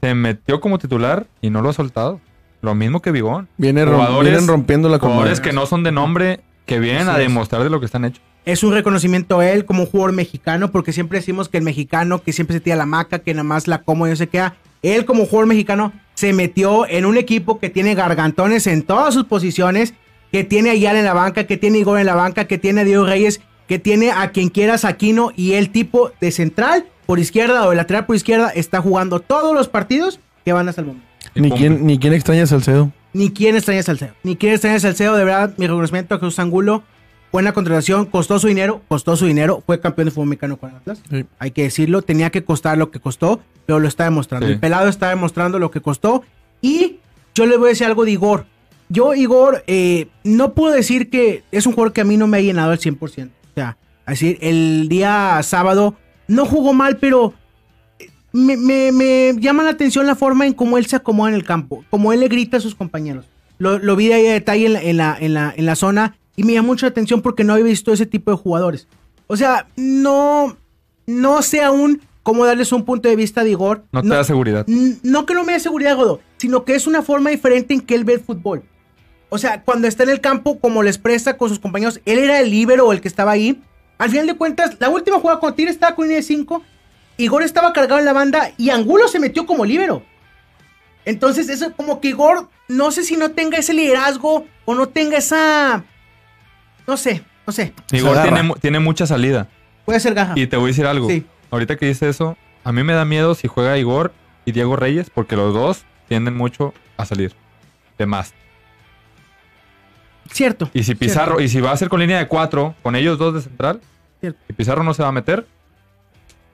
se 0.00 0.14
metió 0.16 0.60
como 0.60 0.78
titular 0.80 1.28
y 1.40 1.50
no 1.50 1.62
lo 1.62 1.68
ha 1.68 1.72
soltado. 1.74 2.20
Lo 2.62 2.74
mismo 2.74 3.00
que 3.00 3.10
Bigón. 3.10 3.48
viene 3.56 3.84
Jugadores- 3.84 4.30
vienen 4.30 4.48
rompiendo 4.48 4.88
la 4.88 4.98
Jugadores 4.98 5.40
que 5.40 5.52
no 5.52 5.66
son 5.66 5.82
de 5.82 5.92
nombre, 5.92 6.40
que 6.66 6.78
vienen 6.78 7.08
a 7.08 7.12
Así 7.12 7.22
es. 7.22 7.28
demostrar 7.28 7.62
de 7.62 7.70
lo 7.70 7.80
que 7.80 7.86
están 7.86 8.04
hechos. 8.04 8.22
Es 8.44 8.62
un 8.62 8.72
reconocimiento 8.72 9.40
a 9.40 9.48
él 9.50 9.64
como 9.64 9.82
un 9.82 9.88
jugador 9.88 10.12
mexicano, 10.12 10.70
porque 10.70 10.92
siempre 10.92 11.18
decimos 11.18 11.48
que 11.48 11.58
el 11.58 11.64
mexicano 11.64 12.22
que 12.22 12.32
siempre 12.32 12.54
se 12.54 12.60
tira 12.60 12.76
la 12.76 12.86
maca, 12.86 13.18
que 13.20 13.32
nada 13.34 13.44
más 13.44 13.66
la 13.68 13.82
como 13.82 14.06
y 14.06 14.10
no 14.10 14.16
se 14.16 14.28
queda. 14.28 14.56
Él 14.82 15.04
como 15.04 15.26
jugador 15.26 15.46
mexicano 15.46 15.92
se 16.14 16.32
metió 16.32 16.86
en 16.88 17.04
un 17.06 17.16
equipo 17.18 17.58
que 17.58 17.68
tiene 17.70 17.94
gargantones 17.94 18.66
en 18.66 18.82
todas 18.82 19.12
sus 19.14 19.24
posiciones, 19.24 19.94
que 20.32 20.44
tiene 20.44 20.70
a 20.70 20.72
Ayala 20.72 20.98
en 21.00 21.04
la 21.04 21.12
banca, 21.14 21.44
que 21.44 21.56
tiene 21.56 21.78
a 21.78 21.80
Igor 21.80 21.98
en 21.98 22.06
la 22.06 22.14
banca, 22.14 22.46
que 22.46 22.56
tiene 22.58 22.80
a 22.82 22.84
Diego 22.84 23.04
Reyes, 23.04 23.40
que 23.68 23.78
tiene 23.78 24.10
a 24.10 24.30
quien 24.30 24.48
quieras 24.48 24.84
Aquino 24.84 25.32
y 25.36 25.52
el 25.52 25.70
tipo 25.70 26.10
de 26.20 26.30
central 26.30 26.86
por 27.06 27.18
izquierda 27.18 27.66
o 27.66 27.70
de 27.70 27.76
lateral 27.76 28.06
por 28.06 28.16
izquierda 28.16 28.48
está 28.50 28.80
jugando 28.80 29.20
todos 29.20 29.54
los 29.54 29.68
partidos 29.68 30.18
que 30.44 30.52
van 30.52 30.68
hasta 30.68 30.80
el 30.80 30.86
momento. 30.88 31.06
Ni 31.34 31.50
quién, 31.50 31.86
ni 31.86 31.98
quién 31.98 32.12
extraña 32.12 32.44
a 32.44 32.46
Salcedo. 32.46 32.92
Ni 33.12 33.30
quién 33.30 33.56
extraña 33.56 33.80
a 33.80 33.84
Salcedo. 33.84 34.14
Ni 34.22 34.36
quién 34.36 34.52
extraña 34.52 34.76
a 34.76 34.80
Salcedo. 34.80 35.16
De 35.16 35.24
verdad, 35.24 35.54
mi 35.56 35.66
reconocimiento 35.66 36.14
a 36.14 36.18
Jesús 36.18 36.38
Angulo. 36.38 36.82
Buena 37.32 37.52
contratación. 37.52 38.06
Costó 38.06 38.38
su 38.38 38.48
dinero. 38.48 38.82
Costó 38.88 39.16
su 39.16 39.26
dinero. 39.26 39.62
Fue 39.64 39.80
campeón 39.80 40.06
de 40.06 40.10
fútbol 40.10 40.28
mexicano 40.28 40.56
con 40.56 40.74
Atlas. 40.74 41.02
Sí. 41.08 41.24
Hay 41.38 41.52
que 41.52 41.62
decirlo. 41.62 42.02
Tenía 42.02 42.30
que 42.30 42.44
costar 42.44 42.78
lo 42.78 42.90
que 42.90 43.00
costó. 43.00 43.40
Pero 43.66 43.78
lo 43.78 43.88
está 43.88 44.04
demostrando. 44.04 44.46
Sí. 44.46 44.54
El 44.54 44.60
pelado 44.60 44.88
está 44.88 45.08
demostrando 45.10 45.58
lo 45.58 45.70
que 45.70 45.80
costó. 45.80 46.22
Y 46.60 46.98
yo 47.34 47.46
le 47.46 47.56
voy 47.56 47.66
a 47.66 47.70
decir 47.70 47.86
algo 47.86 48.04
de 48.04 48.12
Igor. 48.12 48.46
Yo, 48.88 49.14
Igor, 49.14 49.62
eh, 49.68 50.08
no 50.24 50.52
puedo 50.54 50.74
decir 50.74 51.10
que 51.10 51.44
es 51.52 51.64
un 51.66 51.74
jugador 51.74 51.92
que 51.92 52.00
a 52.00 52.04
mí 52.04 52.16
no 52.16 52.26
me 52.26 52.38
ha 52.38 52.40
llenado 52.40 52.72
al 52.72 52.78
100%. 52.78 52.98
O 53.00 53.08
sea, 53.54 53.76
así, 54.04 54.36
el 54.40 54.88
día 54.88 55.40
sábado 55.44 55.94
no 56.26 56.44
jugó 56.44 56.72
mal, 56.72 56.96
pero 56.96 57.34
me, 58.32 58.56
me- 58.56 58.92
me 58.92 59.34
llama 59.40 59.62
la 59.62 59.70
atención 59.70 60.06
la 60.06 60.14
forma 60.14 60.46
en 60.46 60.52
cómo 60.52 60.78
él 60.78 60.86
se 60.86 60.96
acomoda 60.96 61.30
en 61.30 61.34
el 61.36 61.44
campo, 61.44 61.84
como 61.90 62.12
él 62.12 62.20
le 62.20 62.28
grita 62.28 62.56
a 62.56 62.60
sus 62.60 62.74
compañeros. 62.74 63.26
Lo, 63.58 63.78
lo 63.78 63.96
vi 63.96 64.08
de 64.08 64.14
ahí 64.14 64.26
a 64.28 64.32
detalle 64.32 64.66
en 64.66 64.72
la, 64.72 64.80
en, 64.82 64.96
la, 64.96 65.16
en, 65.20 65.34
la, 65.34 65.54
en 65.56 65.66
la 65.66 65.74
zona 65.76 66.16
y 66.36 66.44
me 66.44 66.52
llamó 66.54 66.68
mucho 66.68 66.86
la 66.86 66.90
atención 66.90 67.20
porque 67.22 67.44
no 67.44 67.52
había 67.52 67.66
visto 67.66 67.92
ese 67.92 68.06
tipo 68.06 68.30
de 68.30 68.36
jugadores. 68.36 68.88
O 69.26 69.36
sea, 69.36 69.66
no, 69.76 70.56
no 71.06 71.42
sé 71.42 71.62
aún 71.62 72.00
cómo 72.22 72.46
darles 72.46 72.72
un 72.72 72.84
punto 72.84 73.08
de 73.08 73.16
vista 73.16 73.44
de 73.44 73.50
Igor. 73.50 73.84
No 73.92 74.02
te 74.02 74.08
da 74.08 74.24
seguridad. 74.24 74.66
No 75.02 75.26
que 75.26 75.34
no 75.34 75.44
me 75.44 75.52
dé 75.52 75.60
seguridad, 75.60 75.96
Godo, 75.96 76.20
sino 76.38 76.64
que 76.64 76.74
es 76.74 76.86
una 76.86 77.02
forma 77.02 77.30
diferente 77.30 77.74
en 77.74 77.80
que 77.80 77.94
él 77.94 78.04
ve 78.04 78.14
el 78.14 78.20
fútbol. 78.20 78.62
O 79.28 79.38
sea, 79.38 79.62
cuando 79.62 79.86
está 79.86 80.02
en 80.02 80.10
el 80.10 80.20
campo, 80.20 80.58
como 80.58 80.82
le 80.82 80.90
expresa 80.90 81.36
con 81.36 81.48
sus 81.48 81.58
compañeros, 81.60 82.00
él 82.04 82.18
era 82.18 82.40
el 82.40 82.50
líbero 82.50 82.86
o 82.86 82.92
el 82.92 83.00
que 83.00 83.08
estaba 83.08 83.30
ahí. 83.32 83.60
Al 83.98 84.10
final 84.10 84.26
de 84.26 84.34
cuentas, 84.34 84.76
la 84.80 84.88
última 84.88 85.20
jugada 85.20 85.38
con 85.38 85.54
Tigre 85.54 85.70
estaba 85.70 85.94
con 85.94 86.06
línea 86.06 86.16
de 86.16 86.22
5. 86.24 86.62
Igor 87.22 87.42
estaba 87.42 87.72
cargado 87.72 87.98
en 87.98 88.04
la 88.04 88.12
banda 88.12 88.52
y 88.56 88.70
Angulo 88.70 89.08
se 89.08 89.18
metió 89.18 89.46
como 89.46 89.64
líbero. 89.64 90.02
Entonces, 91.04 91.48
eso 91.48 91.72
como 91.74 92.00
que 92.00 92.08
Igor, 92.08 92.48
no 92.68 92.90
sé 92.90 93.02
si 93.02 93.16
no 93.16 93.30
tenga 93.30 93.58
ese 93.58 93.74
liderazgo 93.74 94.46
o 94.64 94.74
no 94.74 94.88
tenga 94.88 95.18
esa. 95.18 95.84
No 96.86 96.96
sé, 96.96 97.24
no 97.46 97.52
sé. 97.52 97.72
Igor 97.92 98.18
tiene 98.60 98.80
mucha 98.80 99.06
salida. 99.06 99.48
Puede 99.84 100.00
ser 100.00 100.14
gaja. 100.14 100.34
Y 100.36 100.46
te 100.46 100.56
voy 100.56 100.66
a 100.66 100.68
decir 100.68 100.86
algo. 100.86 101.08
Sí. 101.08 101.24
Ahorita 101.50 101.76
que 101.76 101.86
dice 101.86 102.08
eso, 102.08 102.36
a 102.64 102.72
mí 102.72 102.82
me 102.84 102.92
da 102.92 103.04
miedo 103.04 103.34
si 103.34 103.48
juega 103.48 103.76
Igor 103.78 104.12
y 104.44 104.52
Diego 104.52 104.76
Reyes, 104.76 105.10
porque 105.10 105.36
los 105.36 105.52
dos 105.54 105.84
tienden 106.08 106.36
mucho 106.36 106.74
a 106.96 107.04
salir. 107.06 107.34
De 107.98 108.06
más. 108.06 108.34
Cierto. 110.32 110.70
Y 110.72 110.84
si 110.84 110.94
Pizarro, 110.94 111.40
y 111.40 111.48
si 111.48 111.60
va 111.60 111.72
a 111.72 111.76
ser 111.76 111.88
con 111.88 112.00
línea 112.00 112.18
de 112.18 112.28
cuatro, 112.28 112.74
con 112.82 112.94
ellos 112.94 113.18
dos 113.18 113.34
de 113.34 113.42
central, 113.42 113.80
Cierto. 114.20 114.38
y 114.48 114.52
Pizarro 114.52 114.84
no 114.84 114.94
se 114.94 115.02
va 115.02 115.08
a 115.08 115.12
meter, 115.12 115.46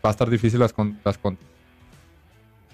va 0.06 0.10
a 0.10 0.12
estar 0.12 0.30
difícil 0.30 0.58
las, 0.60 0.72
con- 0.72 0.98
las 1.04 1.18
con- 1.18 1.38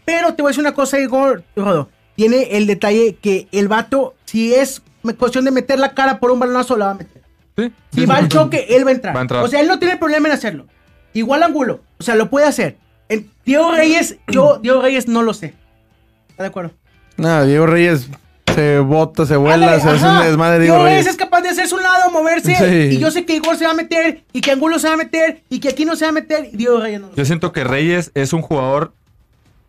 Pero 0.05 0.35
te 0.35 0.43
voy 0.43 0.51
a 0.51 0.53
decir 0.53 0.63
una 0.63 0.75
cosa, 0.75 0.99
Igor. 1.01 1.43
Rodo. 1.57 1.89
Tiene 2.17 2.57
el 2.57 2.67
detalle 2.67 3.17
que 3.21 3.49
el 3.53 3.69
vato, 3.69 4.15
si 4.25 4.55
es 4.55 4.83
cuestión 5.19 5.45
de 5.45 5.51
meter 5.51 5.79
la 5.79 5.95
cara 5.95 6.21
por 6.21 6.31
un 6.31 6.39
balonazo, 6.41 6.77
la 6.77 6.87
va 6.87 6.91
a 6.93 6.95
meter. 6.95 7.23
Sí, 7.57 7.73
Si 7.93 8.01
sí, 8.01 8.07
va 8.07 8.17
sí. 8.17 8.23
al 8.23 8.29
choque, 8.29 8.67
él 8.71 8.85
va 8.87 8.91
a 8.91 8.95
entrar. 8.95 9.15
Va 9.15 9.21
a 9.21 9.23
entrar. 9.23 9.45
O 9.45 9.49
sea, 9.49 9.61
él 9.61 9.69
no 9.69 9.79
tiene 9.79 9.97
problema 9.97 10.29
en 10.29 10.35
hacerlo. 10.35 10.67
Igual 11.15 11.43
Angulo. 11.43 11.81
O 11.99 12.03
sea, 12.03 12.15
lo 12.15 12.31
puede 12.31 12.47
hacer. 12.47 12.77
En 13.09 13.31
Diego 13.45 13.73
Reyes, 13.73 14.17
yo, 14.29 14.59
Diego 14.63 14.81
Reyes 14.83 15.09
no 15.09 15.23
lo 15.23 15.35
sé. 15.35 15.55
¿Está 16.31 16.45
de 16.45 16.49
acuerdo? 16.49 16.73
Nada, 17.17 17.45
Diego 17.45 17.67
Reyes 17.67 18.09
se 18.55 18.79
bota, 18.81 19.27
se 19.27 19.37
vuela, 19.37 19.55
Ándale, 19.75 19.83
se 19.83 19.89
hace 19.89 20.07
un 20.07 20.21
desmadre 20.25 20.59
Reyes 20.59 20.83
Reyes. 20.83 21.07
es 21.07 21.17
capaz 21.17 21.41
de 21.43 21.49
hacerse 21.51 21.75
un 21.75 21.83
lado, 21.83 22.11
moverse. 22.11 22.55
Sí. 22.57 22.97
Y 22.97 22.99
yo 22.99 23.11
sé 23.11 23.25
que 23.25 23.35
Igor 23.37 23.57
se 23.57 23.65
va 23.65 23.71
a 23.73 23.75
meter, 23.75 24.25
y 24.33 24.41
que 24.41 24.51
Angulo 24.53 24.79
se 24.79 24.89
va 24.89 24.95
a 24.95 24.97
meter, 24.97 25.43
y 25.49 25.61
que 25.61 25.69
aquí 25.71 25.85
no 25.85 25.97
se 25.97 26.05
va 26.05 26.11
a 26.11 26.13
meter. 26.13 26.49
Y 26.53 26.57
Diego 26.57 26.81
Reyes 26.81 27.01
no 27.01 27.07
lo 27.09 27.13
sé. 27.15 27.19
Yo 27.19 27.25
siento 27.25 27.53
que 27.53 27.65
Reyes 27.65 28.11
es 28.15 28.33
un 28.33 28.43
jugador 28.43 28.93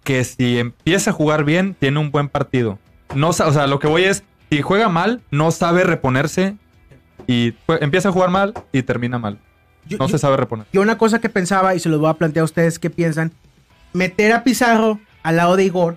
que 0.04 0.24
si 0.24 0.60
empieza 0.60 1.12
a 1.12 1.14
jugar 1.14 1.44
bien, 1.46 1.76
tiene 1.80 2.00
un 2.00 2.12
buen 2.12 2.28
partido. 2.30 2.78
No, 3.16 3.30
o 3.30 3.34
sea, 3.34 3.68
lo 3.68 3.80
que 3.80 3.88
voy 3.88 4.04
es, 4.04 4.24
si 4.50 4.62
juega 4.62 4.90
mal, 4.90 5.22
no 5.32 5.52
sabe 5.52 5.84
reponerse 5.84 6.56
y 7.28 7.54
empieza 7.80 8.10
a 8.10 8.12
jugar 8.12 8.30
mal 8.30 8.54
y 8.72 8.84
termina 8.84 9.18
mal. 9.18 9.38
Yo- 9.86 9.98
No 9.98 10.08
yo- 10.08 10.12
se 10.12 10.18
sabe 10.20 10.36
reponer. 10.38 10.66
Yo 10.74 10.82
una 10.82 10.98
cosa 10.98 11.20
que 11.20 11.30
pensaba, 11.30 11.76
y 11.76 11.80
se 11.80 11.90
los 11.90 12.00
voy 12.00 12.10
a 12.10 12.14
plantear 12.16 12.42
a 12.42 12.46
ustedes 12.46 12.80
qué 12.80 12.90
piensan, 12.90 13.32
meter 13.94 14.34
a 14.34 14.44
Pizarro 14.44 15.00
al 15.24 15.38
lado 15.38 15.56
de 15.56 15.64
Igor 15.66 15.96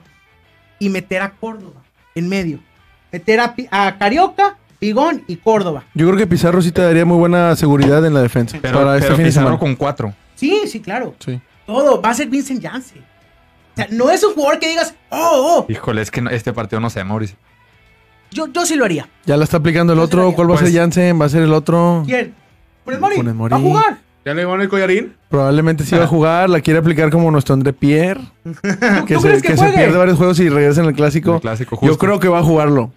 y 0.79 0.89
meter 0.89 1.23
a 1.23 1.31
Córdoba 1.33 1.83
en 2.15 2.29
medio. 2.29 2.61
Meter 3.19 3.41
a, 3.41 3.55
Pi- 3.55 3.69
a 3.71 3.97
Carioca, 3.99 4.57
Pigón 4.79 5.25
y 5.27 5.37
Córdoba. 5.37 5.85
Yo 5.95 6.07
creo 6.07 6.19
que 6.19 6.27
Pizarro 6.27 6.61
sí 6.61 6.71
te 6.71 6.83
daría 6.83 7.05
muy 7.07 7.17
buena 7.17 7.57
seguridad 7.57 8.05
en 8.05 8.13
la 8.15 8.21
defensa. 8.21 8.59
Pero, 8.61 8.79
para 8.79 8.95
este 8.97 9.07
pero 9.07 9.17
fin 9.17 9.25
de 9.25 9.33
semana. 9.33 9.59
con 9.59 9.75
cuatro. 9.75 10.13
Sí, 10.35 10.63
sí, 10.67 10.81
claro. 10.81 11.15
Sí. 11.25 11.41
Todo. 11.67 12.01
Va 12.03 12.11
a 12.11 12.15
ser 12.15 12.29
Vincent 12.29 12.63
Janssen. 12.63 12.99
O 13.01 13.77
sea, 13.77 13.89
no 13.91 14.11
es 14.11 14.23
un 14.23 14.35
jugador 14.35 14.59
que 14.59 14.69
digas, 14.69 14.95
oh, 15.11 15.65
oh, 15.67 15.73
Híjole, 15.73 16.03
es 16.03 16.11
que 16.11 16.21
no- 16.21 16.31
este 16.31 16.53
partido 16.53 16.79
no 16.81 16.91
sé, 16.91 17.03
Mauricio. 17.05 17.37
yo, 18.31 18.47
yo 18.53 18.67
sí 18.67 18.77
lo 18.77 18.85
haría. 18.85 19.09
Ya 19.25 19.37
la 19.37 19.45
está 19.45 19.57
aplicando 19.59 19.93
el 19.95 19.99
Yo 19.99 20.05
otro. 20.05 20.33
¿Cuál 20.33 20.51
va 20.51 20.55
a 20.57 20.59
Pues- 20.59 20.71
ser 20.71 20.79
Jansen? 20.81 21.19
¿Va 21.21 21.25
a 21.25 21.29
ser 21.31 21.43
el 21.43 21.53
otro? 21.55 22.03
¿Quién? 22.07 22.35
Funes 22.85 23.01
Mori. 23.01 23.17
Funes 23.17 23.35
Mori. 23.35 23.53
Va 23.53 23.57
a 23.59 23.61
jugar. 23.61 23.99
¿Ya 24.25 24.35
le 24.35 24.45
van 24.45 24.61
el 24.61 24.69
collarín? 24.69 25.15
Probablemente 25.29 25.85
sí 25.85 25.95
va 25.97 26.05
a 26.05 26.07
jugar. 26.09 26.51
La 26.51 26.61
quiere 26.61 26.81
aplicar 26.81 27.11
como 27.11 27.31
nuestro 27.31 27.55
André 27.55 27.73
Pierre. 27.73 28.21
¿Tú, 28.45 28.53
Que, 29.07 29.15
tú 29.15 29.21
se, 29.21 29.29
crees 29.29 29.43
que, 29.43 29.49
que 29.49 29.57
se 29.57 29.63
juegue? 29.63 29.77
pierde 29.79 29.97
varios 29.97 30.19
juegos 30.19 30.39
y 30.41 30.49
regresa 30.49 30.81
en 30.83 30.89
el 30.89 30.95
clásico. 30.95 31.37
El 31.37 31.41
clásico, 31.41 31.79
Yo 31.83 31.97
creo 31.97 32.19
que 32.21 32.29
va 32.29 32.41
a 32.41 32.43
jugarlo. 32.43 32.93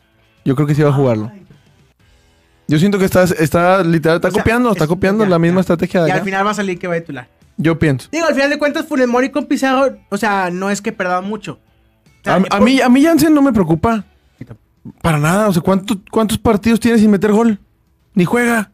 Yo 0.46 0.56
creo 0.56 0.68
que 0.68 0.76
sí 0.76 0.82
va 0.82 0.90
a 0.90 0.94
jugarlo. 0.94 1.32
Yo 2.68 2.78
siento 2.78 3.00
que 3.00 3.06
está, 3.06 3.24
está 3.24 3.84
literal, 3.84 4.18
está 4.18 4.28
O 4.28 4.32
sea, 4.32 4.42
copiando, 4.44 4.72
está 4.72 4.84
es- 4.84 4.88
copiando 4.90 5.24
ya, 5.24 5.30
la 5.32 5.40
misma 5.40 5.58
ya. 5.58 5.62
estrategia 5.62 6.04
de 6.04 6.10
Y 6.10 6.12
al 6.12 6.22
final 6.22 6.46
va 6.46 6.52
a 6.52 6.54
salir 6.54 6.78
que 6.78 6.88
va 6.88 6.96
a 6.96 7.00
titular. 7.00 7.28
Yo 7.58 7.78
pienso. 7.80 8.08
Digo, 8.12 8.26
al 8.28 8.34
final 8.36 8.50
de 8.52 8.60
cuentas, 8.60 8.86
Funes 8.88 9.08
Mori 9.08 9.30
con 9.32 9.46
Pizarro, 9.46 9.98
o 10.10 10.18
sea, 10.18 10.50
no 10.52 10.70
es 10.70 10.82
que 10.82 10.92
perdaba 10.92 11.22
mucho. 11.22 11.60
O 12.06 12.24
sea, 12.24 12.36
A, 12.36 12.58
a 12.58 12.60
mí, 12.60 12.80
a 12.80 12.90
mí 12.90 13.04
Jansen 13.04 13.34
no 13.34 13.42
me 13.42 13.52
preocupa. 13.54 14.04
Para 15.02 15.18
nada. 15.18 15.50
O 15.50 15.54
sea, 15.54 15.62
¿cuánto- 15.62 16.00
¿cuántos 16.10 16.38
partidos 16.38 16.80
tiene 16.80 16.98
sin 17.00 17.12
meter 17.12 17.32
gol? 17.32 17.60
Ni 18.14 18.24
juega. 18.26 18.72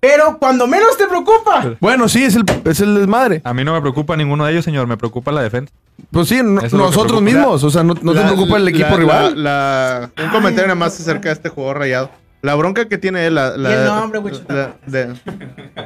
Pero 0.00 0.38
cuando 0.38 0.66
menos 0.66 0.96
te 0.98 1.06
preocupa. 1.06 1.76
Bueno, 1.80 2.08
sí, 2.08 2.22
es 2.24 2.36
el, 2.36 2.44
es 2.64 2.80
el 2.80 2.94
desmadre. 2.94 3.40
A 3.44 3.54
mí 3.54 3.64
no 3.64 3.72
me 3.72 3.80
preocupa 3.80 4.16
ninguno 4.16 4.44
de 4.44 4.52
ellos, 4.52 4.64
señor. 4.64 4.86
Me 4.86 4.96
preocupa 4.96 5.32
la 5.32 5.42
defensa. 5.42 5.72
Pues 6.10 6.28
sí, 6.28 6.40
no- 6.42 6.60
es 6.60 6.72
nosotros 6.72 7.20
mismos. 7.22 7.62
O 7.64 7.70
sea, 7.70 7.82
no, 7.82 7.94
no 8.00 8.12
te 8.12 8.20
La- 8.20 8.26
preocupa 8.26 8.56
el 8.58 8.68
equipo 8.68 8.90
la- 8.90 8.96
rival. 8.96 9.42
la- 9.44 10.10
la- 10.16 10.24
un 10.24 10.30
comentario 10.30 10.66
nada 10.68 10.74
más 10.74 10.98
acerca 11.00 11.28
de 11.28 11.34
este 11.34 11.48
jugador 11.48 11.78
rayado. 11.78 12.10
La 12.42 12.54
bronca 12.54 12.86
que 12.86 12.96
tiene 12.98 13.26
él, 13.26 13.34
la, 13.34 13.56
la- 13.56 13.70
Y 13.70 13.72
el 13.72 13.84
nombre, 13.86 14.18
güey, 14.20 14.34
la- 14.48 14.76
de, 14.86 15.14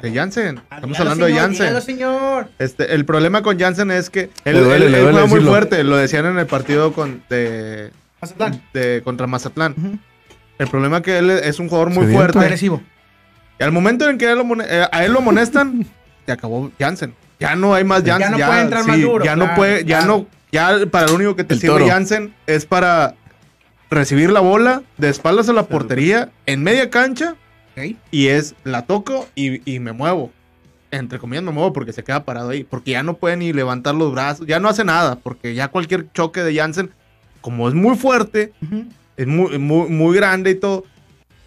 de 0.02 0.12
Jansen. 0.12 0.58
Estamos 0.58 0.88
Dígalo, 0.98 0.98
hablando 1.11 1.24
de 1.24 1.30
señor, 1.30 1.42
Jansen. 1.46 1.66
dígalo, 1.66 1.80
señor. 1.80 2.48
Este, 2.58 2.94
el 2.94 3.04
problema 3.04 3.42
con 3.42 3.58
Jansen 3.58 3.90
es 3.92 4.11
que 4.11 4.30
él, 4.44 4.54
Le 4.56 4.61
duele, 4.61 4.86
él- 4.86 4.94
él 4.94 5.00
duele 5.02 5.12
juega 5.20 5.26
muy 5.26 5.40
fuerte. 5.40 5.84
Lo 5.84 5.96
decían 5.96 6.26
en 6.26 6.38
el 6.38 6.46
partido 6.46 6.92
con, 6.92 7.22
de, 7.30 7.90
Mazatlán. 8.20 8.62
de- 8.74 9.00
contra 9.04 9.26
Mazatlán. 9.26 9.74
Ujú. 9.78 9.98
El 10.58 10.68
problema 10.68 11.00
que 11.00 11.18
él 11.18 11.30
es 11.30 11.58
un 11.61 11.68
jugador 11.68 11.90
muy 11.90 12.12
fuerte. 12.12 12.38
Agresivo. 12.38 12.82
Y 13.58 13.62
al 13.62 13.72
momento 13.72 14.11
en 14.11 14.18
que 14.18 14.26
a 14.26 14.32
él 14.32 14.38
lo, 14.38 14.62
eh, 14.62 14.86
a 14.90 15.04
él 15.04 15.12
lo 15.12 15.20
amonestan, 15.20 15.86
se 16.26 16.32
acabó 16.32 16.70
Jansen. 16.78 17.14
Ya 17.41 17.57
no 17.57 17.74
hay 17.74 17.84
más 17.84 18.05
Ya 18.05 18.18
Jansen. 18.18 18.38
no 18.38 18.47
puede 18.47 18.61
entrar 18.61 18.86
más 18.86 19.01
duro, 19.01 19.24
Ya 19.24 19.34
no 19.36 19.55
puede, 19.55 19.84
ya 19.84 19.99
claro. 19.99 20.18
no, 20.18 20.26
ya 20.53 20.86
para 20.91 21.07
lo 21.09 21.14
único 21.14 21.34
que 21.36 21.45
te 21.45 21.55
El 21.55 21.61
sirve 21.61 21.72
toro. 21.74 21.88
Jansen 21.88 22.34
es 22.47 22.66
para 22.66 23.14
recibir 23.91 24.30
la 24.30 24.41
bola 24.41 24.82
de 24.99 25.09
espaldas 25.09 25.49
a 25.49 25.53
la 25.53 25.64
portería 25.64 26.30
en 26.47 26.62
media 26.62 26.91
cancha 26.91 27.34
y 28.11 28.26
es 28.28 28.55
la 28.62 28.82
toco 28.82 29.26
y, 29.34 29.62
y 29.72 29.78
me 29.80 29.93
muevo. 29.93 30.30
Entre 30.91 31.18
comillas 31.18 31.43
me 31.45 31.51
muevo 31.53 31.72
porque 31.72 31.93
se 31.93 32.05
queda 32.05 32.24
parado 32.24 32.51
ahí. 32.51 32.62
Porque 32.64 32.91
ya 32.91 33.03
no 33.03 33.14
puede 33.14 33.36
ni 33.36 33.53
levantar 33.53 33.95
los 33.95 34.12
brazos. 34.12 34.47
Ya 34.47 34.59
no 34.61 34.68
hace 34.68 34.84
nada. 34.84 35.16
Porque 35.16 35.55
ya 35.55 35.68
cualquier 35.68 36.12
choque 36.12 36.43
de 36.43 36.55
Jansen, 36.55 36.91
como 37.41 37.68
es 37.68 37.74
muy 37.74 37.97
fuerte, 37.97 38.53
es 39.16 39.26
muy, 39.26 39.57
muy, 39.59 39.88
muy 39.88 40.14
grande 40.16 40.51
y 40.51 40.55
todo. 40.57 40.84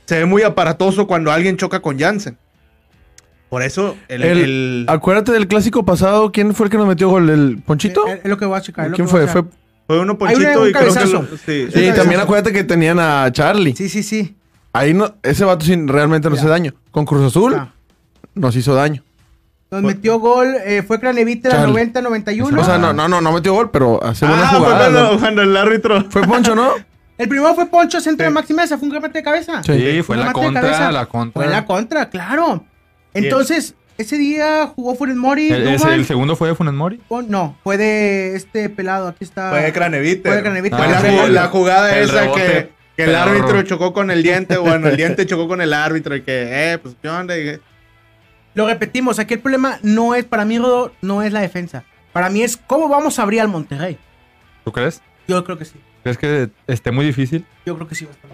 Se 0.06 0.18
ve 0.20 0.26
muy 0.26 0.41
aparatoso 0.44 1.06
cuando 1.08 1.32
alguien 1.32 1.58
choca 1.58 1.82
con 1.82 2.00
Jansen. 2.00 2.38
Por 3.54 3.62
eso, 3.62 3.95
el, 4.08 4.24
El- 4.24 4.38
el- 4.39 4.86
Acuérdate 4.89 5.32
del 5.32 5.47
clásico 5.47 5.86
pasado. 5.86 6.32
¿Quién 6.32 6.56
fue 6.56 6.66
el 6.66 6.72
que 6.72 6.78
nos 6.78 6.88
metió 6.88 7.08
gol? 7.10 7.30
¿El 7.30 7.60
Ponchito? 7.62 8.08
Es, 8.08 8.22
es 8.24 8.26
lo 8.26 8.36
que 8.36 8.45
voy 8.45 8.58
a 8.58 8.62
checar. 8.62 8.89
¿Quién 8.93 9.08
fue? 9.08 9.28
Fue 9.28 9.43
fue 9.86 9.99
uno 9.99 10.18
ponchito 10.18 10.62
un 10.64 10.70
y 10.70 10.72
creo 10.72 10.91
que 10.91 11.06
lo- 11.06 11.22
sí, 11.38 11.38
Sí, 11.45 11.68
cabezazo. 11.72 12.01
también 12.01 12.20
acuérdate 12.20 12.51
que 12.51 12.64
tenían 12.64 12.97
a 12.99 13.32
Charlie. 13.32 13.76
Sí, 13.76 13.89
sí, 13.89 14.01
sí. 14.01 14.36
Ahí 14.74 14.95
no, 14.95 15.14
ese 15.22 15.45
vato 15.45 15.64
sí 15.66 15.76
realmente 15.86 16.28
no 16.32 16.36
hace 16.36 16.47
daño. 16.47 16.74
Con 16.89 17.06
Cruz 17.06 17.28
Azul 17.28 17.54
Ya. 17.54 17.72
nos 18.34 18.56
hizo 18.56 18.74
daño. 18.74 19.04
Nos 19.70 19.84
metió 19.84 20.18
gol, 20.20 20.56
eh, 20.66 20.82
fue 20.82 20.99
Cranevite 20.99 21.47
la 21.49 21.58
Charlie. 21.58 21.74
90-91. 21.91 22.60
O 22.60 22.64
sea, 22.66 22.80
no, 22.80 22.91
no, 22.91 23.08
no, 23.08 23.22
no 23.22 23.32
metió 23.34 23.54
gol, 23.54 23.70
pero 23.70 24.04
hace 24.04 24.26
buenas 24.26 24.45
Ah, 24.47 24.49
fue 24.49 24.60
jugadas. 24.62 24.89
cuando, 24.89 25.14
¿no? 25.14 25.20
cuando 25.20 25.41
el 25.43 25.56
árbitro. 25.58 26.04
Fue 26.10 26.24
Poncho, 26.24 26.56
¿no? 26.56 26.72
El 27.20 27.30
primero 27.30 27.54
fue 27.54 27.68
Poncho, 27.68 28.01
centro 28.01 28.26
Sí. 28.26 28.30
de 28.32 28.34
máxima 28.34 28.64
esa 28.64 28.80
fue 28.80 28.88
un 28.88 28.95
remate 28.95 29.20
de 29.20 29.24
cabeza. 29.24 29.62
Sí. 29.64 30.01
Fue 30.01 30.18
Un 30.18 30.26
la 30.26 30.34
contra, 30.34 30.91
la 30.91 31.06
contra. 31.06 31.43
Fue 31.43 31.51
la 31.51 31.64
contra, 31.66 32.10
claro. 32.10 32.66
Entonces, 33.14 33.76
ese 33.97 34.18
día 34.18 34.68
jugó 34.68 34.95
Funes 34.95 35.16
Mori. 35.16 35.51
El, 35.51 35.68
ese- 35.68 35.93
el 35.93 36.05
segundo 36.05 36.36
fue 36.36 36.47
de 36.49 36.55
Funes 36.55 36.74
Mori. 36.74 36.97
con- 37.07 37.30
no, 37.30 37.57
fue 37.64 37.78
de 37.78 38.36
este 38.36 38.70
pelado. 38.70 39.07
Aquí 39.07 39.24
está. 39.24 39.49
Fue 39.51 39.61
de 39.61 39.74
Cranevite. 39.74 40.28
Fue 40.30 40.36
de 40.38 40.41
Cranevite. 40.43 40.76
Fue 40.76 40.86
Ah, 40.86 40.89
la, 41.30 41.43
el- 41.43 41.47
jugada 41.49 41.97
el 41.97 42.03
esa 42.09 42.22
rebote 42.22 42.41
que, 42.41 42.70
que 42.97 43.03
el 43.03 43.16
árbitro 43.16 43.61
chocó 43.64 43.93
con 43.93 44.09
el 44.11 44.24
diente. 44.24 44.57
Bueno, 44.57 44.88
el 44.89 44.97
diente 44.97 45.26
chocó 45.26 45.47
con 45.47 45.61
el 45.61 45.74
árbitro. 45.74 46.16
Y 46.16 46.22
que, 46.22 46.74
eh, 46.74 46.78
pues, 46.80 46.95
¿qué 47.01 47.09
onda? 47.09 47.38
Y 47.38 47.59
Lo 48.55 48.68
repetimos, 48.68 49.20
aquí 49.20 49.34
el 49.36 49.39
problema 49.39 49.80
no 49.84 50.16
es, 50.16 50.26
para 50.26 50.45
mí, 50.45 50.57
Rodo, 50.59 50.91
no 51.01 51.22
es 51.24 51.32
la 51.34 51.41
defensa. 51.41 51.84
Para 52.11 52.30
mí 52.30 52.43
es 52.43 52.57
cómo 52.57 52.88
vamos 52.89 53.18
a 53.20 53.24
abrir 53.24 53.41
al 53.41 53.47
Monterrey. 53.47 53.97
¿Tú 54.64 54.72
crees? 54.72 55.01
Yo 55.28 55.43
creo 55.43 55.57
que 55.57 55.66
sí. 55.66 55.74
¿Crees 56.03 56.18
que 56.18 56.49
esté 56.68 56.91
muy 56.91 57.05
difícil? 57.05 57.45
Yo 57.66 57.76
creo 57.76 57.88
que 57.88 57.95
sí 57.95 58.05
va 58.05 58.11
a 58.11 58.14
estar. 58.14 58.30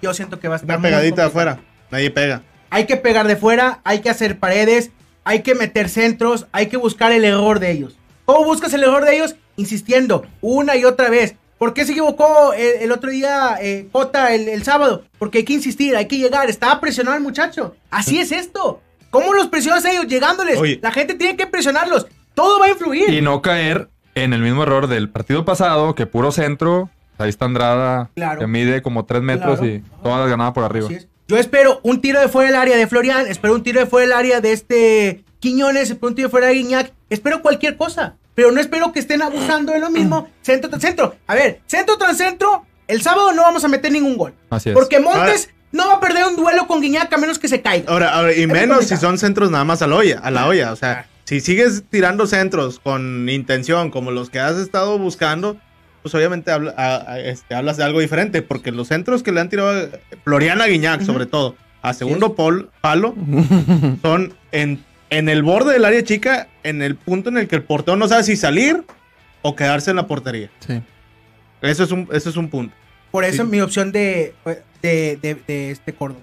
Yo 0.00 0.14
siento 0.14 0.38
que 0.40 0.48
va 0.48 0.54
a 0.54 0.58
estar. 0.58 0.78
Una 0.78 0.82
pegadita 0.82 1.26
afuera. 1.26 1.58
Nadie 1.90 2.10
pega. 2.10 2.42
Hay 2.74 2.86
que 2.86 2.96
pegar 2.96 3.28
de 3.28 3.36
fuera, 3.36 3.78
hay 3.84 4.00
que 4.00 4.10
hacer 4.10 4.40
paredes, 4.40 4.90
hay 5.22 5.42
que 5.42 5.54
meter 5.54 5.88
centros, 5.88 6.46
hay 6.50 6.66
que 6.66 6.76
buscar 6.76 7.12
el 7.12 7.24
error 7.24 7.60
de 7.60 7.70
ellos. 7.70 7.96
¿Cómo 8.24 8.44
buscas 8.44 8.74
el 8.74 8.82
error 8.82 9.04
de 9.04 9.14
ellos? 9.14 9.36
Insistiendo, 9.54 10.26
una 10.40 10.74
y 10.74 10.84
otra 10.84 11.08
vez. 11.08 11.36
¿Por 11.56 11.72
qué 11.72 11.84
se 11.84 11.92
equivocó 11.92 12.52
el, 12.52 12.82
el 12.82 12.90
otro 12.90 13.10
día 13.10 13.58
eh, 13.62 13.86
Cota 13.92 14.34
el, 14.34 14.48
el 14.48 14.64
sábado? 14.64 15.04
Porque 15.20 15.38
hay 15.38 15.44
que 15.44 15.52
insistir, 15.52 15.94
hay 15.94 16.06
que 16.08 16.18
llegar. 16.18 16.50
Estaba 16.50 16.80
presionado 16.80 17.16
el 17.16 17.22
muchacho. 17.22 17.76
Así 17.92 18.18
es 18.18 18.32
esto. 18.32 18.80
¿Cómo 19.10 19.32
los 19.34 19.46
presionas 19.46 19.84
a 19.84 19.92
ellos? 19.92 20.08
Llegándoles. 20.08 20.58
Oye. 20.58 20.80
La 20.82 20.90
gente 20.90 21.14
tiene 21.14 21.36
que 21.36 21.46
presionarlos. 21.46 22.08
Todo 22.34 22.58
va 22.58 22.66
a 22.66 22.70
influir. 22.70 23.08
Y 23.08 23.22
no 23.22 23.40
caer 23.40 23.88
en 24.16 24.32
el 24.32 24.40
mismo 24.40 24.64
error 24.64 24.88
del 24.88 25.08
partido 25.10 25.44
pasado, 25.44 25.94
que 25.94 26.06
puro 26.06 26.32
centro. 26.32 26.90
Ahí 27.18 27.28
está 27.28 27.44
Andrada, 27.44 28.10
Claro. 28.16 28.40
que 28.40 28.48
mide 28.48 28.82
como 28.82 29.04
3 29.04 29.22
metros 29.22 29.60
Claro. 29.60 29.72
y 29.74 29.84
todas 30.02 30.18
las 30.18 30.28
ganaba 30.28 30.52
por 30.52 30.64
arriba. 30.64 30.86
Así 30.86 30.96
es. 30.96 31.08
Yo 31.26 31.38
espero 31.38 31.80
un 31.82 32.02
tiro 32.02 32.20
de 32.20 32.28
fuera 32.28 32.50
del 32.50 32.60
área 32.60 32.76
de 32.76 32.86
Florian, 32.86 33.26
espero 33.26 33.54
un 33.54 33.62
tiro 33.62 33.80
de 33.80 33.86
fuera 33.86 34.06
del 34.06 34.12
área 34.12 34.40
de 34.42 34.52
este 34.52 35.24
Quiñones, 35.40 35.90
espero 35.90 36.08
un 36.08 36.14
tiro 36.14 36.28
de 36.28 36.30
fuera 36.30 36.48
de 36.48 36.54
Guiñac, 36.54 36.92
espero 37.08 37.40
cualquier 37.40 37.78
cosa, 37.78 38.16
pero 38.34 38.52
no 38.52 38.60
espero 38.60 38.92
que 38.92 39.00
estén 39.00 39.22
abusando 39.22 39.72
de 39.72 39.78
lo 39.78 39.90
mismo, 39.90 40.28
centro 40.42 40.68
tras 40.68 40.82
centro. 40.82 41.16
A 41.26 41.34
ver, 41.34 41.60
centro 41.66 41.96
tras 41.96 42.18
centro, 42.18 42.66
el 42.88 43.00
sábado 43.00 43.32
no 43.32 43.40
vamos 43.40 43.64
a 43.64 43.68
meter 43.68 43.90
ningún 43.90 44.18
gol. 44.18 44.34
Así 44.50 44.68
es. 44.68 44.74
Porque 44.74 45.00
Montes 45.00 45.48
no 45.72 45.88
va 45.88 45.94
a 45.94 46.00
perder 46.00 46.26
un 46.26 46.36
duelo 46.36 46.66
con 46.66 46.82
Guiñac 46.82 47.10
a 47.10 47.16
menos 47.16 47.38
que 47.38 47.48
se 47.48 47.62
caiga. 47.62 47.90
Ahora, 47.90 48.14
ahora, 48.14 48.34
y 48.34 48.42
Es 48.42 48.48
menos 48.48 48.84
si 48.84 48.96
son 48.98 49.16
centros 49.16 49.50
nada 49.50 49.64
más 49.64 49.80
a 49.80 49.86
la 49.86 49.96
olla, 49.96 50.20
a 50.22 50.30
la 50.30 50.46
olla. 50.46 50.72
O 50.72 50.76
sea, 50.76 51.08
si 51.24 51.40
sigues 51.40 51.84
tirando 51.88 52.26
centros 52.26 52.80
con 52.80 53.30
intención, 53.30 53.90
como 53.90 54.10
los 54.10 54.28
que 54.28 54.40
has 54.40 54.56
estado 54.56 54.98
buscando, 54.98 55.56
pues 56.04 56.14
obviamente 56.14 56.52
habla- 56.52 56.74
a- 56.76 57.12
a- 57.14 57.18
este, 57.18 57.54
hablas 57.56 57.76
de 57.78 57.82
algo 57.84 57.98
diferente. 57.98 58.42
Porque 58.42 58.70
los 58.70 58.86
centros 58.88 59.22
que 59.24 59.32
le 59.32 59.40
han 59.40 59.48
tirado 59.48 59.70
a 59.70 59.88
Floriana 60.22 60.66
Guiñac, 60.66 61.00
sobre 61.02 61.26
todo, 61.26 61.56
a 61.82 61.92
segundo 61.94 62.34
pol- 62.36 62.70
palo, 62.80 63.14
son 64.02 64.34
en, 64.52 64.84
en 65.10 65.28
el 65.28 65.42
borde 65.42 65.72
del 65.72 65.84
área 65.86 66.04
chica, 66.04 66.46
en 66.62 66.82
el 66.82 66.94
punto 66.96 67.30
en 67.30 67.38
el 67.38 67.48
que 67.48 67.56
el 67.56 67.62
portero 67.62 67.96
no 67.96 68.06
sabe 68.06 68.22
si 68.22 68.36
salir 68.36 68.84
o 69.42 69.56
quedarse 69.56 69.90
en 69.90 69.96
la 69.96 70.06
portería. 70.06 70.50
Sí. 70.60 70.80
Eso 71.62 71.84
es 71.84 71.90
un, 71.90 72.06
eso 72.12 72.28
es 72.28 72.36
un 72.36 72.48
punto. 72.50 72.74
Por 73.10 73.24
eso 73.24 73.44
Sí. 73.44 73.48
mi 73.48 73.60
opción 73.62 73.90
de, 73.90 74.34
de, 74.82 75.16
de, 75.22 75.36
de 75.46 75.70
este 75.70 75.94
Córdoba. 75.94 76.20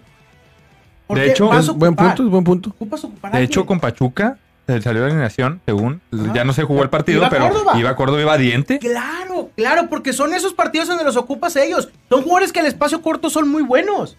Porque 1.08 1.32
hecho, 1.32 1.52
a 1.52 1.60
Es 1.60 1.68
buen 1.70 1.96
punto, 1.96 2.24
es 2.24 2.30
buen 2.30 2.44
punto. 2.44 2.70
ocupas 2.70 3.04
ocupar 3.04 3.36
a 3.36 3.40
De 3.40 3.44
hecho, 3.46 3.66
con 3.66 3.80
Pachuca 3.80 4.38
se 4.78 4.82
salió 4.82 5.02
la 5.02 5.08
alineación, 5.08 5.62
según. 5.66 6.02
Ya 6.34 6.44
no 6.44 6.54
se 6.54 6.64
jugó 6.64 6.84
el 6.84 6.90
partido, 6.90 7.20
Iba 7.20 7.30
pero 7.30 7.50
Córdoba. 7.50 7.74
iba 7.78 7.96
Córdoba, 7.96 8.22
iba 8.22 8.34
a 8.34 8.38
diente. 8.38 8.80
Claro, 8.80 9.50
claro, 9.56 9.88
porque 9.90 10.14
son 10.14 10.34
esos 10.34 10.54
partidos 10.54 10.88
donde 10.88 11.04
los 11.04 11.16
ocupas 11.18 11.56
a 11.56 11.64
ellos. 11.64 11.90
Son 12.10 12.22
jugadores 12.24 12.52
que 12.52 12.60
al 12.60 12.66
espacio 12.66 13.02
corto 13.02 13.30
son 13.30 13.50
muy 13.50 13.64
buenos. 13.64 14.18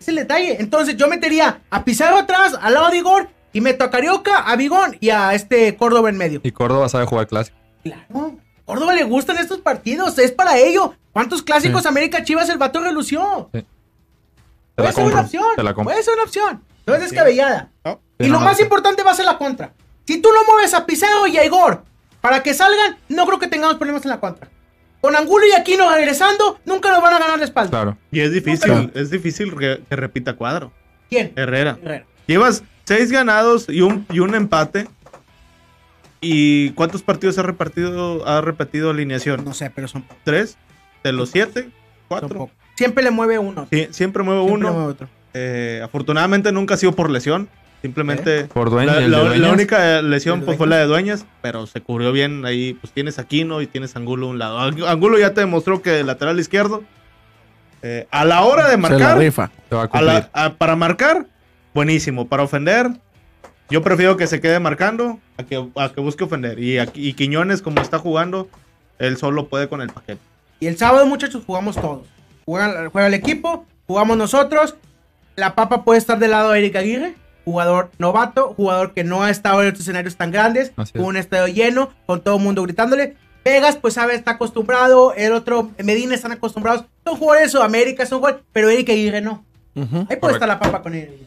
Es 0.00 0.08
el 0.08 0.16
detalle. 0.16 0.56
Entonces 0.60 0.96
yo 0.96 1.06
metería 1.08 1.60
a 1.70 1.84
Pizarro 1.84 2.18
atrás, 2.18 2.58
al 2.60 2.74
lado 2.74 2.90
de 2.90 2.98
Igor, 2.98 3.28
y 3.52 3.60
meto 3.60 3.84
a 3.84 3.90
Carioca, 3.90 4.38
a 4.38 4.56
Bigón 4.56 4.96
y 5.00 5.10
a 5.10 5.34
este 5.34 5.76
Córdoba 5.76 6.08
en 6.08 6.16
medio. 6.16 6.40
Y 6.42 6.50
Córdoba 6.52 6.88
sabe 6.88 7.06
jugar 7.06 7.26
clásico. 7.28 7.56
Claro. 7.84 8.36
Córdoba 8.64 8.94
le 8.94 9.04
gustan 9.04 9.36
estos 9.38 9.58
partidos, 9.58 10.18
es 10.18 10.32
para 10.32 10.56
ello. 10.58 10.94
¿Cuántos 11.12 11.42
clásicos 11.42 11.82
Sí. 11.82 11.88
América 11.88 12.24
Chivas 12.24 12.48
el 12.48 12.56
vato 12.58 12.80
relució? 12.80 13.50
Te 13.52 13.64
Puede 14.74 14.88
la 14.88 14.92
ser 14.92 15.04
una 15.04 15.12
compro. 15.12 15.20
opción. 15.26 15.44
Te 15.56 15.62
la 15.62 15.74
compro. 15.74 15.92
Puede 15.92 16.02
ser 16.02 16.14
una 16.14 16.22
opción. 16.24 16.62
No 16.86 16.94
es 16.94 17.00
descabellada. 17.02 17.70
¿no? 17.84 18.00
Y 18.22 18.28
lo 18.28 18.40
más 18.40 18.60
importante 18.60 19.02
va 19.02 19.10
a 19.12 19.14
ser 19.14 19.24
la 19.26 19.38
contra. 19.38 19.72
Si 20.06 20.20
tú 20.20 20.28
no 20.32 20.44
mueves 20.52 20.74
a 20.74 20.84
Pizarro 20.86 21.26
y 21.26 21.36
a 21.38 21.44
Igor 21.44 21.84
para 22.20 22.42
que 22.42 22.54
salgan, 22.54 22.96
no 23.08 23.26
creo 23.26 23.38
que 23.38 23.48
tengamos 23.48 23.76
problemas 23.76 24.04
en 24.04 24.10
la 24.10 24.20
contra. 24.20 24.48
Con 25.00 25.16
Angulo 25.16 25.44
y 25.46 25.52
Aquino 25.52 25.90
regresando, 25.90 26.58
nunca 26.64 26.90
nos 26.90 27.02
van 27.02 27.14
a 27.14 27.18
ganar 27.18 27.38
la 27.38 27.44
espalda. 27.44 27.70
Claro. 27.70 27.98
Y 28.10 28.20
es 28.20 28.32
difícil, 28.32 28.70
No, 28.72 28.90
es 28.94 29.10
difícil 29.10 29.56
que, 29.56 29.80
que 29.88 29.96
repita 29.96 30.34
cuadro. 30.34 30.72
¿Quién? 31.08 31.32
Herrera. 31.36 31.78
Herrera. 31.82 32.06
Llevas 32.26 32.62
seis 32.84 33.10
ganados 33.10 33.68
y 33.68 33.80
un, 33.80 34.06
y 34.10 34.20
un 34.20 34.34
empate. 34.34 34.86
¿Y 36.20 36.70
cuántos 36.70 37.02
partidos 37.02 37.36
ha 37.38 37.42
repartido, 37.42 38.26
ha 38.28 38.40
repetido 38.40 38.90
alineación? 38.90 39.44
No 39.44 39.54
sé, 39.54 39.70
pero 39.70 39.88
son, 39.88 40.02
pocos, 40.02 40.18
¿Tres? 40.24 40.56
¿De 41.02 41.12
los 41.12 41.30
siete? 41.30 41.70
¿Cuatro? 42.06 42.48
Siempre 42.76 43.02
le 43.02 43.10
mueve 43.10 43.38
uno. 43.38 43.66
Sí, 43.70 43.88
siempre 43.90 44.22
mueve 44.22 44.40
Siempre 44.42 44.54
uno. 44.68 44.72
mueve 44.72 44.88
otro. 44.92 45.08
Eh, 45.34 45.80
afortunadamente 45.82 46.52
nunca 46.52 46.74
ha 46.74 46.76
sido 46.76 46.92
por 46.92 47.10
lesión. 47.10 47.48
Simplemente 47.82 48.44
Por 48.44 48.70
dueño. 48.70 48.92
la, 49.08 49.34
el 49.34 49.44
única 49.44 50.00
lesión 50.02 50.38
¿El 50.40 50.44
pues, 50.44 50.56
fue 50.56 50.68
la 50.68 50.76
de 50.76 50.86
Dueñas, 50.86 51.26
pero 51.42 51.66
se 51.66 51.80
cubrió 51.80 52.12
bien 52.12 52.44
ahí. 52.46 52.74
Pues 52.74 52.92
tienes 52.92 53.18
Aquino 53.18 53.60
y 53.60 53.66
tienes 53.66 53.96
Angulo 53.96 54.28
a 54.28 54.30
un 54.30 54.38
lado. 54.38 54.58
Ang- 54.60 54.86
Angulo 54.88 55.18
ya 55.18 55.34
te 55.34 55.40
demostró 55.40 55.82
que 55.82 55.90
de 55.90 56.04
lateral 56.04 56.38
izquierdo, 56.38 56.84
eh, 57.82 58.06
a 58.12 58.24
la 58.24 58.42
hora 58.42 58.64
de 58.68 58.76
Se 58.76 58.76
la 58.82 58.88
marcar, 58.88 59.18
rifa. 59.18 59.50
Te 59.68 59.74
va 59.74 59.82
a 59.82 59.84
a 59.86 59.88
cumplir. 59.88 60.12
la- 60.12 60.30
a- 60.32 60.54
para 60.54 60.76
marcar, 60.76 61.26
buenísimo. 61.74 62.28
Para 62.28 62.44
ofender, 62.44 62.88
yo 63.68 63.82
prefiero 63.82 64.16
que 64.16 64.28
se 64.28 64.40
quede 64.40 64.60
marcando 64.60 65.18
a 65.36 65.42
que, 65.42 65.68
a 65.76 65.88
que 65.92 66.00
busque 66.00 66.22
ofender. 66.22 66.60
Y, 66.60 66.78
aquí- 66.78 67.08
y 67.08 67.14
Quiñones, 67.14 67.62
como 67.62 67.82
está 67.82 67.98
jugando, 67.98 68.48
él 69.00 69.16
solo 69.16 69.48
puede 69.48 69.68
con 69.68 69.82
el 69.82 69.88
paquete. 69.88 70.20
Y 70.60 70.68
el 70.68 70.78
sábado, 70.78 71.04
muchachos, 71.06 71.42
jugamos 71.44 71.74
todos. 71.74 72.06
Juega, 72.44 72.88
juega 72.90 73.08
el 73.08 73.14
equipo, 73.14 73.66
jugamos 73.88 74.16
nosotros. 74.16 74.76
La 75.34 75.56
papa 75.56 75.82
puede 75.82 75.98
estar 75.98 76.20
del 76.20 76.30
lado 76.30 76.52
de 76.52 76.60
Eric 76.60 76.76
Aguirre, 76.76 77.14
jugador 77.44 77.90
novato, 77.98 78.54
jugador 78.54 78.92
que 78.94 79.04
no 79.04 79.22
ha 79.22 79.30
estado 79.30 79.62
en 79.62 79.68
estos 79.68 79.82
escenarios 79.82 80.16
tan 80.16 80.30
grandes, 80.30 80.72
es. 80.76 80.92
con 80.92 81.02
un 81.04 81.16
estadio 81.16 81.52
lleno, 81.52 81.90
con 82.06 82.20
todo 82.22 82.36
el 82.36 82.42
mundo 82.42 82.62
gritándole. 82.62 83.16
Vegas, 83.44 83.76
pues 83.76 83.94
sabe, 83.94 84.14
está 84.14 84.32
acostumbrado. 84.32 85.14
El 85.14 85.32
otro, 85.32 85.70
Medina, 85.82 86.14
están 86.14 86.30
acostumbrados. 86.32 86.84
Son 87.04 87.16
jugadores 87.16 87.48
de 87.48 87.50
Sudamérica, 87.58 88.06
son 88.06 88.18
jugadores, 88.20 88.44
pero 88.52 88.70
Eric 88.70 88.90
Aguirre 88.90 89.20
no. 89.20 89.44
Ahí 89.74 89.82
puede 89.84 90.06
Correcto. 90.06 90.28
estar 90.34 90.48
la 90.48 90.60
papa 90.60 90.82
con 90.82 90.92
Aguirre. 90.92 91.18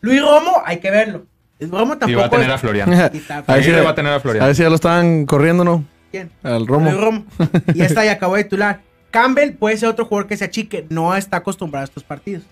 Luis 0.00 0.20
Romo, 0.20 0.62
hay 0.64 0.78
que 0.78 0.90
verlo. 0.90 1.26
Luis 1.58 1.70
Romo 1.72 1.94
Y 1.94 1.98
tampoco. 1.98 2.20
va 2.20 2.26
a 2.26 2.30
tener 2.30 2.50
a 2.50 2.54
es- 2.54 2.60
Florian. 2.60 2.92
A 3.46 3.54
ver 3.54 3.64
si 3.64 3.70
le- 3.72 3.80
va 3.80 3.90
a 3.90 3.94
tener 3.94 4.12
a 4.12 4.16
A 4.16 4.20
Florian. 4.20 4.44
ver 4.46 4.54
si 4.54 4.62
ya 4.62 4.68
lo 4.68 4.74
estaban 4.76 5.26
corriendo, 5.26 5.64
¿no? 5.64 5.84
¿Quién? 6.12 6.30
Al 6.44 6.66
Romo. 6.66 6.88
Luis 6.90 7.00
Romo. 7.02 7.24
Y 7.74 7.78
ya 7.78 7.86
está, 7.86 8.04
y 8.04 8.08
acabó 8.08 8.36
de 8.36 8.44
titular. 8.44 8.82
Campbell 9.10 9.52
puede 9.54 9.76
ser 9.78 9.88
otro 9.88 10.04
jugador 10.04 10.28
que 10.28 10.36
se 10.36 10.44
achique. 10.44 10.86
No 10.90 11.16
está 11.16 11.38
acostumbrado 11.38 11.82
a 11.82 11.86
estos 11.86 12.04
partidos. 12.04 12.44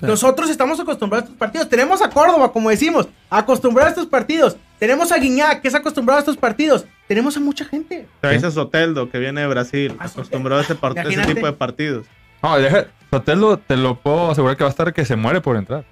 Sí. 0.00 0.06
Nosotros 0.06 0.50
estamos 0.50 0.80
acostumbrados 0.80 1.22
a 1.22 1.26
estos 1.26 1.38
partidos. 1.38 1.68
Tenemos 1.68 2.02
a 2.02 2.10
Córdoba, 2.10 2.52
como 2.52 2.70
decimos, 2.70 3.08
acostumbrado 3.30 3.88
a 3.88 3.90
estos 3.90 4.06
partidos. 4.06 4.56
Tenemos 4.78 5.12
a 5.12 5.18
Guiñac, 5.18 5.62
que 5.62 5.68
es 5.68 5.74
acostumbrado 5.74 6.18
a 6.18 6.20
estos 6.20 6.36
partidos. 6.36 6.84
Tenemos 7.06 7.36
a 7.36 7.40
mucha 7.40 7.64
gente. 7.64 8.08
Traes 8.20 8.42
a 8.42 8.50
Soteldo, 8.50 9.08
que 9.10 9.18
viene 9.18 9.42
de 9.42 9.46
Brasil, 9.46 9.94
Ah, 9.98 10.06
acostumbrado 10.06 10.60
a 10.60 10.64
ese, 10.64 10.74
tipo 10.74 11.46
de 11.46 11.52
partidos. 11.52 12.06
No, 12.42 12.58
deja, 12.58 12.86
Sotelo 13.10 13.58
te 13.58 13.76
lo 13.76 13.94
puedo 14.00 14.32
asegurar 14.32 14.56
que 14.56 14.64
va 14.64 14.68
a 14.68 14.72
estar 14.72 14.92
que 14.92 15.04
se 15.04 15.14
muere 15.14 15.40
por 15.40 15.56
entrar. 15.56 15.84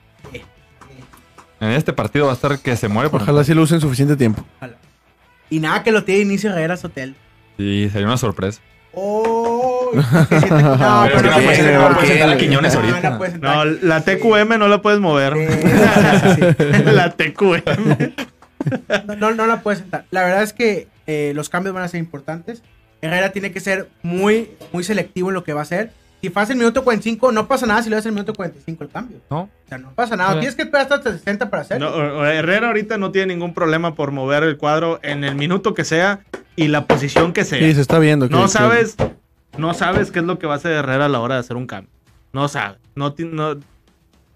En 1.60 1.70
este 1.70 1.92
partido 1.92 2.26
va 2.26 2.32
a 2.32 2.34
estar 2.34 2.58
que 2.58 2.74
se 2.76 2.88
muere 2.88 3.08
por 3.08 3.22
Ojalá 3.22 3.44
sí 3.44 3.54
lo 3.54 3.62
usen 3.62 3.80
suficiente 3.80 4.16
tiempo. 4.16 4.44
Y 5.48 5.60
nada 5.60 5.84
que 5.84 5.92
lo 5.92 6.02
tiene 6.02 6.22
inicio 6.22 6.50
Herrera 6.50 6.76
Sotel. 6.76 7.10
entrar. 7.10 7.22
Sí, 7.56 7.88
sería 7.90 8.08
una 8.08 8.16
sorpresa. 8.16 8.60
Oh, 8.94 9.90
no, 9.94 10.02
Pero 10.02 11.22
no 11.22 11.90
no 11.90 12.00
sentar 12.02 12.30
a 12.30 12.36
Quiñones 12.36 12.74
ahorita. 12.74 13.18
la 13.82 14.00
TQM 14.02 14.58
no 14.58 14.68
la 14.68 14.82
puedes 14.82 15.00
mover. 15.00 15.34
La 16.84 17.10
TQM. 17.10 17.62
No, 19.06 19.16
no, 19.16 19.30
no 19.34 19.46
la 19.46 19.60
puedes 19.62 19.80
sentar. 19.80 20.04
La 20.10 20.22
verdad 20.24 20.42
es 20.42 20.52
que 20.52 20.88
eh, 21.06 21.32
los 21.34 21.48
cambios 21.48 21.74
van 21.74 21.84
a 21.84 21.88
ser 21.88 22.00
importantes. 22.00 22.62
Herrera 23.00 23.32
tiene 23.32 23.50
que 23.50 23.60
ser 23.60 23.88
muy, 24.02 24.50
muy 24.72 24.84
selectivo 24.84 25.30
en 25.30 25.34
lo 25.34 25.44
que 25.44 25.52
va 25.52 25.60
a 25.60 25.64
hacer. 25.64 25.90
Si 26.22 26.30
pasa 26.30 26.52
el 26.52 26.58
minuto 26.58 26.84
45, 26.84 27.32
no 27.32 27.48
pasa 27.48 27.66
nada 27.66 27.82
si 27.82 27.90
le 27.90 27.96
das 27.96 28.06
el 28.06 28.12
minuto 28.12 28.32
45 28.32 28.84
el 28.84 28.90
cambio. 28.90 29.18
¿No? 29.28 29.40
O 29.42 29.50
sea, 29.68 29.76
no 29.78 29.92
pasa 29.92 30.16
nada. 30.16 30.34
Tienes 30.38 30.54
que 30.54 30.62
esperar 30.62 30.86
hasta 30.90 31.10
el 31.10 31.18
60 31.18 31.50
para 31.50 31.62
hacerlo. 31.62 31.90
No, 31.90 32.24
Herrera 32.26 32.68
ahorita 32.68 32.96
no 32.96 33.10
tiene 33.10 33.34
ningún 33.34 33.52
problema 33.54 33.96
por 33.96 34.12
mover 34.12 34.44
el 34.44 34.56
cuadro 34.56 35.00
en 35.02 35.24
el 35.24 35.34
minuto 35.34 35.74
que 35.74 35.82
sea 35.84 36.20
y 36.54 36.68
la 36.68 36.86
posición 36.86 37.32
que 37.32 37.44
sea. 37.44 37.58
Sí, 37.58 37.74
se 37.74 37.80
está 37.80 37.98
viendo. 37.98 38.28
que- 38.28 38.34
no 38.36 38.42
que- 38.44 38.48
sabes, 38.48 38.96
no 39.58 39.74
sabes 39.74 40.12
qué 40.12 40.20
es 40.20 40.24
lo 40.24 40.38
que 40.38 40.46
va 40.46 40.54
a 40.54 40.56
hacer 40.58 40.70
Herrera 40.72 41.06
a 41.06 41.08
la 41.08 41.18
hora 41.18 41.34
de 41.34 41.40
hacer 41.40 41.56
un 41.56 41.66
cambio. 41.66 41.90
No 42.32 42.46
sabes. 42.46 42.78
No, 42.94 43.14
no- 43.18 43.56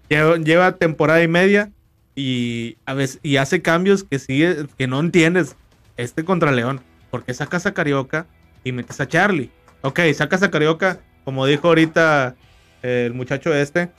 lleva, 0.09 0.35
lleva 0.37 0.71
temporada 0.73 1.23
y 1.23 1.29
media 1.29 1.71
y 2.15 2.75
a 2.85 2.95
veces 2.95 3.19
y 3.23 3.37
hace 3.37 3.61
cambios 3.61 4.03
que 4.03 4.19
sigue 4.19 4.65
que 4.77 4.87
no 4.87 4.99
entiendes. 4.99 5.55
Este 5.95 6.25
contra 6.25 6.51
León, 6.51 6.81
porque 7.11 7.33
sacas 7.33 7.65
a 7.65 7.73
Carioca 7.73 8.25
y 8.65 8.73
metes 8.73 8.99
a 8.99 9.07
Charlie. 9.07 9.51
Ok, 9.83 10.01
sacas 10.13 10.43
a 10.43 10.51
Carioca, 10.51 10.99
como 11.27 11.45
dijo 11.45 11.67
ahorita 11.67 12.35
eh, 12.83 13.03
el 13.07 13.13
muchacho 13.13 13.53
este. 13.53 13.89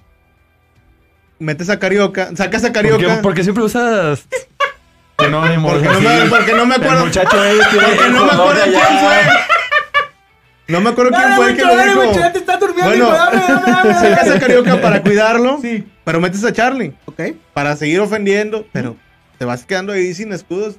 Metes 1.38 1.68
a 1.68 1.78
Carioca, 1.78 2.34
sacas 2.34 2.64
a 2.64 2.68
¿Por 2.68 2.72
Carioca. 2.72 3.16
qué, 3.16 3.22
porque 3.22 3.42
siempre 3.42 3.64
usas 3.64 4.26
sinónimos 5.20 5.74
Porque 5.74 5.88
no, 5.90 6.00
me, 6.00 6.30
porque 6.30 6.52
no 6.54 6.64
me 6.64 6.76
El 6.76 6.82
acuerdo. 6.82 7.04
muchacho 7.04 7.36
Porque 7.36 8.08
no 8.08 8.24
me 8.24 8.32
acuerdo 8.32 8.62
quién 8.64 8.80
fue. 8.98 9.18
No 10.68 10.80
me 10.80 10.88
acuerdo 10.88 11.10
quién 11.10 11.22
Dale, 11.22 11.36
fue 11.36 11.50
el 11.50 11.56
que 11.58 11.64
lo 11.66 11.76
dijo. 11.76 12.00
Wicho, 12.00 12.18
ya 12.20 12.32
te 12.32 12.38
estás 12.38 12.60
durmiendo, 12.60 12.88
Bueno, 12.88 13.04
hijo, 13.08 13.14
dame, 13.14 13.36
dame, 13.46 13.60
dame, 13.72 13.92
dame. 13.92 14.14
Sacas 14.16 14.30
a 14.30 14.40
Carioca 14.40 14.80
para 14.80 15.02
cuidarlo, 15.02 15.58
Sí. 15.60 15.86
pero 16.04 16.20
metes 16.22 16.42
a 16.44 16.52
Charlie 16.54 16.94
Ok. 17.04 17.20
para 17.52 17.76
seguir 17.76 18.00
ofendiendo, 18.00 18.66
pero 18.72 18.96
te 19.36 19.44
vas 19.44 19.66
quedando 19.66 19.92
ahí 19.92 20.14
sin 20.14 20.32
escudos. 20.32 20.76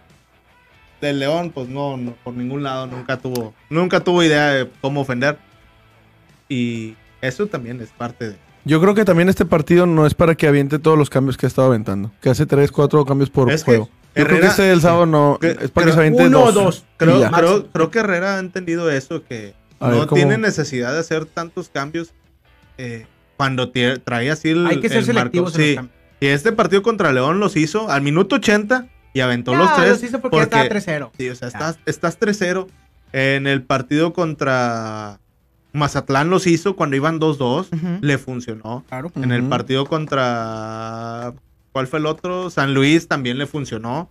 Del 1.00 1.20
León, 1.20 1.52
pues 1.54 1.70
no, 1.70 1.96
no, 1.96 2.14
por 2.24 2.34
ningún 2.34 2.64
lado 2.64 2.88
nunca 2.88 3.18
tuvo, 3.18 3.54
nunca 3.70 4.00
tuvo 4.00 4.24
idea 4.24 4.48
de 4.48 4.70
cómo 4.82 5.02
ofender. 5.02 5.38
Y 6.50 6.96
eso 7.22 7.48
también 7.48 7.80
es 7.82 7.90
parte 7.90 8.30
de. 8.32 8.36
Yo 8.66 8.82
creo 8.82 8.94
que 8.94 9.06
también 9.06 9.30
este 9.30 9.46
partido 9.46 9.86
no 9.86 10.06
es 10.06 10.14
para 10.14 10.36
que 10.36 10.48
aviente 10.48 10.80
todos 10.80 10.98
los 10.98 11.10
cambios 11.10 11.38
que 11.38 11.46
ha 11.46 11.48
estado 11.50 11.70
aventando. 11.70 12.12
Que 12.22 12.30
hace 12.30 12.46
3, 12.46 12.72
4 12.72 13.06
cambios 13.06 13.30
por 13.30 13.50
Es 13.52 13.64
que 13.64 13.72
juego. 13.72 13.86
Yo 14.16 14.26
creo 14.26 14.28
que 14.28 14.34
Herrera- 14.34 14.48
este 14.50 14.62
del 14.64 14.82
sábado 14.82 15.06
no. 15.06 15.38
Que- 15.40 15.52
es 15.52 15.56
para 15.58 15.68
que 15.68 15.72
creo- 15.82 15.94
se 15.94 16.00
aviente 16.00 16.28
uno 16.28 16.42
o 16.44 16.52
dos. 16.52 16.54
dos. 16.54 16.86
Creo, 16.98 17.20
ya. 17.22 17.30
creo, 17.32 17.68
creo 17.72 17.92
que 17.92 18.00
Herrera 18.00 18.36
ha 18.36 18.40
entendido 18.40 18.90
eso, 18.92 19.24
que 19.24 19.54
A 19.80 19.90
ver, 19.90 19.98
no 20.00 20.08
¿cómo? 20.08 20.16
tiene 20.18 20.38
necesidad 20.38 20.92
de 20.94 21.00
hacer 21.00 21.26
tantos 21.26 21.70
cambios 21.70 22.12
eh, 22.78 23.06
cuando 23.38 23.72
trae 23.72 24.30
así 24.32 24.50
el. 24.50 24.66
Hay 24.68 24.82
que 24.82 24.90
ser 24.90 24.98
el 25.00 25.14
marco. 25.14 25.50
selectivos 25.50 25.54
Sí. 25.54 25.78
Y 26.20 26.28
este 26.28 26.52
partido 26.52 26.82
contra 26.82 27.14
León 27.14 27.40
los 27.40 27.56
hizo 27.56 27.90
al 27.90 28.02
minuto 28.02 28.36
80 28.38 28.88
y 29.14 29.22
aventó 29.22 29.56
los 29.56 29.70
Ya, 29.70 29.76
tres. 29.78 29.90
los 29.90 30.04
hizo 30.04 30.20
porque 30.20 30.38
ya 30.38 30.44
estaba 30.44 30.68
3-0. 30.68 31.12
Sí, 31.18 31.30
o 31.30 31.36
sea, 31.36 31.48
estás, 31.48 31.80
estás 31.86 32.20
3-0. 32.20 32.68
En 33.14 33.48
el 33.48 33.64
partido 33.64 34.12
contra 34.12 35.20
Mazatlán 35.74 36.30
los 36.30 36.48
hizo 36.48 36.76
cuando 36.76 36.96
iban 36.96 37.20
2-2. 37.20 37.68
Ujú. 37.72 37.88
Le 38.02 38.18
funcionó. 38.18 38.84
Claro. 38.90 39.12
En 39.16 39.32
el 39.32 39.44
partido 39.44 39.86
contra. 39.86 41.34
¿Cuál 41.72 41.88
fue 41.88 42.00
el 42.00 42.06
otro? 42.08 42.50
San 42.50 42.74
Luis 42.74 43.08
también 43.08 43.38
le 43.38 43.46
funcionó. 43.46 44.10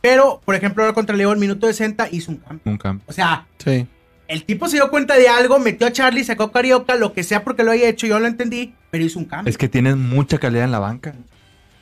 Pero, 0.00 0.40
por 0.44 0.54
ejemplo, 0.54 0.82
ahora 0.82 0.94
contra 0.94 1.16
León, 1.16 1.38
minuto 1.38 1.66
60, 1.66 2.08
hizo 2.10 2.32
un 2.32 2.38
cambio. 2.38 2.60
Un 2.64 2.76
cambio. 2.76 3.04
O 3.06 3.12
sea, 3.12 3.46
Sí. 3.58 3.86
el 4.28 4.44
tipo 4.44 4.66
se 4.68 4.76
dio 4.76 4.90
cuenta 4.90 5.14
de 5.16 5.28
algo, 5.28 5.58
metió 5.58 5.86
a 5.86 5.92
Charlie, 5.92 6.24
sacó 6.24 6.44
a 6.44 6.52
Carioca, 6.52 6.96
lo 6.96 7.12
que 7.12 7.22
sea 7.22 7.44
porque 7.44 7.62
lo 7.62 7.70
haya 7.70 7.88
hecho, 7.88 8.06
yo 8.06 8.18
lo 8.18 8.26
entendí, 8.26 8.74
pero 8.90 9.04
hizo 9.04 9.18
un 9.18 9.26
cambio. 9.26 9.48
Es 9.50 9.56
que 9.56 9.68
tienes 9.68 9.96
mucha 9.96 10.38
calidad 10.38 10.64
en 10.64 10.72
la 10.72 10.80
banca. 10.80 11.14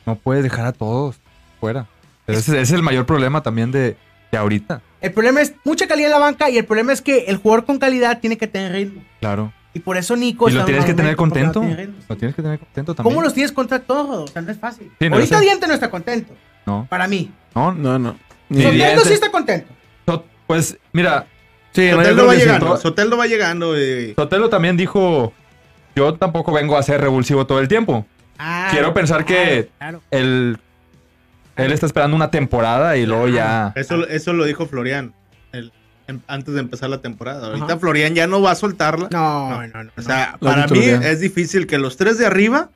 No 0.05 0.15
puedes 0.15 0.43
dejar 0.43 0.65
a 0.67 0.71
todos 0.71 1.17
fuera. 1.59 1.87
Ese, 2.27 2.39
ese 2.51 2.61
es 2.61 2.71
el 2.71 2.83
mayor 2.83 3.05
problema 3.07 3.41
también 3.41 3.71
de, 3.71 3.97
de 4.31 4.37
ahorita. 4.37 4.81
El 5.01 5.11
problema 5.13 5.41
es 5.41 5.53
mucha 5.63 5.87
calidad 5.87 6.07
en 6.09 6.11
la 6.13 6.19
banca 6.19 6.49
y 6.49 6.57
el 6.57 6.65
problema 6.65 6.93
es 6.93 7.01
que 7.01 7.25
el 7.25 7.37
jugador 7.37 7.65
con 7.65 7.79
calidad 7.79 8.19
tiene 8.19 8.37
que 8.37 8.47
tener 8.47 8.71
ritmo. 8.71 9.03
Claro. 9.19 9.51
Y 9.73 9.79
por 9.79 9.97
eso 9.97 10.15
Nico 10.15 10.49
Y 10.49 10.51
lo 10.53 10.65
tienes 10.65 10.85
que 10.85 10.93
tener 10.93 11.15
contento. 11.15 11.59
tiene 11.61 11.75
ritmo. 11.75 11.95
Lo 12.07 12.17
tienes 12.17 12.35
que 12.35 12.41
tener 12.41 12.59
contento 12.59 12.93
también. 12.93 13.13
¿Cómo 13.15 13.23
los 13.23 13.33
tienes 13.33 13.51
contra 13.51 13.79
todo? 13.79 14.23
O 14.23 14.27
sea, 14.27 14.41
no 14.41 14.51
es 14.51 14.59
fácil. 14.59 14.91
Sí, 14.99 15.09
no, 15.09 15.15
Ahorita 15.15 15.37
sé. 15.39 15.43
Diente 15.45 15.67
no 15.67 15.73
está 15.73 15.89
contento. 15.89 16.33
No, 16.65 16.85
Para 16.89 17.07
mí. 17.07 17.31
no, 17.55 17.73
No, 17.73 17.97
no. 17.97 18.15
Ni 18.49 18.57
Sí, 18.57 18.63
Soteldo 18.63 18.85
Diente. 18.85 19.05
sí 19.07 19.13
está 19.13 19.31
contento. 19.31 19.73
So- 20.05 20.25
Pues 20.45 20.77
mira, 20.91 21.25
Sí, 21.73 21.89
Soteldo 21.89 22.27
va 22.27 22.35
llegando. 22.35 22.77
Soteldo 22.77 23.17
va 23.17 23.25
llegando. 23.27 23.79
y- 23.81 24.13
Sotelo 24.13 24.49
también 24.49 24.75
dijo, 24.75 25.31
yo 25.95 26.15
tampoco 26.15 26.51
vengo 26.51 26.77
a 26.77 26.83
ser 26.83 26.99
revulsivo 26.99 27.47
todo 27.47 27.59
el 27.59 27.69
tiempo. 27.69 28.05
Ah, 28.37 28.67
Quiero 28.71 28.93
pensar 28.93 29.23
que- 29.23 29.69
Claro. 29.77 30.01
Él, 30.11 30.59
él 31.65 31.71
está 31.71 31.85
esperando 31.85 32.15
una 32.15 32.31
temporada 32.31 32.97
y 32.97 33.05
luego 33.05 33.27
ya... 33.27 33.71
Eso, 33.75 34.07
eso 34.07 34.33
lo 34.33 34.45
dijo 34.45 34.65
Florian 34.65 35.13
el- 35.51 35.71
en- 36.07 36.21
antes 36.27 36.53
de 36.53 36.59
empezar 36.59 36.89
la 36.89 37.01
temporada. 37.01 37.47
Ahorita 37.47 37.65
Ajá. 37.65 37.77
Florian 37.79 38.13
ya 38.15 38.27
no 38.27 38.41
va 38.41 38.51
a 38.51 38.55
soltarla. 38.55 39.07
No, 39.11 39.49
No. 39.49 39.67
no, 39.67 39.83
no. 39.85 39.91
O 39.97 40.01
sea, 40.01 40.37
para 40.41 40.63
mí 40.67 40.77
Florian. 40.79 41.03
es 41.03 41.19
difícil 41.19 41.67
que 41.67 41.77
los 41.77 41.97
tres 41.97 42.17
de 42.17 42.25
arriba 42.25 42.69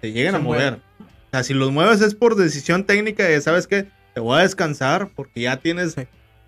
se 0.00 0.12
lleguen 0.12 0.32
Se 0.32 0.36
a 0.36 0.40
mover. 0.40 0.74
O 1.00 1.30
sea, 1.30 1.42
si 1.44 1.54
los 1.54 1.70
mueves 1.72 2.00
es 2.00 2.14
por 2.14 2.34
decisión 2.36 2.84
técnica 2.84 3.24
de, 3.24 3.40
¿sabes 3.40 3.66
qué? 3.66 3.88
Te 4.14 4.20
voy 4.20 4.38
a 4.38 4.42
descansar 4.42 5.08
porque 5.14 5.40
ya 5.42 5.56
tienes 5.58 5.92
Sí. 5.94 6.02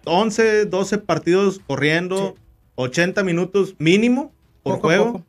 11, 0.04 0.66
12 0.66 0.98
partidos 0.98 1.60
corriendo, 1.66 2.34
80 2.74 3.22
minutos 3.24 3.74
mínimo 3.78 4.34
por 4.62 4.74
Poco 4.76 4.88
juego. 4.88 5.12
poco. 5.12 5.24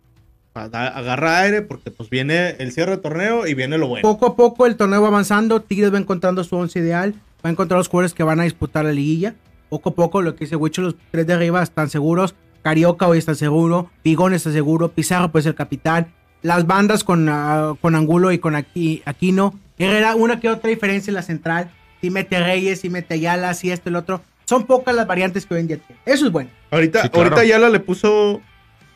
Agarra 0.56 1.40
aire 1.42 1.62
porque 1.62 1.92
pues 1.92 2.10
viene 2.10 2.52
el 2.60 2.72
cierre 2.72 2.92
de 2.92 2.98
torneo 2.98 3.46
y 3.46 3.54
viene 3.54 3.78
lo 3.78 3.88
bueno. 3.88 4.02
Poco 4.08 4.26
a 4.28 4.36
poco 4.38 4.66
el 4.66 4.78
torneo 4.78 5.02
va 5.02 5.10
avanzando, 5.10 5.62
Tigres 5.62 5.94
va 5.94 5.98
encontrando 5.98 6.44
su 6.46 6.56
once 6.56 6.80
ideal, 6.80 7.14
va 7.46 7.50
a 7.50 7.52
encontrar 7.52 7.78
los 7.78 7.90
jugadores 7.90 8.14
que 8.14 8.24
van 8.24 8.40
a 8.40 8.44
disputar 8.44 8.86
la 8.86 8.94
liguilla. 8.94 9.36
Poco 9.70 9.90
a 9.90 9.96
poco, 9.96 10.22
lo 10.22 10.36
que 10.36 10.46
dice 10.46 10.56
Huicho, 10.56 10.82
los 10.82 10.96
tres 11.12 11.28
de 11.28 11.34
arriba 11.34 11.62
están 11.62 11.90
seguros. 11.90 12.36
Carioca 12.62 13.06
hoy 13.08 13.18
está 13.18 13.36
seguro, 13.36 13.90
Pigón 14.02 14.34
está 14.34 14.52
seguro, 14.52 14.90
Pizarro 14.92 15.30
puede 15.32 15.44
ser 15.44 15.56
capitán. 15.56 16.08
Las 16.42 16.66
bandas 16.66 17.04
con, 17.04 17.28
ah, 17.30 17.74
con 17.82 17.94
Angulo 17.96 18.32
y 18.32 18.40
con 18.40 18.56
Aqui- 18.56 19.02
Aquino. 19.06 19.60
Herrera, 19.78 20.16
una 20.16 20.40
que 20.40 20.50
otra 20.50 20.70
diferencia 20.70 21.12
en 21.12 21.16
la 21.16 21.22
central. 21.22 21.70
Si 22.02 22.10
mete 22.10 22.40
Reyes, 22.40 22.80
si 22.82 22.90
mete 22.90 23.16
Ayala, 23.16 23.54
si 23.56 23.72
esto 23.72 23.90
el 23.90 23.96
otro. 23.98 24.22
Son 24.46 24.66
pocas 24.66 24.96
las 24.96 25.06
variantes 25.08 25.46
que 25.46 25.56
hoy 25.56 25.60
en 25.62 25.68
día 25.68 25.78
tiene. 25.78 26.00
Eso 26.06 26.28
es 26.28 26.32
bueno. 26.32 26.50
Ahorita, 26.72 27.02
Sí, 27.04 27.10
claro. 27.10 27.24
ahorita 27.26 27.42
Ayala 27.42 27.70
le 27.70 27.80
puso, 27.80 28.42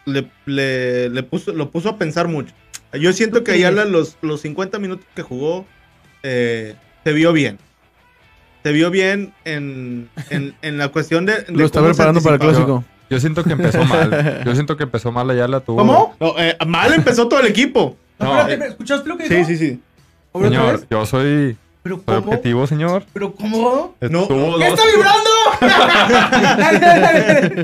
le, 0.09 0.27
le- 0.45 1.09
le 1.09 1.23
puso, 1.23 1.53
lo 1.53 1.69
puso 1.71 1.89
a 1.89 1.97
pensar 1.97 2.27
mucho. 2.27 2.53
Yo 2.93 3.13
siento 3.13 3.43
que 3.43 3.51
Sí. 3.53 3.59
Ayala 3.59 3.85
los, 3.85 4.17
los 4.21 4.41
50 4.41 4.79
minutos 4.79 5.05
que 5.15 5.21
jugó 5.21 5.65
eh, 6.23 6.75
se 7.03 7.13
vio 7.13 7.31
bien. 7.33 7.57
Se 8.63 8.71
vio 8.73 8.89
bien 8.91 9.33
en, 9.45 10.09
en, 10.31 10.53
en 10.61 10.77
la 10.77 10.89
cuestión 10.89 11.25
de. 11.25 11.41
de 11.43 11.45
Lo 11.53 11.65
está 11.65 11.81
preparando 11.83 12.21
para 12.21 12.35
el 12.35 12.41
clásico. 12.41 12.83
Yo 13.09 13.19
siento 13.19 13.43
que 13.43 13.53
empezó 13.53 13.83
mal. 13.85 14.41
Yo 14.45 14.53
siento 14.53 14.75
que 14.75 14.83
empezó 14.83 15.11
mal 15.11 15.29
Ayala. 15.29 15.61
Tuvo... 15.61 15.77
¿Cómo? 15.77 16.15
No, 16.19 16.33
eh, 16.37 16.57
mal 16.67 16.93
empezó 16.93 17.27
todo 17.27 17.39
el 17.39 17.47
equipo. 17.47 17.95
No, 18.19 18.25
No, 18.33 18.39
espérate, 18.41 18.65
eh, 18.65 18.67
¿escuchaste 18.69 19.07
lo 19.09 19.17
que 19.17 19.27
Sí, 19.27 19.35
dijo? 19.35 19.47
sí, 19.47 19.57
sí. 19.57 19.79
¿Otra 20.31 20.49
Señor, 20.49 20.87
yo 20.91 21.05
soy, 21.05 21.57
¿Pero 21.81 22.01
cómo? 22.03 22.17
objetivo, 22.19 22.67
señor. 22.67 23.03
¿Pero 23.13 23.33
cómo? 23.33 23.95
No. 24.01 24.27
¿Qué 24.27 24.67
está 24.67 24.83
vibrando? 24.85 25.29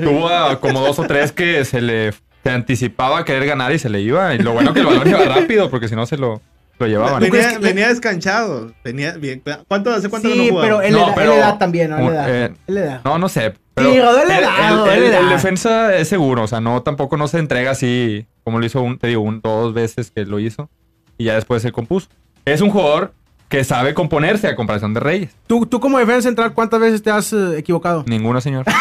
tuvo 0.02 0.28
a 0.28 0.58
como 0.60 0.80
dos 0.80 0.98
o 0.98 1.02
tres 1.04 1.30
que 1.32 1.64
se 1.64 1.80
le 1.80 2.12
se 2.46 2.52
anticipaba 2.52 3.18
a 3.18 3.24
querer 3.24 3.44
ganar 3.46 3.72
y 3.72 3.78
se 3.80 3.88
le 3.88 4.00
iba. 4.00 4.32
Y 4.34 4.38
lo 4.38 4.52
bueno 4.52 4.72
que 4.72 4.78
el 4.80 4.86
balón 4.86 5.08
iba 5.08 5.18
rápido, 5.24 5.68
porque 5.68 5.88
si 5.88 5.96
no 5.96 6.06
se 6.06 6.16
lo, 6.16 6.40
lo 6.78 6.86
llevaban. 6.86 7.20
Venía, 7.20 7.50
que- 7.54 7.58
venía 7.58 7.88
descanchado. 7.88 8.72
Venía 8.84 9.12
bien. 9.16 9.42
¿Cuánto 9.66 9.90
hace 9.92 10.08
cuánto 10.08 10.28
que 10.28 10.36
no 10.36 10.42
Sí, 10.44 10.50
jugaba? 10.50 10.64
pero 10.66 10.82
él 10.82 10.92
No, 10.92 10.98
le 11.00 11.06
da, 11.06 11.14
pero- 11.16 11.32
él 11.32 11.38
le 11.38 11.42
da 11.44 11.58
también, 11.58 11.90
¿no? 11.90 11.98
Él 11.98 12.04
le 12.06 12.12
da. 12.12 12.28
Eh, 12.30 12.44
Él 12.68 12.74
le 12.74 12.80
da. 12.82 13.00
No, 13.04 13.18
no 13.18 13.28
sé. 13.28 13.54
Pero 13.74 13.92
Sí, 13.92 14.00
Rodel 14.00 14.28
le 14.28 14.34
el, 14.36 14.40
da, 14.42 14.68
el- 14.68 14.76
Rodel 14.76 14.94
el- 14.98 15.02
le 15.04 15.10
da. 15.10 15.18
el 15.20 15.28
defensa 15.30 15.96
es 15.96 16.08
seguro. 16.08 16.44
O 16.44 16.46
sea, 16.46 16.60
no, 16.60 16.82
tampoco 16.82 17.16
no 17.16 17.26
se 17.28 17.38
entrega 17.40 17.72
así 17.72 18.26
como 18.44 18.60
lo 18.60 18.66
hizo 18.66 18.80
un, 18.80 18.96
te 18.98 19.08
digo, 19.08 19.22
un, 19.22 19.40
dos 19.40 19.74
veces 19.74 20.12
que 20.14 20.24
lo 20.24 20.38
hizo. 20.38 20.70
Y 21.18 21.24
ya 21.24 21.34
después 21.34 21.62
se 21.62 21.72
compuso. 21.72 22.06
es 22.44 22.60
un 22.60 22.70
jugador 22.70 23.12
que 23.48 23.62
sabe 23.64 23.94
componerse 23.94 24.46
a 24.48 24.56
comparación 24.56 24.92
de 24.94 25.00
Reyes. 25.00 25.30
¿Tú, 25.46 25.66
tú 25.66 25.78
como 25.80 25.98
defensa 25.98 26.22
central, 26.22 26.52
¿cuántas 26.52 26.80
veces 26.80 27.02
te 27.02 27.10
has 27.10 27.32
eh, 27.32 27.58
equivocado? 27.58 28.04
Ninguno, 28.06 28.40
señor. 28.40 28.64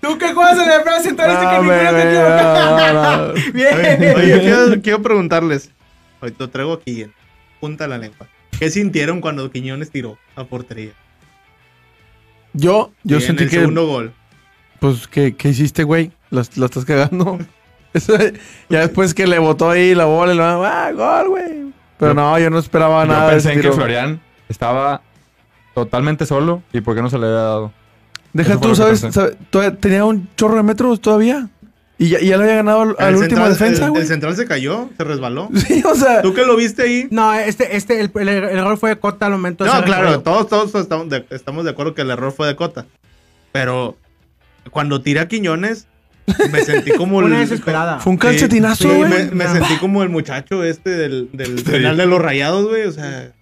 ¿Tú 0.00 0.18
qué 0.18 0.32
juegas 0.32 0.58
en 0.58 1.02
central? 1.02 1.30
Dice 1.30 1.40
que 1.40 1.56
No, 1.56 1.62
te 1.62 1.68
bebé, 1.68 2.10
equivocado. 2.10 2.92
no, 2.92 3.26
no. 3.28 3.32
Bien. 3.52 4.16
Oye, 4.16 4.40
quiero, 4.40 4.58
quiero 4.82 5.02
preguntarles. 5.02 5.70
Ahorita 6.20 6.44
lo 6.44 6.50
traigo 6.50 6.72
aquí 6.72 7.06
punta 7.60 7.86
la 7.86 7.98
lengua. 7.98 8.26
¿Qué 8.58 8.70
sintieron 8.70 9.20
cuando 9.20 9.50
Quiñones 9.50 9.90
tiró 9.90 10.18
a 10.34 10.44
portería? 10.44 10.92
Yo, 12.52 12.92
yo 13.02 13.16
en 13.16 13.22
sentí 13.22 13.44
el 13.44 13.50
que. 13.50 13.56
segundo 13.56 13.86
gol. 13.86 14.12
Pues, 14.80 15.06
¿qué, 15.08 15.34
qué 15.36 15.48
hiciste, 15.50 15.84
güey? 15.84 16.12
La, 16.30 16.42
la 16.56 16.66
estás 16.66 16.84
cagando. 16.84 17.38
Ya 18.68 18.80
después 18.80 19.14
que 19.14 19.26
le 19.26 19.38
botó 19.38 19.70
ahí 19.70 19.94
la 19.94 20.04
bola, 20.04 20.34
y 20.34 20.36
lo, 20.36 20.44
ah, 20.44 20.92
gol, 20.92 21.28
güey. 21.30 21.72
Pero 21.98 22.12
no, 22.12 22.38
yo 22.38 22.50
no 22.50 22.58
esperaba 22.58 23.04
Yo 23.06 23.10
nada. 23.10 23.26
de 23.28 23.32
pensé 23.32 23.48
ese 23.52 23.56
en 23.58 23.62
que. 23.62 23.72
Florian 23.72 24.20
estaba 24.50 25.00
totalmente 25.74 26.26
solo 26.26 26.62
y 26.74 26.82
por 26.82 26.94
qué 26.94 27.00
no 27.00 27.08
se 27.08 27.18
le 27.18 27.24
había 27.24 27.38
dado. 27.38 27.72
Deja 28.32 28.60
tú, 28.60 28.74
¿sabes? 28.76 29.04
tenía 29.80 30.04
un 30.04 30.28
chorro 30.36 30.56
de 30.56 30.62
metros 30.62 31.00
todavía. 31.00 31.48
Y 31.98 32.10
ya, 32.10 32.20
y 32.20 32.26
ya 32.26 32.36
le 32.36 32.42
había 32.44 32.56
ganado 32.56 32.82
al, 32.82 33.08
El 33.08 33.16
último 33.16 33.46
central- 33.46 33.48
defensa, 33.50 33.84
el- 33.86 33.90
güey. 33.90 34.02
El 34.02 34.08
central 34.08 34.36
se 34.36 34.44
cayó, 34.44 34.90
se 34.98 35.04
resbaló. 35.04 35.48
Sí, 35.54 35.82
o 35.86 35.94
sea. 35.94 36.20
¿Tú 36.20 36.34
que 36.34 36.44
lo 36.44 36.54
viste 36.54 36.82
ahí? 36.82 37.08
No, 37.10 37.32
este, 37.32 37.74
este, 37.76 38.00
el, 38.00 38.10
el- 38.14 38.28
el 38.28 38.58
error 38.58 38.76
fue 38.76 38.90
de 38.90 38.98
Cota 38.98 39.24
al 39.26 39.32
momento 39.32 39.64
de 39.64 39.70
No, 39.70 39.82
claro, 39.82 40.20
todos, 40.20 40.46
todos 40.48 40.74
estamos 40.74 41.08
de, 41.08 41.24
estamos 41.30 41.64
de 41.64 41.70
acuerdo 41.70 41.94
que 41.94 42.02
el 42.02 42.10
error 42.10 42.32
fue 42.32 42.46
de 42.48 42.54
Cota. 42.56 42.84
Pero 43.52 43.96
cuando 44.70 45.00
tira 45.00 45.26
Quiñones, 45.26 45.86
me 46.52 46.60
sentí 46.64 46.90
como 46.98 47.16
Una 47.16 47.40
el. 47.40 47.48
desesperada. 47.48 47.98
Fue 48.00 48.10
un 48.12 48.18
calcetinazo, 48.18 48.90
sí, 48.90 48.94
güey. 48.94 49.08
me, 49.08 49.24
me 49.30 49.48
sentí 49.48 49.76
como 49.78 50.02
el 50.02 50.10
muchacho 50.10 50.64
este 50.64 50.90
del, 50.90 51.30
del 51.32 51.60
final 51.60 51.96
de 51.96 52.04
los 52.04 52.20
rayados, 52.20 52.68
güey. 52.68 52.82
O 52.82 52.92
sea. 52.92 53.32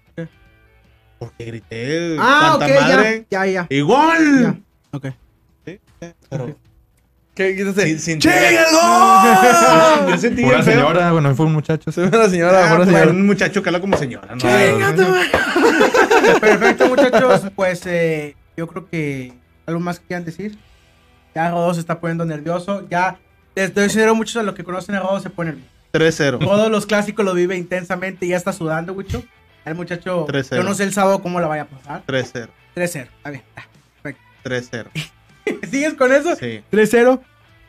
Porque 1.19 1.45
grité. 1.45 2.17
Ah, 2.21 2.53
ok, 2.55 2.59
cuanta 2.59 2.75
ya, 2.75 2.81
madre. 2.97 3.27
ya, 3.31 3.47
ya. 3.47 3.67
¡Igual! 3.71 4.63
Ok. 4.95 5.07
Sí, 5.67 5.81
pero. 6.31 6.57
¿Qué 7.35 7.57
quítate? 7.57 7.87
Sin- 7.87 7.99
sin- 7.99 8.19
¡Chinga 8.21 8.49
el 8.49 8.55
Yo 8.55 10.07
gol! 10.07 10.19
sentí 10.21 10.45
Una 10.45 10.63
señora, 10.63 11.11
bueno, 11.11 11.35
fue 11.35 11.47
un 11.47 11.53
muchacho. 11.53 11.91
Se 11.91 12.03
ve 12.03 12.17
la 12.17 12.29
señora, 12.31 12.67
Ah, 12.67 12.69
buena 12.69 12.85
pues, 12.85 12.89
señora. 12.97 13.11
Un 13.11 13.27
muchacho 13.27 13.61
que 13.63 13.69
habla 13.71 13.81
como 13.81 13.97
señora. 13.97 14.37
Perfecto, 16.41 16.89
muchachos. 16.89 17.43
Pues 17.57 17.85
eh, 17.87 18.37
yo 18.57 18.69
creo 18.69 18.89
que 18.89 19.33
algo 19.67 19.81
más 19.81 19.99
que 19.99 20.07
quieran 20.07 20.25
decir. 20.25 20.57
Ya 21.35 21.51
Rodo 21.51 21.75
se 21.75 21.81
está 21.81 21.99
poniendo 21.99 22.25
nervioso. 22.25 22.87
Ya, 22.89 23.19
les 23.57 23.75
doy 23.75 23.89
sincero, 23.91 24.15
muchos 24.15 24.35
de 24.35 24.45
los 24.45 24.55
que 24.55 24.63
conocen 24.63 24.95
a 24.95 25.01
Rodo 25.01 25.19
se 25.21 25.31
ponen 25.31 25.65
nervioso. 25.93 26.23
3-0. 26.39 26.41
Todos 26.41 26.71
los 26.71 26.87
clásicos 26.87 27.25
lo 27.25 27.35
vive 27.35 27.57
intensamente 27.57 28.27
y 28.27 28.29
ya 28.31 28.37
está 28.37 28.53
sudando, 28.53 28.95
mucho. 28.95 29.25
El 29.65 29.75
muchacho, 29.77 30.27
3-0. 30.27 30.57
yo 30.57 30.63
no 30.63 30.75
sé 30.75 30.85
el 30.85 30.93
sábado 30.93 31.21
cómo 31.23 31.41
la 31.41 31.47
vaya 31.49 31.63
a 31.63 31.67
pasar. 31.67 32.03
3-0. 32.07 32.49
3-0, 32.77 33.09
está 33.17 33.31
bien. 33.31 33.43
Ah, 33.57 33.63
perfecto. 33.63 33.74
3-0. 34.45 34.87
¿Sigues 35.71 35.95
con 35.95 36.13
eso? 36.13 36.37
Sí. 36.37 36.63
3-0. 36.71 37.21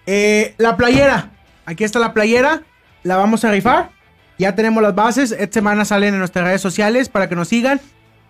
Eh, 0.05 0.53
la 0.57 0.77
playera. 0.77 1.31
Aquí 1.65 1.83
está 1.83 1.99
la 1.99 2.13
playera. 2.13 2.61
La 3.03 3.17
vamos 3.17 3.43
a 3.43 3.51
rifar. 3.51 3.89
Ya 4.37 4.55
tenemos 4.55 4.83
las 4.83 4.95
bases. 4.95 5.31
Esta 5.31 5.53
semana 5.53 5.85
salen 5.85 6.13
en 6.13 6.19
nuestras 6.19 6.45
redes 6.45 6.61
sociales 6.61 7.09
para 7.09 7.29
que 7.29 7.35
nos 7.35 7.47
sigan. 7.47 7.79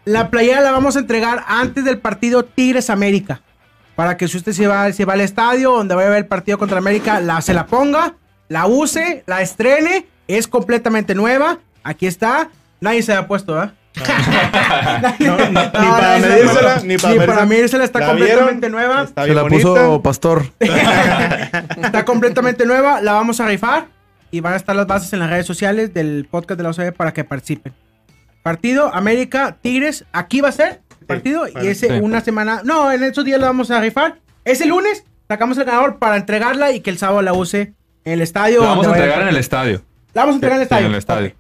La 0.05 0.29
playera 0.29 0.61
la 0.61 0.71
vamos 0.71 0.95
a 0.95 0.99
entregar 0.99 1.43
antes 1.47 1.83
del 1.83 1.97
partido 1.97 2.45
Tigres 2.45 2.89
América. 2.89 3.41
Para 3.95 4.17
que 4.17 4.27
si 4.27 4.37
usted 4.37 4.51
se 4.51 4.67
va, 4.67 4.91
se 4.91 5.05
va 5.05 5.13
al 5.13 5.21
estadio 5.21 5.71
donde 5.71 5.95
vaya 5.95 6.07
a 6.07 6.11
ver 6.11 6.19
el 6.19 6.27
partido 6.27 6.57
contra 6.57 6.77
América, 6.77 7.19
la, 7.21 7.41
se 7.41 7.53
la 7.53 7.65
ponga, 7.65 8.15
la 8.49 8.67
use, 8.67 9.23
la 9.25 9.41
estrene. 9.41 10.05
Es 10.27 10.47
completamente 10.47 11.15
nueva. 11.15 11.59
Aquí 11.83 12.05
está. 12.05 12.49
Nadie 12.81 13.01
se 13.03 13.13
la 13.13 13.19
ha 13.19 13.27
puesto, 13.27 13.61
¿eh? 13.63 13.71
No, 15.19 15.37
ni, 15.37 15.43
ni 15.47 15.53
para 15.53 16.19
la 16.19 16.27
medírsela, 16.27 16.79
ni 16.83 16.97
para 16.97 17.13
Ni 17.13 17.19
para 17.19 17.45
medírsela. 17.45 17.45
medírsela, 17.45 17.83
está 17.85 17.99
¿La 17.99 18.07
completamente 18.07 18.67
vieron? 18.69 18.71
nueva. 18.71 19.03
Está 19.03 19.25
Se 19.25 19.33
la 19.33 19.41
bonita. 19.43 19.61
puso 19.69 20.01
Pastor. 20.01 20.45
Está 20.59 22.05
completamente 22.05 22.65
nueva, 22.65 23.01
la 23.01 23.13
vamos 23.13 23.39
a 23.39 23.47
rifar 23.47 23.87
y 24.31 24.39
van 24.41 24.53
a 24.53 24.55
estar 24.57 24.75
las 24.75 24.87
bases 24.87 25.13
en 25.13 25.19
las 25.19 25.29
redes 25.29 25.45
sociales 25.45 25.93
del 25.93 26.27
podcast 26.29 26.57
de 26.57 26.63
la 26.63 26.69
OCB 26.71 26.93
para 26.93 27.13
que 27.13 27.23
participen. 27.23 27.73
Partido 28.43 28.93
América 28.93 29.57
Tigres, 29.61 30.05
aquí 30.11 30.41
va 30.41 30.49
a 30.49 30.51
ser 30.51 30.81
el 31.01 31.07
partido 31.07 31.47
y 31.47 31.51
vale. 31.51 31.71
ese 31.71 31.87
Sí. 31.87 31.93
una 32.01 32.21
semana, 32.21 32.61
no, 32.63 32.91
en 32.91 33.03
estos 33.03 33.25
días 33.25 33.39
la 33.39 33.47
vamos 33.47 33.71
a 33.71 33.79
rifar. 33.79 34.19
Ese 34.43 34.65
lunes 34.65 35.03
sacamos 35.27 35.57
el 35.57 35.65
ganador 35.65 35.97
para 35.97 36.17
entregarla 36.17 36.71
y 36.71 36.81
que 36.81 36.89
el 36.89 36.97
sábado 36.97 37.21
la 37.21 37.33
use 37.33 37.73
en 38.03 38.13
el 38.13 38.21
estadio. 38.21 38.61
Lo 38.61 38.67
vamos 38.67 38.87
a 38.87 38.91
entregar 38.91 39.21
en 39.21 39.27
el 39.29 39.37
estadio. 39.37 39.81
La 40.13 40.21
vamos 40.23 40.33
a 40.33 40.37
entregar 40.37 40.57
en 40.57 40.61
el 40.61 40.63
estadio. 40.63 40.85
en 40.85 40.91
el 40.91 40.97
estadio. 40.99 41.31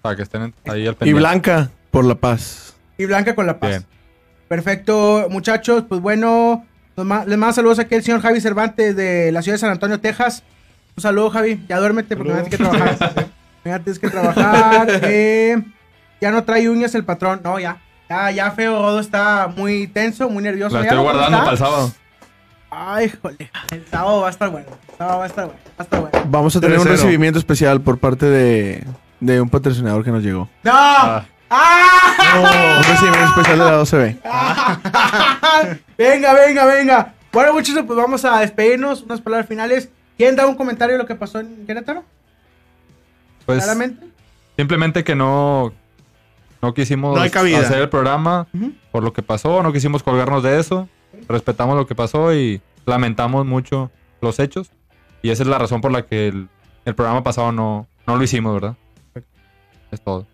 Para 0.00 0.16
que 0.16 0.22
estén 0.22 0.54
ahí 0.66 0.86
al 0.86 0.92
Y 0.92 0.96
pendiente. 0.96 1.12
Blanca 1.20 1.70
por 1.98 2.04
la 2.04 2.14
paz. 2.14 2.76
Y 2.96 3.06
Blanca 3.06 3.34
con 3.34 3.44
la 3.44 3.58
paz. 3.58 3.70
Bien. 3.70 3.86
Perfecto, 4.46 5.26
muchachos. 5.30 5.82
Pues 5.88 6.00
bueno, 6.00 6.64
les 6.94 7.04
mando 7.04 7.52
saludos 7.52 7.80
aquí 7.80 7.96
al 7.96 8.04
señor 8.04 8.20
Javi 8.20 8.40
Cervantes 8.40 8.94
de 8.94 9.32
la 9.32 9.42
ciudad 9.42 9.56
de 9.56 9.58
San 9.58 9.70
Antonio, 9.70 9.98
Texas. 9.98 10.44
Un 10.96 11.02
saludo, 11.02 11.30
Javi. 11.30 11.60
Ya 11.68 11.80
duérmete 11.80 12.16
porque 12.16 12.30
mañana 12.30 12.48
tienes 12.48 12.70
que 12.70 12.78
trabajar. 12.78 13.26
mañana 13.64 13.82
tienes 13.82 13.98
que 13.98 14.10
trabajar. 14.10 15.00
Eh, 15.02 15.60
ya 16.20 16.30
no 16.30 16.44
trae 16.44 16.68
uñas 16.68 16.94
el 16.94 17.04
patrón. 17.04 17.40
No, 17.42 17.58
ya. 17.58 17.78
Ya, 18.08 18.30
ya 18.30 18.52
feo. 18.52 18.80
Rodo 18.80 19.00
está 19.00 19.52
muy 19.56 19.88
tenso, 19.88 20.30
muy 20.30 20.44
nervioso. 20.44 20.76
La 20.76 20.82
¿Ya 20.82 20.90
estoy 20.90 21.02
guardando 21.02 21.36
para 21.38 21.50
el 21.50 21.58
sábado. 21.58 21.92
Ay, 22.70 23.12
joder. 23.20 23.50
El 23.72 23.84
sábado 23.86 24.20
va 24.20 24.28
a 24.28 24.30
estar 24.30 24.50
bueno. 24.50 24.68
El 24.92 24.96
sábado 24.98 25.18
va 25.18 25.24
a 25.24 25.26
estar 25.26 25.46
bueno. 25.46 25.60
Va 25.70 25.74
a 25.78 25.82
estar 25.82 26.00
bueno. 26.00 26.26
Vamos 26.30 26.54
a 26.54 26.60
tener 26.60 26.78
un 26.78 26.86
3-0. 26.86 26.90
recibimiento 26.90 27.40
especial 27.40 27.80
por 27.80 27.98
parte 27.98 28.26
de, 28.26 28.84
de 29.18 29.40
un 29.40 29.48
patrocinador 29.48 30.04
que 30.04 30.12
nos 30.12 30.22
llegó. 30.22 30.48
¡No! 30.62 30.70
¡Ah! 30.72 31.24
Un 31.50 32.82
recibimiento 32.84 33.26
especial 33.30 33.58
de 33.58 33.64
la 33.64 33.80
12B. 33.80 34.18
venga, 35.98 36.34
venga, 36.34 36.66
venga. 36.66 37.14
Bueno, 37.32 37.52
muchachos, 37.52 37.84
pues 37.86 37.96
vamos 37.96 38.24
a 38.24 38.40
despedirnos. 38.40 39.02
Unas 39.02 39.20
palabras 39.20 39.48
finales. 39.48 39.88
¿Quieren 40.16 40.36
dar 40.36 40.46
un 40.46 40.56
comentario 40.56 40.94
de 40.96 41.02
lo 41.02 41.06
que 41.06 41.14
pasó 41.14 41.38
en 41.40 41.64
Querétaro? 41.66 42.04
Pues 43.46 43.62
Claramente. 43.62 44.06
simplemente 44.56 45.04
que 45.04 45.14
no, 45.14 45.72
no 46.60 46.74
quisimos 46.74 47.16
No 47.16 47.22
hacer 47.22 47.78
el 47.78 47.88
programa 47.88 48.46
Ujú. 48.52 48.72
por 48.90 49.02
lo 49.02 49.12
que 49.12 49.22
pasó, 49.22 49.62
no 49.62 49.72
quisimos 49.72 50.02
colgarnos 50.02 50.42
de 50.42 50.58
eso. 50.58 50.88
Respetamos 51.28 51.76
lo 51.76 51.86
que 51.86 51.94
pasó 51.94 52.34
y 52.34 52.60
lamentamos 52.84 53.46
mucho 53.46 53.90
los 54.20 54.38
hechos. 54.38 54.70
Y 55.22 55.30
esa 55.30 55.44
es 55.44 55.48
la 55.48 55.58
razón 55.58 55.80
por 55.80 55.92
la 55.92 56.02
que 56.04 56.28
el, 56.28 56.48
el 56.84 56.94
programa 56.94 57.22
pasado 57.22 57.52
no, 57.52 57.86
no 58.06 58.16
lo 58.16 58.22
hicimos, 58.22 58.52
¿verdad? 58.52 58.74
Es 59.90 60.00
todo. 60.02 60.26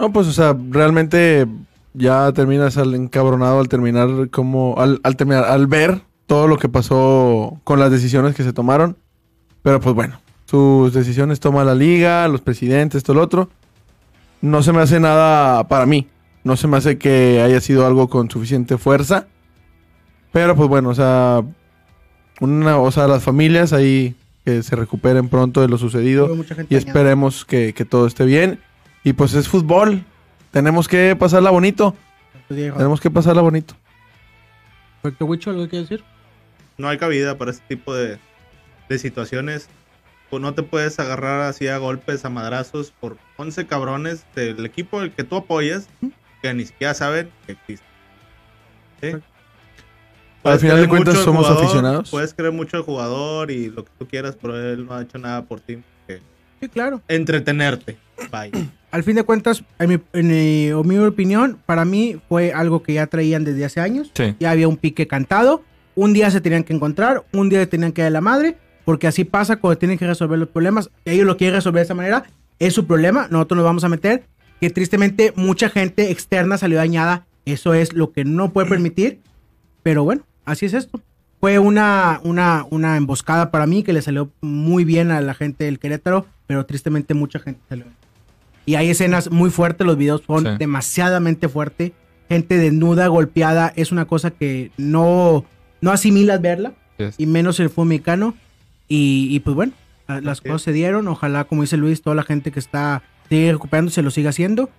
No, 0.00 0.10
pues, 0.14 0.26
o 0.28 0.32
sea, 0.32 0.56
realmente 0.70 1.46
ya 1.92 2.32
terminas 2.32 2.78
al 2.78 2.94
encabronado 2.94 3.60
al 3.60 3.68
terminar 3.68 4.30
como, 4.30 4.76
al, 4.78 4.98
al 5.02 5.16
terminar, 5.16 5.44
al 5.44 5.66
ver 5.66 6.00
todo 6.26 6.48
lo 6.48 6.56
que 6.56 6.70
pasó 6.70 7.60
con 7.64 7.78
las 7.78 7.90
decisiones 7.90 8.34
que 8.34 8.42
se 8.42 8.54
tomaron. 8.54 8.96
Pero 9.62 9.78
pues 9.78 9.94
bueno, 9.94 10.18
sus 10.46 10.94
decisiones 10.94 11.38
toma 11.38 11.64
la 11.64 11.74
liga, 11.74 12.26
los 12.28 12.40
presidentes, 12.40 13.02
todo 13.02 13.16
lo 13.16 13.22
otro. 13.22 13.50
No 14.40 14.62
se 14.62 14.72
me 14.72 14.80
hace 14.80 15.00
nada 15.00 15.68
para 15.68 15.84
mí. 15.84 16.08
No 16.44 16.56
se 16.56 16.66
me 16.66 16.78
hace 16.78 16.96
que 16.96 17.42
haya 17.42 17.60
sido 17.60 17.86
algo 17.86 18.08
con 18.08 18.30
suficiente 18.30 18.78
fuerza. 18.78 19.26
Pero 20.32 20.56
pues 20.56 20.68
bueno, 20.70 20.88
o 20.88 20.94
sea, 20.94 21.42
una, 22.40 22.78
o 22.78 22.90
sea, 22.90 23.06
las 23.06 23.22
familias 23.22 23.74
ahí 23.74 24.14
que 24.46 24.62
se 24.62 24.76
recuperen 24.76 25.28
pronto 25.28 25.60
de 25.60 25.68
lo 25.68 25.76
sucedido 25.76 26.34
y 26.70 26.76
esperemos 26.76 27.44
que, 27.44 27.74
que 27.74 27.84
todo 27.84 28.06
esté 28.06 28.24
bien. 28.24 28.60
Y 29.04 29.12
pues 29.12 29.34
es 29.34 29.48
fútbol. 29.48 30.04
Tenemos 30.50 30.88
que 30.88 31.16
pasarla 31.16 31.50
bonito. 31.50 31.94
Pues, 32.48 32.58
Diego. 32.58 32.76
Tenemos 32.76 33.00
que 33.00 33.10
pasarla 33.10 33.42
bonito. 33.42 33.74
Perfecto, 35.02 35.24
Wicho, 35.24 35.50
¿algo 35.50 35.68
que 35.68 35.78
decir? 35.78 36.04
No 36.76 36.88
hay 36.88 36.98
cabida 36.98 37.38
para 37.38 37.50
este 37.50 37.64
tipo 37.76 37.94
de, 37.94 38.18
de 38.88 38.98
situaciones. 38.98 39.68
Pues 40.28 40.42
no 40.42 40.54
te 40.54 40.62
puedes 40.62 40.98
agarrar 41.00 41.40
así 41.42 41.68
a 41.68 41.78
golpes, 41.78 42.24
a 42.24 42.30
madrazos 42.30 42.92
por 42.92 43.16
11 43.36 43.66
cabrones 43.66 44.24
del 44.34 44.64
equipo 44.64 45.00
al 45.00 45.12
que 45.12 45.24
tú 45.24 45.36
apoyas 45.36 45.88
que 46.42 46.54
ni 46.54 46.64
siquiera 46.64 46.94
saben 46.94 47.30
que 47.46 47.52
existe. 47.52 47.86
¿Sí? 49.00 49.12
Al 50.42 50.58
final 50.58 50.80
de 50.80 50.88
cuentas 50.88 51.18
somos 51.18 51.46
jugador, 51.46 51.64
aficionados. 51.64 52.10
Puedes 52.10 52.32
creer 52.32 52.52
mucho 52.52 52.76
al 52.76 52.82
jugador 52.82 53.50
y 53.50 53.68
lo 53.68 53.84
que 53.84 53.90
tú 53.98 54.08
quieras, 54.08 54.36
pero 54.40 54.58
él 54.58 54.86
no 54.86 54.94
ha 54.94 55.02
hecho 55.02 55.18
nada 55.18 55.44
por 55.44 55.60
ti. 55.60 55.82
Sí, 56.60 56.68
claro. 56.68 57.00
entretenerte. 57.08 57.98
Bye. 58.30 58.50
Al 58.90 59.02
fin 59.04 59.14
de 59.16 59.22
cuentas, 59.22 59.62
en 59.78 59.88
mi, 59.88 59.98
en 60.12 60.26
mi- 60.28 60.66
en 60.68 60.88
mi 60.88 60.98
opinión, 60.98 61.58
para 61.66 61.84
mí 61.84 62.16
fue 62.28 62.52
algo 62.52 62.82
que 62.82 62.94
ya 62.94 63.06
traían 63.06 63.44
desde 63.44 63.64
hace 63.64 63.80
años. 63.80 64.10
Sí. 64.14 64.34
Ya 64.40 64.50
había 64.50 64.66
un 64.68 64.76
pique 64.76 65.06
cantado. 65.06 65.62
Un 65.94 66.12
día 66.12 66.30
se 66.30 66.40
tenían 66.40 66.64
que 66.64 66.72
encontrar, 66.72 67.24
un 67.32 67.48
día 67.48 67.60
se 67.60 67.66
tenían 67.66 67.92
que 67.92 68.02
dar 68.02 68.12
la 68.12 68.20
madre, 68.20 68.56
porque 68.84 69.06
así 69.06 69.24
pasa 69.24 69.56
cuando 69.56 69.78
tienen 69.78 69.98
que 69.98 70.06
resolver 70.06 70.38
los 70.38 70.48
problemas. 70.48 70.90
Ellos 71.04 71.26
lo 71.26 71.36
quieren 71.36 71.54
resolver 71.56 71.80
de 71.80 71.84
esa 71.84 71.94
manera, 71.94 72.24
es 72.58 72.74
su 72.74 72.86
problema, 72.86 73.28
nosotros 73.30 73.56
nos 73.56 73.64
vamos 73.64 73.84
a 73.84 73.88
meter. 73.88 74.24
Que 74.60 74.70
tristemente 74.70 75.32
mucha 75.36 75.68
gente 75.70 76.10
externa 76.10 76.58
salió 76.58 76.78
dañada, 76.78 77.26
eso 77.44 77.74
es 77.74 77.92
lo 77.92 78.12
que 78.12 78.24
no 78.24 78.52
puede 78.52 78.68
permitir. 78.68 79.20
Pero 79.82 80.04
bueno, 80.04 80.22
así 80.44 80.66
es 80.66 80.74
esto. 80.74 81.00
Fue 81.40 81.58
una, 81.58 82.20
una, 82.24 82.66
una 82.70 82.96
emboscada 82.96 83.50
para 83.50 83.66
mí 83.66 83.82
que 83.82 83.92
le 83.94 84.02
salió 84.02 84.30
muy 84.42 84.84
bien 84.84 85.10
a 85.10 85.20
la 85.22 85.34
gente 85.34 85.64
del 85.64 85.78
Querétaro. 85.78 86.26
pero 86.46 86.66
tristemente 86.66 87.14
mucha 87.14 87.38
gente 87.38 87.60
se 87.68 87.76
lo 87.76 87.84
Y 88.70 88.76
hay 88.76 88.88
escenas 88.90 89.32
muy 89.32 89.50
fuertes, 89.50 89.84
los 89.84 89.96
videos 89.96 90.22
son 90.24 90.44
Sí. 90.44 90.50
demasiadamente 90.56 91.48
fuertes. 91.48 91.90
Gente 92.28 92.56
desnuda, 92.56 93.08
golpeada, 93.08 93.72
es 93.74 93.90
una 93.90 94.04
cosa 94.04 94.30
que 94.30 94.70
no, 94.76 95.44
no 95.80 95.90
asimilas 95.90 96.40
verla, 96.40 96.72
y 97.18 97.26
menos 97.26 97.58
el 97.58 97.68
fútbol 97.68 97.88
mexicano. 97.88 98.34
Y, 98.86 99.26
y, 99.30 99.40
pues 99.40 99.56
bueno, 99.56 99.72
la- 100.06 100.20
las 100.20 100.40
cosas 100.40 100.62
se 100.62 100.72
dieron. 100.72 101.08
Ojalá, 101.08 101.42
como 101.44 101.62
dice 101.62 101.76
Luis, 101.76 102.00
toda 102.00 102.14
la 102.14 102.22
gente 102.22 102.52
que 102.52 102.60
está 102.60 103.02
sigue 103.28 103.50
recuperándose 103.50 104.02
lo 104.02 104.12
siga 104.12 104.30
haciendo. 104.30 104.70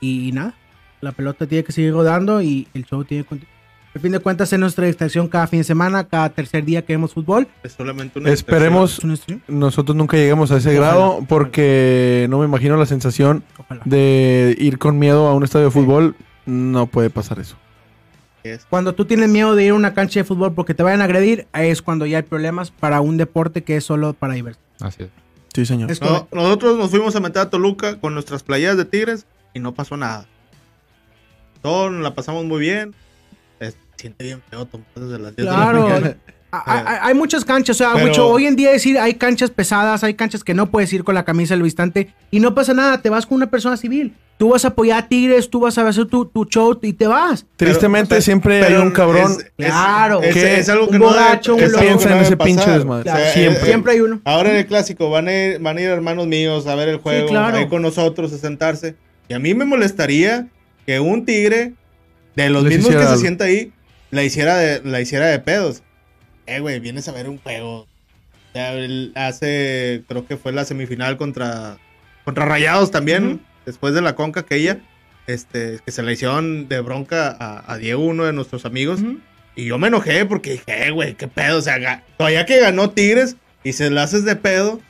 Y, 0.00 0.32
nada, 0.32 0.54
la 1.00 1.12
pelota 1.12 1.46
tiene 1.46 1.62
que 1.62 1.70
seguir 1.70 1.92
rodando 1.92 2.42
y 2.42 2.66
el 2.74 2.84
show 2.84 3.04
tiene 3.04 3.22
que 3.22 3.28
continuar. 3.28 3.55
Al 3.96 4.00
fin 4.02 4.12
de 4.12 4.18
cuentas, 4.18 4.52
es 4.52 4.58
nuestra 4.58 4.84
distracción 4.84 5.26
cada 5.26 5.46
fin 5.46 5.60
de 5.60 5.64
semana, 5.64 6.04
cada 6.06 6.28
tercer 6.28 6.66
día 6.66 6.82
que 6.84 6.92
vemos 6.92 7.14
fútbol. 7.14 7.48
Es 7.62 7.72
solamente 7.72 8.18
una 8.18 8.28
Esperemos 8.30 9.00
distracción. 9.02 9.42
nosotros 9.48 9.96
nunca 9.96 10.18
lleguemos 10.18 10.50
a 10.52 10.58
ese 10.58 10.68
Ojalá. 10.78 10.86
grado 10.88 11.24
porque 11.26 12.26
no 12.28 12.40
me 12.40 12.44
imagino 12.44 12.76
la 12.76 12.84
sensación 12.84 13.42
Ojalá. 13.56 13.80
de 13.86 14.54
ir 14.60 14.76
con 14.76 14.98
miedo 14.98 15.26
a 15.28 15.34
un 15.34 15.44
estadio 15.44 15.64
de 15.64 15.70
fútbol. 15.70 16.14
No 16.44 16.88
puede 16.88 17.08
pasar 17.08 17.38
eso. 17.38 17.56
Cuando 18.68 18.94
tú 18.94 19.06
tienes 19.06 19.30
miedo 19.30 19.54
de 19.56 19.64
ir 19.64 19.70
a 19.70 19.74
una 19.74 19.94
cancha 19.94 20.20
de 20.20 20.24
fútbol 20.24 20.52
porque 20.52 20.74
te 20.74 20.82
vayan 20.82 21.00
a 21.00 21.04
agredir, 21.04 21.46
es 21.54 21.80
cuando 21.80 22.04
ya 22.04 22.18
hay 22.18 22.22
problemas 22.22 22.70
para 22.72 23.00
un 23.00 23.16
deporte 23.16 23.64
que 23.64 23.78
es 23.78 23.84
solo 23.84 24.12
para 24.12 24.34
divertir. 24.34 24.62
Así 24.78 25.04
es. 25.04 25.08
Sí, 25.54 25.64
señor. 25.64 25.90
Es 25.90 26.02
No, 26.02 26.08
correcto. 26.08 26.36
nosotros 26.36 26.76
nos 26.76 26.90
fuimos 26.90 27.16
a 27.16 27.20
meter 27.20 27.40
a 27.40 27.48
Toluca 27.48 27.98
con 27.98 28.12
nuestras 28.12 28.42
playeras 28.42 28.76
de 28.76 28.84
Tigres 28.84 29.24
y 29.54 29.58
no 29.60 29.72
pasó 29.72 29.96
nada. 29.96 30.26
Todos 31.62 31.90
nos 31.90 32.02
la 32.02 32.14
pasamos 32.14 32.44
muy 32.44 32.60
bien. 32.60 32.94
Siente 33.96 34.24
bien 34.24 34.42
feo 34.50 34.64
tomar 34.66 34.86
desde 34.94 35.18
las 35.18 35.36
10 35.36 35.36
de 35.36 35.44
la 35.44 35.52
Claro. 35.52 35.82
mañana. 35.88 36.16
Hay, 36.52 36.82
hay- 36.86 36.98
hay 37.02 37.14
muchas 37.14 37.44
canchas, 37.44 37.76
o 37.76 37.78
sea, 37.78 37.92
Pero- 37.94 38.06
mucho, 38.06 38.28
hoy 38.28 38.46
en 38.46 38.56
día 38.56 38.70
decir 38.70 38.98
hay 38.98 39.14
canchas 39.14 39.50
pesadas, 39.50 40.02
hay 40.04 40.14
canchas 40.14 40.42
que 40.42 40.54
no 40.54 40.70
puedes 40.70 40.90
ir 40.92 41.04
con 41.04 41.14
la 41.14 41.24
camisa 41.24 41.54
del 41.54 41.64
instante 41.64 42.14
y 42.30 42.40
no 42.40 42.54
pasa 42.54 42.72
nada, 42.72 43.02
te 43.02 43.10
vas 43.10 43.26
con 43.26 43.36
una 43.36 43.50
persona 43.50 43.76
civil. 43.76 44.14
Tú 44.38 44.50
vas 44.50 44.64
a 44.64 44.68
apoyar 44.68 44.98
a 45.04 45.08
Tigres, 45.08 45.48
tú 45.50 45.60
vas 45.60 45.76
a 45.78 45.88
hacer 45.88 46.06
tu, 46.06 46.26
tu 46.26 46.44
show 46.44 46.78
y 46.82 46.92
te 46.92 47.06
vas. 47.06 47.46
Tristemente 47.56 48.08
Pero, 48.10 48.18
o 48.18 48.20
sea, 48.20 48.24
siempre 48.24 48.64
hay 48.64 48.74
un 48.74 48.90
cabrón 48.90 49.32
es- 49.32 49.38
es- 49.58 49.66
Claro. 49.66 50.22
es, 50.22 50.34
Que 50.34 50.60
es 50.60 50.68
algo 50.68 50.88
que 50.88 50.96
un 50.96 50.98
no 51.00 51.06
borracho, 51.06 51.54
un 51.54 51.60
debe- 51.60 51.66
es 51.66 51.72
loco. 51.72 51.84
Piensa 51.84 52.16
en 52.16 52.22
ese 52.22 52.36
pinche 52.36 52.70
desmadre. 52.70 53.02
Claro, 53.04 53.32
siempre. 53.32 53.64
Siempre 53.64 53.92
hay 53.94 54.00
uno. 54.00 54.20
Ahora 54.24 54.50
en 54.50 54.56
el 54.56 54.66
clásico 54.66 55.10
van 55.10 55.28
a 55.28 55.32
ir, 55.34 55.58
van 55.60 55.78
a 55.78 55.80
ir 55.80 55.88
hermanos 55.88 56.26
míos 56.26 56.66
a 56.66 56.74
ver 56.74 56.88
el 56.90 56.98
juego 56.98 57.28
claro. 57.28 57.56
ahí 57.56 57.66
con 57.68 57.82
nosotros 57.82 58.32
a 58.32 58.38
sentarse. 58.38 58.94
Y 59.28 59.34
a 59.34 59.38
mí 59.38 59.54
me 59.54 59.64
molestaría 59.64 60.48
que 60.86 61.00
un 61.00 61.24
tigre 61.24 61.72
de 62.36 62.50
los 62.50 62.62
Les 62.64 62.76
mismos 62.78 62.94
que 62.94 63.06
se 63.08 63.16
sienta 63.16 63.44
ahí 63.46 63.72
la 64.10 64.22
hiciera 64.22 64.56
de, 64.56 64.82
la 64.84 65.00
hiciera 65.00 65.26
de 65.26 65.38
pedos. 65.38 65.82
Eh, 66.46 66.60
güey, 66.60 66.80
vienes 66.80 67.08
a 67.08 67.12
ver 67.12 67.28
un 67.28 67.38
juego. 67.38 67.86
Hace, 69.14 70.02
creo 70.08 70.26
que 70.26 70.36
fue 70.36 70.52
la 70.52 70.64
semifinal 70.64 71.16
contra, 71.18 71.76
contra 72.24 72.46
Rayados 72.46 72.90
también, 72.90 73.40
después 73.66 73.92
de 73.92 74.00
la 74.00 74.14
conca 74.14 74.40
aquella, 74.40 74.78
este, 75.26 75.80
que 75.84 75.92
se 75.92 76.02
le 76.02 76.12
hicieron 76.12 76.66
de 76.68 76.80
bronca 76.80 77.36
a, 77.38 77.70
a 77.70 77.76
Diego, 77.76 78.04
uno 78.04 78.24
de 78.24 78.32
nuestros 78.32 78.64
amigos. 78.64 79.00
Y 79.56 79.66
yo 79.66 79.78
me 79.78 79.88
enojé 79.88 80.24
porque 80.24 80.52
dije, 80.52 80.86
"Eh, 80.86 80.90
güey, 80.90 81.14
qué 81.14 81.28
pedo. 81.28 81.58
O 81.58 81.62
sea, 81.62 82.02
todavía 82.16 82.46
que 82.46 82.60
ganó 82.60 82.90
Tigres 82.90 83.36
y 83.62 83.72
se 83.74 83.90
la 83.90 84.04
haces 84.04 84.24
de 84.24 84.36
pedo. 84.36 84.80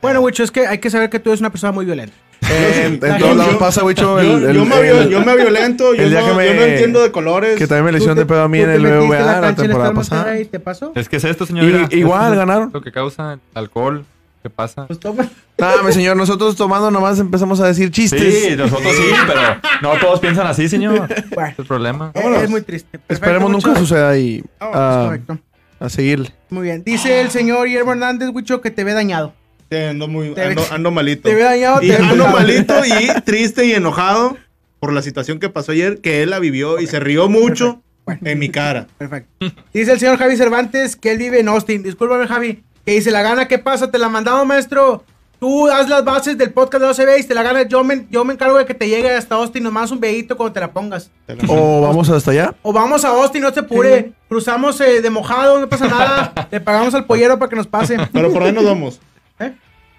Bueno, 0.00 0.20
Wicho, 0.20 0.42
es 0.42 0.50
que 0.50 0.66
hay 0.66 0.78
que 0.78 0.90
saber 0.90 1.10
que 1.10 1.18
tú 1.18 1.30
eres 1.30 1.40
una 1.40 1.50
persona 1.50 1.72
muy 1.72 1.84
violenta. 1.84 2.14
En, 2.50 2.94
en 2.94 3.00
La 3.00 3.18
todos 3.18 3.36
lados 3.36 3.54
pasa, 3.56 3.84
Wicho. 3.84 4.20
Yo, 4.20 4.36
el- 4.38 4.44
el- 4.46 4.56
yo 4.56 4.64
me, 4.64 4.76
el- 4.80 5.08
vio- 5.08 5.10
yo 5.10 5.24
me 5.24 5.36
violento, 5.36 5.94
yo, 5.94 6.02
no, 6.08 6.26
que 6.26 6.32
me- 6.34 6.46
yo 6.48 6.54
no 6.54 6.62
entiendo 6.62 7.02
de 7.02 7.10
colores. 7.12 7.56
Que 7.58 7.66
también 7.66 7.84
me 7.86 7.92
le 7.92 7.98
Tú 7.98 8.04
hicieron 8.04 8.18
de 8.18 8.26
pedo 8.26 8.42
a 8.42 8.48
mí 8.48 8.60
en 8.60 8.70
el 8.70 8.84
a 8.84 8.88
BBVA 8.98 9.40
la 9.40 9.48
en 9.50 9.54
temporada 9.56 9.92
pasada. 9.92 10.34
¿Te 10.50 10.60
pasó? 10.60 10.92
Es 10.94 11.08
que 11.08 11.16
es 11.16 11.24
esto, 11.24 11.46
señor. 11.46 11.92
Igual 11.92 12.34
ganaron. 12.36 12.70
Lo 12.72 12.80
que 12.82 12.90
causa 12.92 13.38
alcohol. 13.54 14.04
¿Qué 14.42 14.50
pasa? 14.50 14.88
Pues 14.88 14.98
toma. 14.98 15.28
Dame, 15.56 15.92
señor, 15.92 16.16
nosotros 16.16 16.56
tomando 16.56 16.90
nomás 16.90 17.20
empezamos 17.20 17.60
a 17.60 17.66
decir 17.68 17.92
chistes. 17.92 18.42
Sí, 18.48 18.56
nosotros 18.56 18.92
sí, 18.96 19.04
pero 19.28 19.40
no 19.82 20.00
todos 20.00 20.18
piensan 20.18 20.48
así, 20.48 20.68
señor. 20.68 21.06
Bueno, 21.32 21.50
Es 21.52 21.58
el 21.60 21.64
problema. 21.64 22.10
es 22.12 22.50
muy 22.50 22.62
triste. 22.62 22.98
Perfecto, 22.98 23.14
Esperemos 23.14 23.50
nunca 23.52 23.78
suceda 23.78 24.18
y 24.18 24.42
Vámonos, 24.58 24.82
a, 24.82 25.04
correcto. 25.04 25.38
a 25.78 25.88
seguirle. 25.88 26.32
Muy 26.50 26.64
bien. 26.64 26.82
Dice 26.84 27.20
el 27.20 27.30
señor 27.30 27.66
Guillermo 27.68 27.92
Hernández, 27.92 28.30
Wicho, 28.34 28.60
que 28.60 28.72
te 28.72 28.82
ve 28.82 28.94
dañado. 28.94 29.32
Sí, 29.72 29.82
ando, 29.84 30.08
muy, 30.08 30.34
Te- 30.34 30.42
ando, 30.42 30.62
ando 30.70 30.90
malito. 30.90 31.28
Te 31.28 31.36
dañado, 31.36 31.82
Y 31.82 31.88
te 31.88 31.96
ando 31.96 32.14
dañado. 32.24 32.36
malito 32.38 32.74
y 32.84 33.20
triste 33.24 33.64
y 33.64 33.72
enojado 33.72 34.36
por 34.80 34.92
la 34.92 35.00
situación 35.02 35.38
que 35.38 35.48
pasó 35.48 35.72
ayer, 35.72 36.00
que 36.00 36.22
él 36.22 36.30
la 36.30 36.38
vivió 36.40 36.78
y 36.80 36.86
se 36.86 37.00
rió 37.00 37.28
mucho 37.28 37.80
en 38.22 38.38
mi 38.38 38.48
cara. 38.50 38.86
Perfecto. 38.98 39.46
Dice 39.72 39.92
el 39.92 40.00
señor 40.00 40.18
Javi 40.18 40.36
Cervantes 40.36 40.96
que 40.96 41.12
él 41.12 41.18
vive 41.18 41.40
en 41.40 41.48
Austin. 41.48 41.82
Discúlpame, 41.82 42.26
Javi. 42.26 42.62
Que 42.84 42.92
dice, 42.92 43.10
la 43.12 43.22
gana, 43.22 43.46
¿qué 43.48 43.58
pasa? 43.58 43.90
Te 43.90 43.98
la 43.98 44.08
mandamos, 44.08 44.44
maestro. 44.46 45.04
Tú 45.38 45.68
haz 45.68 45.88
las 45.88 46.04
bases 46.04 46.36
del 46.38 46.52
podcast 46.52 46.82
de 46.84 46.90
OCB 46.90 47.18
y 47.20 47.24
te 47.24 47.34
la 47.34 47.42
gana. 47.42 47.62
Yo 47.62 47.82
me, 47.82 48.06
yo 48.10 48.24
me 48.24 48.32
encargo 48.34 48.58
de 48.58 48.64
que 48.66 48.74
te 48.74 48.88
llegue 48.88 49.10
hasta 49.10 49.36
Austin. 49.36 49.62
Nos 49.62 49.72
mandas 49.72 49.90
un 49.90 49.98
vedito 50.00 50.36
cuando 50.36 50.52
te 50.52 50.60
la 50.60 50.72
pongas. 50.72 51.10
O 51.48 51.80
vamos 51.80 52.08
hasta 52.10 52.30
allá. 52.30 52.54
O 52.62 52.72
vamos 52.72 53.04
a 53.04 53.08
Austin, 53.08 53.42
no 53.42 53.52
se 53.52 53.60
apure. 53.60 54.12
Cruzamos 54.28 54.80
eh, 54.80 55.00
de 55.00 55.10
mojado, 55.10 55.58
no 55.60 55.68
pasa 55.68 55.88
nada. 55.88 56.32
Le 56.50 56.60
pagamos 56.60 56.94
al 56.94 57.06
pollero 57.06 57.38
para 57.38 57.48
que 57.48 57.56
nos 57.56 57.66
pase. 57.66 57.96
Pero 58.12 58.32
por 58.32 58.42
ahí 58.42 58.52
nos 58.52 58.64
vamos. 58.64 59.00
¿Eh? 59.38 59.52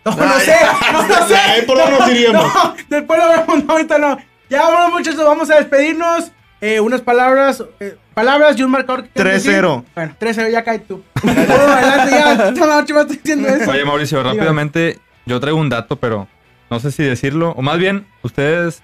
No, 0.05 0.11
no 0.15 0.39
sé, 0.39 0.55
no, 0.91 1.07
no 1.07 1.27
sé. 1.27 1.35
Ahí 1.35 1.61
por 1.63 1.77
dónde 1.77 1.97
nos 1.97 2.09
iríamos. 2.09 2.53
No, 2.53 2.75
después 2.89 3.19
lo 3.19 3.29
vemos, 3.29 3.63
no, 3.63 3.71
ahorita 3.73 3.97
no. 3.97 4.17
Ya, 4.49 4.69
bueno, 4.69 4.89
muchachos, 4.91 5.23
vamos 5.23 5.49
a 5.49 5.55
despedirnos. 5.55 6.31
Eh, 6.61 6.79
unas 6.79 7.01
palabras, 7.01 7.61
eh, 7.81 7.97
palabras 8.13 8.57
y 8.57 8.63
un 8.63 8.71
marcador. 8.71 9.03
que 9.03 9.09
quieran 9.09 9.33
3-0. 9.33 9.35
decir. 9.35 9.61
Bueno, 9.95 10.15
3-0, 10.19 10.51
ya 10.51 10.63
cae 10.63 10.79
tú. 10.79 11.03
Adelante, 11.23 12.11
ya, 12.11 12.53
toda 12.53 12.67
la 12.67 12.75
noche 12.81 12.93
me 12.93 13.01
estoy 13.01 13.17
diciendo 13.17 13.47
eso. 13.49 13.69
Oye, 13.69 13.83
Mauricio, 13.83 14.23
rápidamente, 14.23 14.99
yo 15.25 15.39
traigo 15.41 15.59
un 15.59 15.67
dato, 15.69 15.97
pero 15.97 16.27
no 16.69 16.79
sé 16.79 16.91
si 16.91 17.03
decirlo. 17.03 17.51
O 17.57 17.61
más 17.61 17.77
bien, 17.79 18.07
ustedes 18.21 18.81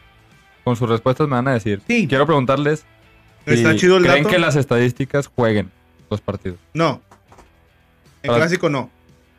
con 0.66 0.76
sus 0.76 0.90
respuestas 0.90 1.28
me 1.28 1.36
van 1.36 1.48
a 1.48 1.54
decir. 1.54 1.82
Sí. 1.88 2.06
Quiero 2.08 2.26
preguntarles. 2.26 2.86
si 3.48 3.54
Está 3.54 3.76
chido 3.76 3.98
el 3.98 4.04
¿Creen 4.04 4.24
dato. 4.24 4.36
que 4.36 4.40
las 4.40 4.56
estadísticas 4.58 5.28
jueguen 5.28 5.72
los 6.10 6.20
partidos? 6.20 6.60
No. 6.74 7.02
En 8.24 8.34
clásico 8.34 8.68
no. 8.70 8.90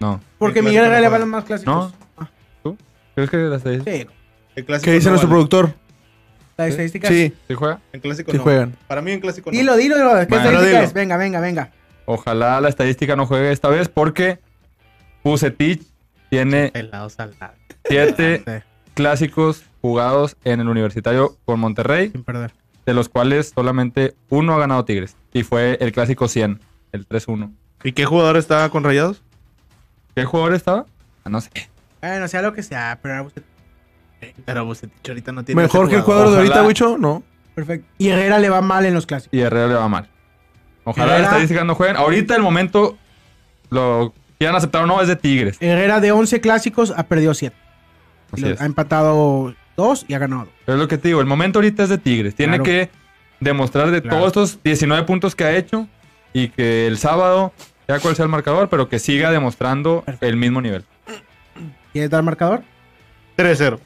No. 0.01 0.21
Porque 0.39 0.61
El 0.61 0.65
Miguel 0.67 0.85
Herrera 0.85 0.97
no 0.97 1.03
le 1.03 1.19
van 1.21 1.29
más 1.29 1.45
clásicos. 1.45 1.93
¿Tú? 2.63 2.77
¿Crees 3.15 3.31
que 3.31 3.37
las 3.37 3.59
estadísticas 3.59 3.95
Sí, 4.57 4.63
clásico 4.65 4.85
¿Qué 4.85 4.93
dice 4.95 5.05
no 5.07 5.11
nuestro 5.13 5.29
vale. 5.29 5.35
productor? 5.49 5.75
la 6.57 6.67
estadística. 6.69 7.09
Sí, 7.09 7.33
sí 7.49 7.55
juega? 7.55 7.81
En 7.93 8.01
clásico 8.01 8.31
sí 8.33 8.37
no. 8.37 8.43
juegan. 8.43 8.77
Para 8.87 9.01
mí 9.01 9.13
en 9.13 9.21
clásico 9.21 9.51
no. 9.51 9.57
Dilo, 9.57 9.77
dilo, 9.77 9.97
dilo. 9.97 10.11
¿Qué 10.11 10.27
Bueno, 10.27 10.37
estadística 10.45 10.67
dilo. 10.67 10.83
es? 10.83 10.93
Venga, 10.93 11.17
venga, 11.17 11.41
venga. 11.41 11.71
Ojalá 12.05 12.61
la 12.61 12.69
estadística 12.69 13.17
no 13.17 13.25
juegue 13.27 13.51
esta 13.53 13.69
vez 13.69 13.89
porque 13.89 14.41
Pusetich 15.23 15.83
tiene 16.29 16.73
siete 17.89 18.43
clásicos 18.95 19.65
jugados 19.81 20.37
en 20.45 20.61
el 20.61 20.69
universitario 20.69 21.37
con 21.47 21.61
Monterrey, 21.61 22.11
sin 22.11 22.25
perder. 22.25 22.53
de 22.85 22.95
los 22.95 23.09
cuales 23.09 23.53
solamente 23.55 24.15
uno 24.29 24.55
ha 24.55 24.59
ganado 24.59 24.85
Tigres. 24.85 25.17
Y 25.33 25.43
fue 25.45 25.79
el 25.81 25.93
clásico 25.93 26.29
100, 26.29 26.61
el 26.93 27.09
3-1. 27.09 27.53
¿Y 27.85 27.93
qué 27.93 28.05
jugador 28.05 28.37
está 28.37 28.69
con 28.69 28.85
rayados? 28.85 29.23
¿Qué 30.15 30.25
jugador 30.25 30.55
estaba? 30.55 30.87
Ah, 31.25 31.29
no 31.31 31.41
sé. 31.41 31.51
Bueno, 32.01 32.29
sea 32.29 32.43
lo 32.43 32.53
que 32.53 32.63
sea, 32.63 32.99
pero 33.03 33.31
Pero 34.45 34.65
Bucetich 34.65 35.09
ahorita 35.09 35.33
no 35.33 35.45
tiene. 35.45 35.63
Mejor 35.63 35.89
que 35.89 35.97
el 35.97 36.03
jugador 36.03 36.31
de 36.31 36.37
ahorita, 36.39 36.63
Wicho, 36.65 36.99
no. 36.99 37.23
perfecto. 37.55 37.87
Y 37.99 38.09
Herrera 38.09 38.39
le 38.39 38.49
va 38.51 38.61
mal 38.61 38.85
en 38.87 38.95
los 38.95 39.07
clásicos. 39.07 39.33
Y 39.37 39.41
Herrera 39.41 39.67
le 39.69 39.75
va 39.75 39.89
mal. 39.89 40.09
Ojalá 40.85 41.07
Herrera- 41.13 41.19
las 41.23 41.29
estadísticas 41.33 41.65
no 41.65 41.75
jueguen. 41.75 41.97
Ahorita 41.97 42.35
el 42.37 42.43
momento, 42.43 42.97
lo 43.71 44.13
quieran 44.39 44.57
aceptar 44.57 44.85
o 44.85 44.87
no, 44.87 45.01
es 45.01 45.09
de 45.09 45.17
Tigres. 45.17 45.57
Herrera 45.61 46.01
de 46.01 46.13
11 46.13 46.41
clásicos 46.41 46.93
ha 46.97 47.05
perdido 47.05 47.33
7. 47.35 47.55
Así 48.33 48.47
es. 48.49 48.61
Ha 48.61 48.65
empatado 48.67 49.55
2 49.77 50.05
y 50.09 50.15
ha 50.15 50.19
ganado 50.19 50.45
2. 50.45 50.51
Pero 50.67 50.77
es 50.77 50.83
lo 50.83 50.89
que 50.89 50.99
te 50.99 51.09
digo, 51.09 51.21
el 51.21 51.27
momento 51.27 51.59
ahorita 51.59 51.83
es 51.85 51.89
de 51.89 51.99
Tigres. 51.99 52.35
Tiene 52.35 52.59
Claro. 52.59 52.65
que 52.65 52.91
demostrar 53.41 53.91
de 53.91 54.03
Claro. 54.03 54.17
todos 54.17 54.27
estos 54.29 54.63
19 54.63 55.05
puntos 55.05 55.35
que 55.35 55.45
ha 55.45 55.57
hecho 55.57 55.87
y 56.33 56.49
que 56.49 56.87
el 56.87 56.99
sábado, 56.99 57.53
sea 57.91 58.01
cual 58.01 58.15
sea 58.15 58.25
el 58.25 58.31
marcador, 58.31 58.69
pero 58.69 58.89
que 58.89 58.99
siga 59.01 59.31
demostrando 59.33 60.03
Perfecto. 60.03 60.27
el 60.27 60.37
mismo 60.37 60.61
nivel. 60.61 60.85
¿Quieres 61.93 62.09
dar 62.11 62.23
marcador? 62.23 62.63
3-0. 63.37 63.81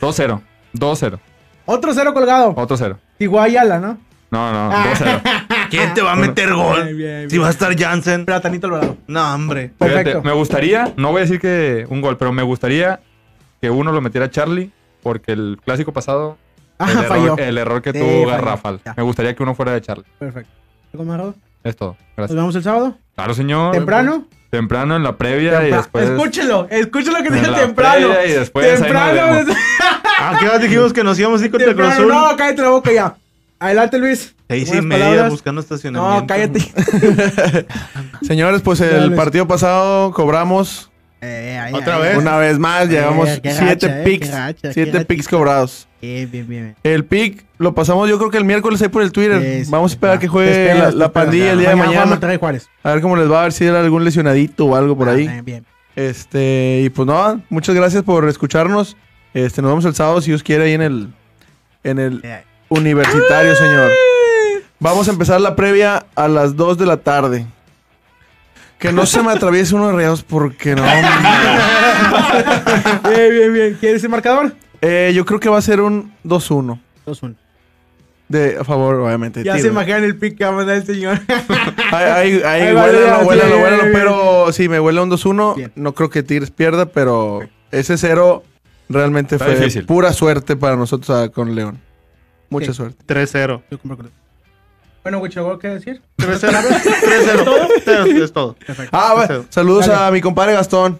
2-0. 0.00 0.40
2-0. 0.74 1.18
Otro 1.66 1.94
cero 1.94 2.12
colgado. 2.14 2.52
Otro 2.56 2.76
0. 2.76 2.98
Iguayala, 3.20 3.78
¿no? 3.78 3.98
No, 4.32 4.52
no, 4.52 4.72
2-0. 4.72 5.22
¿Quién 5.70 5.94
te 5.94 6.02
va 6.02 6.12
a 6.12 6.16
meter 6.16 6.52
gol? 6.52 6.82
Bien, 6.84 6.96
bien, 6.96 7.30
Si 7.30 7.38
va 7.38 7.46
a 7.46 7.50
estar 7.50 7.78
Jansen. 7.78 8.24
Platanito 8.24 8.66
Alvarado. 8.66 8.96
No, 9.06 9.34
hombre. 9.34 9.72
Fíjate, 9.78 9.94
Perfecto. 9.94 10.22
me 10.22 10.32
gustaría, 10.32 10.92
no 10.96 11.12
voy 11.12 11.18
a 11.18 11.22
decir 11.22 11.40
que 11.40 11.86
un 11.88 12.00
gol, 12.00 12.16
pero 12.16 12.32
me 12.32 12.42
gustaría 12.42 12.98
que 13.60 13.70
uno 13.70 13.92
lo 13.92 14.00
metiera 14.00 14.30
Charlie, 14.30 14.72
porque 15.02 15.30
el 15.32 15.58
clásico 15.64 15.92
pasado, 15.92 16.38
Ah, 16.80 16.90
el, 16.90 16.98
error, 16.98 17.08
falló. 17.08 17.38
el 17.38 17.58
error 17.58 17.82
que 17.82 17.92
Sí, 17.92 17.98
tuvo. 17.98 18.26
Garrafal. 18.26 18.80
Ya. 18.84 18.94
Me 18.96 19.02
gustaría 19.02 19.34
que 19.36 19.42
uno 19.42 19.54
fuera 19.54 19.72
de 19.72 19.80
Charlie. 19.82 20.04
Perfecto. 20.18 20.50
¿Algo 20.92 21.04
más, 21.04 21.18
Raúl? 21.18 21.34
Es 21.62 21.76
todo. 21.76 21.90
Nos 21.90 22.16
Gracias. 22.16 22.36
vemos 22.36 22.54
el 22.56 22.62
sábado. 22.62 22.98
Claro, 23.14 23.34
señor. 23.34 23.72
¿Temprano? 23.72 24.26
Temprano 24.50 24.96
en 24.96 25.02
la 25.04 25.16
previa 25.16 25.68
y 25.68 25.70
después. 25.70 26.08
Escúchelo, 26.08 26.66
escúchelo 26.70 27.22
que 27.22 27.30
dice 27.30 27.48
temprano. 27.52 28.08
previa 28.08 28.26
y 28.26 28.32
después 28.32 28.66
nos 28.80 28.80
temprano. 28.82 29.46
¿A 30.20 30.38
qué 30.40 30.48
hora 30.48 30.58
dijimos 30.58 30.92
que 30.92 31.04
nos 31.04 31.16
íbamos 31.18 31.40
a 31.40 31.44
ir 31.44 31.50
contra 31.52 31.70
el 31.70 31.76
Cruz? 31.76 31.98
No, 32.08 32.36
cállate 32.36 32.62
la 32.62 32.70
boca 32.70 32.90
ya. 32.92 33.14
Adelante, 33.60 33.98
Luis. 33.98 34.34
Seis 34.48 34.74
y 34.74 34.80
media 34.80 35.04
palabras. 35.04 35.30
buscando 35.32 35.60
estacionamiento. 35.60 36.20
No, 36.22 36.26
cállate. 36.26 36.60
Señores, 38.22 38.62
pues 38.62 38.80
el 38.80 38.90
Dale. 38.90 39.16
partido 39.16 39.46
pasado 39.46 40.12
cobramos 40.12 40.90
Eh, 41.20 41.58
ahí, 41.62 41.74
Otra 41.74 41.98
vez. 41.98 42.16
una 42.16 42.38
vez 42.38 42.58
más. 42.58 42.88
Llevamos 42.88 43.28
Eh, 43.28 43.40
qué 43.42 43.52
siete 43.52 43.86
racha, 43.88 44.00
eh, 44.00 44.04
picks. 44.04 44.30
siete 44.72 45.04
picks 45.04 45.28
cobrados. 45.28 45.86
Bien, 46.00 46.30
bien, 46.30 46.48
bien. 46.48 46.76
El 46.82 47.04
pick 47.04 47.44
lo 47.58 47.74
pasamos 47.74 48.08
yo 48.08 48.16
creo 48.18 48.30
que 48.30 48.38
el 48.38 48.44
miércoles 48.44 48.80
ahí 48.80 48.88
por 48.88 49.02
el 49.02 49.12
Twitter. 49.12 49.42
Sí, 49.42 49.64
sí, 49.66 49.70
Vamos 49.70 49.92
a 49.92 49.94
esperar 49.94 50.18
que 50.18 50.28
juegue 50.28 50.74
la, 50.94 51.12
pandilla 51.12 51.52
el 51.52 51.58
día 51.58 51.70
de 51.70 51.76
mañana. 51.76 52.18
A 52.82 52.92
ver 52.92 53.02
cómo 53.02 53.16
les 53.16 53.30
va, 53.30 53.40
a 53.40 53.42
ver 53.44 53.52
si 53.52 53.66
era 53.66 53.80
algún 53.80 54.04
lesionadito 54.04 54.66
o 54.66 54.76
algo 54.76 54.96
por 54.96 55.08
Ah, 55.08 55.12
ahí. 55.12 55.28
bien, 55.28 55.44
bien. 55.44 55.64
Este, 55.96 56.82
y 56.84 56.90
pues 56.90 57.06
nada, 57.06 57.40
muchas 57.50 57.74
gracias 57.74 58.02
por 58.02 58.26
escucharnos. 58.28 58.96
Este, 59.34 59.60
nos 59.60 59.72
vemos 59.72 59.84
el 59.84 59.94
sábado 59.94 60.20
si 60.20 60.30
Dios 60.30 60.42
quiere 60.42 60.64
ahí 60.64 60.72
en 60.72 60.82
el 60.82 61.08
en 61.84 61.98
el 61.98 62.22
universitario, 62.68 63.54
señor. 63.54 63.90
Vamos 64.78 65.08
a 65.08 65.10
empezar 65.10 65.40
la 65.40 65.56
previa 65.56 66.06
a 66.14 66.28
las 66.28 66.56
2 66.56 66.78
de 66.78 66.86
la 66.86 66.96
tarde. 66.98 67.46
Que 68.78 68.92
no 68.92 69.04
se 69.04 69.22
me 69.22 69.32
atraviese 69.32 69.74
uno 69.74 69.88
de 69.88 69.92
rayados 69.92 70.22
porque 70.22 70.74
no. 70.74 70.82
Bien, 73.10 73.30
bien, 73.30 73.52
bien. 73.52 73.76
¿Quieres 73.78 74.02
el 74.02 74.08
marcador? 74.08 74.54
Eh, 74.82 75.12
yo 75.14 75.24
creo 75.24 75.40
que 75.40 75.48
va 75.48 75.58
a 75.58 75.62
ser 75.62 75.80
un 75.80 76.12
2-1. 76.24 76.80
2-1. 77.06 77.34
De 78.28 78.56
a 78.60 78.64
favor, 78.64 78.94
obviamente. 78.96 79.42
Ya 79.42 79.58
se 79.58 79.66
imaginan 79.68 80.04
el 80.04 80.16
pick 80.16 80.38
que 80.38 80.44
va 80.44 80.50
a 80.50 80.54
mandar 80.54 80.76
el 80.76 80.86
señor. 80.86 81.18
Ahí, 81.92 82.36
huélalo, 82.36 83.26
huélalo, 83.26 83.56
huélalo, 83.60 83.82
pero 83.92 84.52
sí, 84.52 84.68
me 84.68 84.78
huele 84.78 85.00
un 85.00 85.10
2-1. 85.10 85.56
Bien. 85.56 85.72
No 85.74 85.94
creo 85.94 86.10
que 86.10 86.22
Tigres 86.22 86.50
pierda, 86.52 86.86
pero 86.86 87.40
ese 87.72 87.98
cero 87.98 88.44
realmente 88.88 89.34
Está 89.34 89.46
fue 89.46 89.56
difícil. 89.56 89.84
pura 89.84 90.12
suerte 90.12 90.56
para 90.56 90.76
nosotros 90.76 91.10
ah, 91.10 91.28
con 91.28 91.54
León. 91.56 91.80
Mucha 92.50 92.66
Sí. 92.68 92.74
suerte. 92.74 93.04
3-0. 93.06 93.62
Yo 93.70 93.78
compro 93.78 93.96
con 93.96 94.06
eso. 94.06 94.14
Bueno, 95.02 95.18
Wicho, 95.18 95.40
¿algo 95.40 95.58
que 95.58 95.68
decir? 95.68 96.00
3-0. 96.18 96.50
3-0. 97.86 98.22
Es 98.22 98.32
todo. 98.32 98.54
Perfecto. 98.54 98.96
Ah, 98.96 99.14
bueno, 99.16 99.44
saludos 99.48 99.86
Dale. 99.86 100.04
a 100.06 100.10
mi 100.12 100.20
compadre 100.20 100.52
Gastón. 100.52 100.98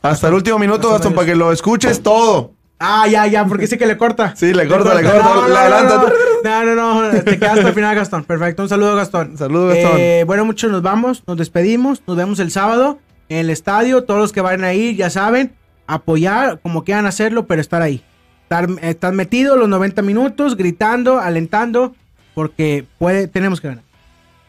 Hasta 0.00 0.26
el 0.28 0.34
último 0.34 0.58
minuto, 0.58 0.90
Gastón 0.90 1.14
para 1.14 1.26
que 1.26 1.36
lo 1.36 1.52
escuches 1.52 2.02
todo. 2.02 2.52
Ah, 2.84 3.06
ya, 3.06 3.26
ya, 3.28 3.46
porque 3.46 3.62
dice 3.62 3.78
que 3.78 3.86
le 3.86 3.96
corta. 3.96 4.34
Sí, 4.34 4.52
le 4.52 4.66
corta, 4.66 4.94
le 4.94 5.02
corta, 5.04 5.22
No, 5.22 5.46
le 5.46 5.54
no, 5.54 5.56
adelanta. 5.60 6.12
No, 6.42 6.64
no, 6.64 6.74
no, 6.74 7.12
no, 7.12 7.20
te 7.22 7.38
quedas 7.38 7.54
hasta 7.54 7.68
el 7.68 7.74
final, 7.74 7.94
Gastón. 7.94 8.24
Perfecto, 8.24 8.62
un 8.64 8.68
saludo, 8.68 8.96
Gastón. 8.96 9.38
Saludos, 9.38 9.74
Gastón. 9.74 10.00
Eh, 10.00 10.24
bueno, 10.26 10.44
muchos 10.44 10.70
nos 10.72 10.82
vamos, 10.82 11.22
nos 11.26 11.36
despedimos, 11.36 12.02
nos 12.06 12.16
vemos 12.16 12.40
el 12.40 12.50
sábado 12.50 12.98
en 13.28 13.38
el 13.38 13.50
estadio. 13.50 14.02
Todos 14.02 14.18
los 14.20 14.32
que 14.32 14.40
vayan 14.40 14.64
a 14.64 14.74
ir, 14.74 14.96
ya 14.96 15.10
saben, 15.10 15.52
apoyar 15.86 16.58
como 16.60 16.82
quieran 16.82 17.06
hacerlo, 17.06 17.46
pero 17.46 17.60
estar 17.60 17.82
ahí. 17.82 18.02
Estar, 18.42 18.68
estar 18.82 19.12
metido 19.12 19.56
los 19.56 19.68
90 19.68 20.02
minutos, 20.02 20.56
gritando, 20.56 21.20
alentando, 21.20 21.94
porque 22.34 22.84
puede, 22.98 23.28
tenemos 23.28 23.60
que 23.60 23.68
ganar. 23.68 23.84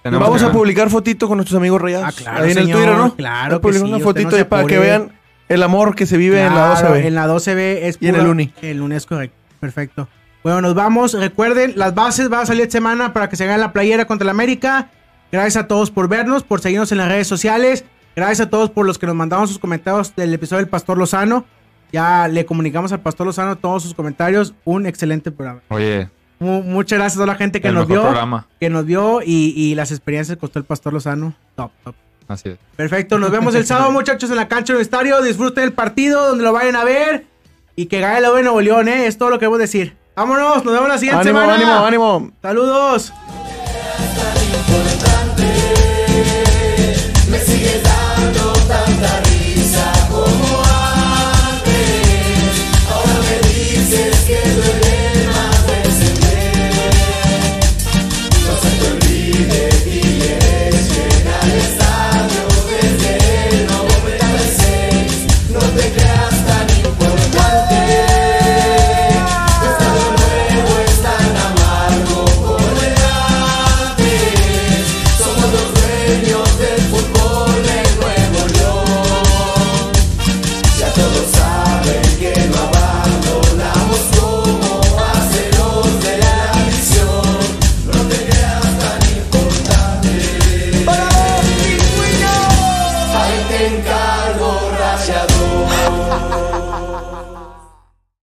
Tenemos 0.01 0.25
Vamos 0.25 0.41
que 0.41 0.45
a 0.45 0.47
ganar. 0.47 0.59
publicar 0.59 0.89
fotito 0.89 1.27
con 1.27 1.37
nuestros 1.37 1.57
amigos 1.57 1.81
rayados. 1.81 2.07
Ah, 2.09 2.11
claro, 2.11 2.43
ahí 2.43 2.51
en 2.51 2.57
el 2.57 2.71
Twitter, 2.71 2.97
¿no? 2.97 3.15
claro 3.15 3.61
que 3.61 3.73
sí, 3.73 3.79
una 3.79 3.99
fotito 3.99 4.37
no 4.37 4.49
para 4.49 4.65
que 4.65 4.79
vean 4.79 5.11
el 5.49 5.63
amor 5.63 5.95
que 5.95 6.05
se 6.05 6.17
vive 6.17 6.39
en 6.41 6.53
la 6.55 6.75
Claro, 6.79 6.95
12B. 6.95 7.05
En 7.05 7.15
la 7.15 7.27
12B 7.27 7.77
es 7.83 7.97
Y 7.99 8.07
en 8.07 8.15
el 8.15 8.27
Uni. 8.27 8.53
El 8.61 8.81
Uni 8.81 8.95
es 8.95 9.05
correcto. 9.05 9.35
Perfecto. 9.59 10.07
Bueno, 10.43 10.61
nos 10.61 10.75
vamos. 10.75 11.13
Recuerden, 11.13 11.73
las 11.75 11.95
bases 11.95 12.29
van 12.29 12.41
a 12.41 12.45
salir 12.45 12.63
esta 12.63 12.73
semana 12.73 13.13
para 13.13 13.29
que 13.29 13.35
se 13.35 13.43
hagan 13.45 13.59
la 13.61 13.71
playera 13.71 14.05
contra 14.05 14.25
el 14.25 14.29
América. 14.29 14.89
Gracias 15.31 15.63
a 15.63 15.67
todos 15.67 15.89
por 15.89 16.07
vernos, 16.09 16.43
por 16.43 16.59
seguirnos 16.61 16.91
en 16.91 16.97
las 16.97 17.07
redes 17.07 17.27
sociales. 17.27 17.85
Gracias 18.15 18.47
a 18.47 18.49
todos 18.49 18.69
por 18.69 18.85
los 18.85 18.99
que 18.99 19.05
nos 19.07 19.15
mandaron 19.15 19.47
sus 19.47 19.57
comentarios 19.57 20.15
del 20.15 20.33
episodio 20.33 20.57
del 20.59 20.67
Pastor 20.69 20.97
Lozano. 20.97 21.45
Ya 21.91 22.27
le 22.27 22.45
comunicamos 22.45 22.91
al 22.91 22.99
Pastor 23.01 23.25
Lozano 23.27 23.55
todos 23.55 23.83
sus 23.83 23.93
comentarios. 23.93 24.53
Un 24.65 24.85
excelente 24.85 25.31
programa. 25.31 25.61
Oye, 25.69 26.09
Mu- 26.39 26.61
muchas 26.61 26.99
gracias 26.99 27.15
a 27.17 27.23
toda 27.23 27.27
la 27.33 27.35
gente 27.35 27.61
que 27.61 27.69
el 27.69 27.75
nos 27.75 27.87
mejor 27.87 28.01
vio. 28.03 28.09
programa. 28.11 28.47
Que 28.59 28.69
nos 28.69 28.85
vio 28.85 29.21
y, 29.23 29.53
y 29.55 29.75
las 29.75 29.91
experiencias 29.91 30.35
que 30.35 30.41
costó 30.41 30.59
el 30.59 30.65
Pastor 30.65 30.91
Lozano. 30.93 31.33
Top, 31.55 31.71
top. 31.83 31.95
Así 32.27 32.49
es. 32.49 32.57
Perfecto, 32.75 33.17
nos 33.19 33.31
vemos 33.31 33.53
el 33.55 33.65
sábado, 33.65 33.91
muchachos, 33.93 34.29
en 34.29 34.35
la 34.37 34.47
cancha 34.47 34.73
universitario. 34.73 35.21
Disfruten 35.21 35.63
el 35.63 35.73
partido, 35.73 36.27
donde 36.29 36.43
lo 36.43 36.53
vayan 36.53 36.75
a 36.75 36.83
ver. 36.83 37.25
Y 37.75 37.87
que 37.87 37.99
gane 37.99 38.21
la 38.21 38.31
U 38.31 38.35
de 38.35 38.43
Nuevo 38.43 38.61
León, 38.61 38.87
¿eh? 38.87 39.07
Es 39.07 39.17
todo 39.17 39.29
lo 39.29 39.39
que 39.39 39.45
debo 39.45 39.57
decir. 39.57 39.95
Vámonos, 40.15 40.63
nos 40.63 40.73
vemos 40.73 40.87
la 40.89 40.97
siguiente 40.99 41.21
Ánimo, 41.21 41.39
semana. 41.39 41.55
ánimo, 41.55 41.85
ánimo. 41.85 42.31
Saludos. 42.41 43.11